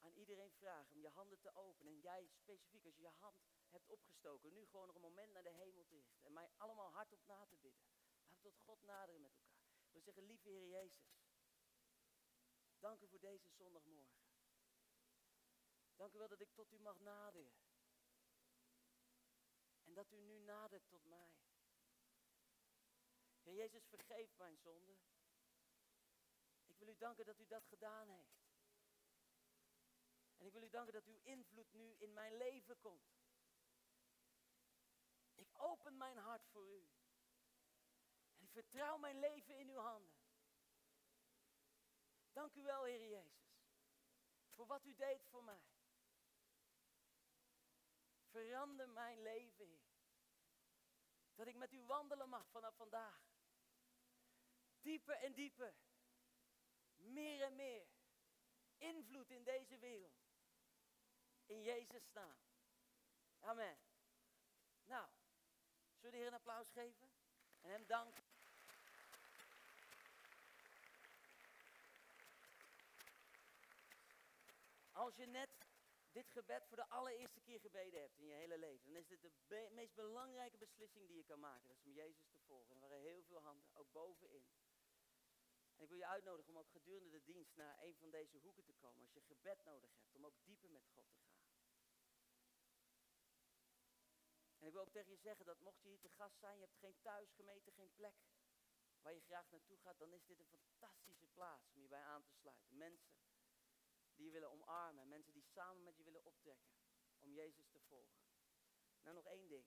aan 0.00 0.14
iedereen 0.14 0.51
vragen 0.62 0.92
om 0.94 1.00
je 1.00 1.08
handen 1.08 1.40
te 1.40 1.54
openen 1.54 1.92
en 1.92 2.00
jij 2.00 2.26
specifiek 2.26 2.84
als 2.84 2.96
je 2.96 3.02
je 3.02 3.18
hand 3.18 3.40
hebt 3.70 3.88
opgestoken, 3.88 4.52
nu 4.52 4.66
gewoon 4.66 4.86
nog 4.86 4.94
een 4.94 5.10
moment 5.10 5.32
naar 5.32 5.42
de 5.42 5.58
hemel 5.62 5.84
te 5.84 5.94
richten 5.94 6.24
en 6.24 6.32
mij 6.32 6.50
allemaal 6.56 6.90
hardop 6.90 7.24
na 7.26 7.46
te 7.46 7.56
bidden. 7.56 7.84
Laten 8.14 8.34
we 8.34 8.40
tot 8.40 8.58
God 8.58 8.82
naderen 8.82 9.20
met 9.20 9.34
elkaar. 9.34 9.62
We 9.92 10.00
zeggen, 10.00 10.24
lieve 10.24 10.48
Heer 10.48 10.68
Jezus, 10.68 11.22
dank 12.78 13.00
u 13.00 13.08
voor 13.08 13.20
deze 13.20 13.50
zondagmorgen. 13.50 14.22
Dank 15.96 16.14
u 16.14 16.18
wel 16.18 16.28
dat 16.28 16.40
ik 16.40 16.52
tot 16.54 16.72
u 16.72 16.78
mag 16.78 16.98
naderen. 17.00 17.52
En 19.82 19.94
dat 19.94 20.12
u 20.12 20.20
nu 20.20 20.38
nadert 20.38 20.88
tot 20.88 21.04
mij. 21.04 21.34
Heer 23.42 23.54
Jezus, 23.54 23.86
vergeef 23.86 24.36
mijn 24.36 24.56
zonde. 24.56 24.96
Ik 26.66 26.78
wil 26.78 26.88
u 26.88 26.96
danken 26.96 27.24
dat 27.24 27.38
u 27.38 27.46
dat 27.46 27.66
gedaan 27.66 28.08
heeft. 28.08 28.41
En 30.42 30.48
ik 30.48 30.54
wil 30.54 30.62
u 30.62 30.70
danken 30.70 30.92
dat 30.92 31.06
uw 31.06 31.18
invloed 31.22 31.72
nu 31.72 31.94
in 31.98 32.12
mijn 32.12 32.36
leven 32.36 32.78
komt. 32.78 33.12
Ik 35.34 35.48
open 35.52 35.96
mijn 35.96 36.16
hart 36.16 36.46
voor 36.46 36.68
u. 36.68 36.88
En 38.36 38.44
ik 38.44 38.50
vertrouw 38.50 38.98
mijn 38.98 39.18
leven 39.18 39.58
in 39.58 39.68
uw 39.68 39.78
handen. 39.78 40.14
Dank 42.32 42.54
u 42.54 42.62
wel, 42.62 42.84
Heer 42.84 43.08
Jezus, 43.08 43.54
voor 44.50 44.66
wat 44.66 44.84
u 44.84 44.94
deed 44.94 45.24
voor 45.26 45.44
mij. 45.44 45.64
Verander 48.30 48.88
mijn 48.88 49.22
leven, 49.22 49.66
Heer. 49.66 49.90
Dat 51.34 51.46
ik 51.46 51.56
met 51.56 51.72
u 51.72 51.82
wandelen 51.82 52.28
mag 52.28 52.48
vanaf 52.50 52.76
vandaag. 52.76 53.22
Dieper 54.80 55.14
en 55.14 55.32
dieper. 55.32 55.74
Meer 56.96 57.42
en 57.42 57.56
meer. 57.56 57.86
Invloed 58.76 59.30
in 59.30 59.44
deze 59.44 59.78
wereld. 59.78 60.21
In 61.52 61.62
Jezus' 61.62 62.12
naam. 62.12 62.36
Amen. 63.40 63.78
Nou, 64.84 65.06
zullen 66.00 66.00
we 66.00 66.10
de 66.10 66.16
Heer 66.16 66.26
een 66.26 66.34
applaus 66.34 66.70
geven? 66.70 67.10
En 67.60 67.70
hem 67.70 67.86
danken. 67.86 68.24
Als 74.92 75.16
je 75.16 75.26
net 75.26 75.50
dit 76.12 76.30
gebed 76.30 76.66
voor 76.68 76.76
de 76.76 76.88
allereerste 76.88 77.40
keer 77.40 77.60
gebeden 77.60 78.00
hebt 78.00 78.18
in 78.18 78.26
je 78.26 78.34
hele 78.34 78.58
leven, 78.58 78.92
dan 78.92 79.02
is 79.02 79.06
dit 79.06 79.20
de 79.20 79.68
meest 79.72 79.94
belangrijke 79.94 80.56
beslissing 80.56 81.06
die 81.06 81.16
je 81.16 81.24
kan 81.24 81.40
maken. 81.40 81.68
Dat 81.68 81.76
is 81.76 81.84
om 81.84 81.92
Jezus 81.92 82.28
te 82.30 82.40
volgen. 82.46 82.74
Er 82.74 82.80
waren 82.80 83.00
heel 83.00 83.22
veel 83.22 83.42
handen, 83.42 83.74
ook 83.74 83.92
bovenin. 83.92 84.44
En 85.82 85.88
ik 85.88 85.94
wil 85.94 86.06
je 86.06 86.16
uitnodigen 86.16 86.52
om 86.52 86.58
ook 86.58 86.70
gedurende 86.70 87.10
de 87.10 87.24
dienst 87.24 87.56
naar 87.56 87.82
een 87.82 87.96
van 87.96 88.10
deze 88.10 88.38
hoeken 88.38 88.64
te 88.64 88.72
komen. 88.72 89.02
Als 89.02 89.12
je 89.12 89.20
gebed 89.20 89.64
nodig 89.64 89.94
hebt, 89.94 90.14
om 90.14 90.26
ook 90.26 90.44
dieper 90.44 90.70
met 90.70 90.86
God 90.86 91.10
te 91.10 91.18
gaan. 91.18 91.40
En 94.58 94.66
ik 94.66 94.72
wil 94.72 94.80
ook 94.80 94.92
tegen 94.92 95.10
je 95.10 95.16
zeggen 95.16 95.46
dat 95.46 95.60
mocht 95.60 95.82
je 95.82 95.88
hier 95.88 96.00
te 96.00 96.08
gast 96.08 96.38
zijn, 96.38 96.58
je 96.58 96.64
hebt 96.64 96.78
geen 96.78 97.00
thuisgemeente, 97.00 97.70
geen 97.70 97.94
plek 97.94 98.14
waar 99.00 99.14
je 99.14 99.20
graag 99.20 99.50
naartoe 99.50 99.78
gaat, 99.78 99.98
dan 99.98 100.12
is 100.12 100.24
dit 100.24 100.38
een 100.38 100.46
fantastische 100.46 101.26
plaats 101.26 101.70
om 101.70 101.82
je 101.82 101.88
bij 101.88 102.02
aan 102.02 102.24
te 102.24 102.32
sluiten. 102.32 102.76
Mensen 102.76 103.14
die 104.14 104.24
je 104.26 104.32
willen 104.32 104.50
omarmen, 104.50 105.08
mensen 105.08 105.32
die 105.32 105.42
samen 105.42 105.82
met 105.82 105.96
je 105.96 106.04
willen 106.04 106.24
optrekken 106.24 106.72
om 107.18 107.32
Jezus 107.32 107.68
te 107.68 107.80
volgen. 107.80 108.22
Nou, 109.00 109.14
nog 109.14 109.26
één 109.26 109.48
ding. 109.48 109.66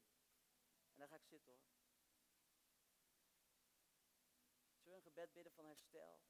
En 0.93 0.99
dan 0.99 1.07
ga 1.07 1.15
ik 1.15 1.25
zitten 1.25 1.51
hoor. 1.51 1.84
Zullen 4.85 4.99
een 4.99 5.11
gebed 5.11 5.33
bidden 5.33 5.53
van 5.53 5.65
herstel? 5.65 6.21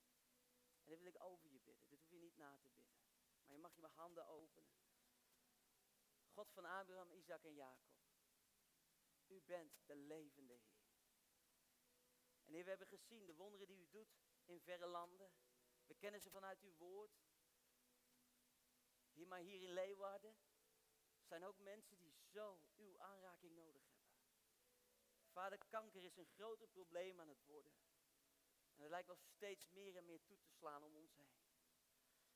En 0.83 0.89
dit 0.89 0.97
wil 0.97 1.07
ik 1.07 1.23
over 1.23 1.49
je 1.51 1.59
bidden. 1.59 1.87
Dit 1.87 1.99
hoef 1.99 2.09
je 2.09 2.17
niet 2.17 2.37
na 2.37 2.57
te 2.57 2.69
bidden. 2.69 2.95
Maar 3.45 3.55
je 3.55 3.61
mag 3.61 3.75
je 3.75 3.87
handen 3.87 4.25
openen. 4.27 4.77
God 6.31 6.51
van 6.51 6.65
Abraham, 6.65 7.11
Isaac 7.11 7.43
en 7.43 7.53
Jacob. 7.53 7.93
U 9.27 9.41
bent 9.41 9.73
de 9.85 9.95
levende 9.95 10.53
Heer. 10.53 10.87
En 12.43 12.53
Heer, 12.53 12.63
we 12.63 12.69
hebben 12.69 12.87
gezien 12.87 13.25
de 13.25 13.33
wonderen 13.33 13.67
die 13.67 13.79
u 13.79 13.89
doet 13.89 14.15
in 14.45 14.61
verre 14.61 14.85
landen. 14.87 15.31
We 15.85 15.95
kennen 15.95 16.21
ze 16.21 16.29
vanuit 16.29 16.61
uw 16.61 16.75
woord. 16.75 17.23
Hier 19.11 19.27
maar 19.27 19.39
hier 19.39 19.61
in 19.61 19.73
Leeuwarden 19.73 20.37
zijn 21.23 21.43
ook 21.43 21.59
mensen 21.59 21.97
die 21.97 22.13
zo 22.31 22.61
uw 22.75 22.99
aanraking 22.99 23.55
nodig 23.55 23.87
hebben. 23.87 24.13
Vader, 25.31 25.59
kanker 25.69 26.03
is 26.03 26.17
een 26.17 26.25
groter 26.25 26.67
probleem 26.67 27.19
aan 27.19 27.29
het 27.29 27.43
worden. 27.43 27.73
En 28.75 28.81
het 28.81 28.89
lijkt 28.89 29.07
wel 29.07 29.15
steeds 29.15 29.69
meer 29.69 29.95
en 29.95 30.05
meer 30.05 30.23
toe 30.23 30.37
te 30.39 30.49
slaan 30.49 30.83
om 30.83 30.95
ons 30.95 31.15
heen. 31.15 31.33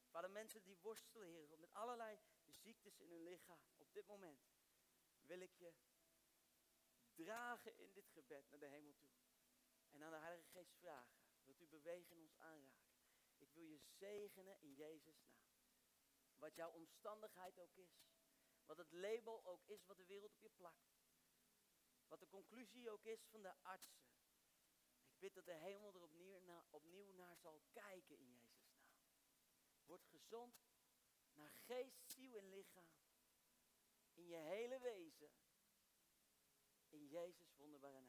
Vader, 0.10 0.32
mensen 0.32 0.64
die 0.64 0.78
worstelen, 0.82 1.28
Heer, 1.28 1.60
met 1.60 1.74
allerlei 1.74 2.20
ziektes 2.46 3.00
in 3.00 3.10
hun 3.10 3.24
lichaam. 3.24 3.60
Op 3.78 3.94
dit 3.94 4.06
moment 4.08 4.48
wil 5.26 5.40
ik 5.40 5.54
je 5.54 5.74
dragen 7.14 7.78
in 7.78 7.94
dit 7.94 8.10
gebed 8.10 8.50
naar 8.50 8.60
de 8.60 8.66
hemel 8.66 8.96
toe. 8.98 9.10
En 9.90 10.04
aan 10.04 10.12
de 10.12 10.18
Heilige 10.18 10.50
Geest 10.50 10.74
vragen, 10.76 11.20
wilt 11.44 11.62
u 11.62 11.68
bewegen 11.68 12.16
in 12.16 12.22
ons 12.22 12.38
aanraken. 12.38 12.90
Ik 13.38 13.52
wil 13.54 13.64
je 13.64 13.80
zegenen 13.80 14.60
in 14.60 14.74
Jezus' 14.74 15.22
naam. 15.22 15.48
Wat 16.38 16.56
jouw 16.56 16.72
omstandigheid 16.72 17.60
ook 17.60 17.76
is. 17.76 18.08
Wat 18.66 18.78
het 18.78 18.92
label 18.92 19.46
ook 19.46 19.66
is 19.66 19.86
wat 19.86 19.98
de 19.98 20.06
wereld 20.06 20.34
op 20.34 20.42
je 20.42 20.50
plakt. 20.50 20.90
Wat 22.08 22.20
de 22.20 22.28
conclusie 22.28 22.90
ook 22.90 23.06
is 23.06 23.26
van 23.26 23.42
de 23.42 23.54
artsen. 23.62 24.09
Bid 25.20 25.34
dat 25.34 25.46
de 25.46 25.54
hemel 25.54 25.94
er 25.94 26.02
opnieuw, 26.02 26.40
na, 26.40 26.66
opnieuw 26.70 27.12
naar 27.12 27.38
zal 27.38 27.62
kijken 27.72 28.20
in 28.20 28.34
Jezus' 28.34 28.76
naam. 28.76 28.98
Word 29.86 30.06
gezond 30.06 30.56
naar 31.34 31.52
geest, 31.52 32.12
ziel 32.12 32.38
en 32.38 32.50
lichaam. 32.50 32.90
In 34.14 34.28
je 34.28 34.36
hele 34.36 34.80
wezen. 34.80 35.32
In 36.90 37.08
Jezus 37.08 37.54
wonderbare 37.56 38.02
naam. 38.02 38.09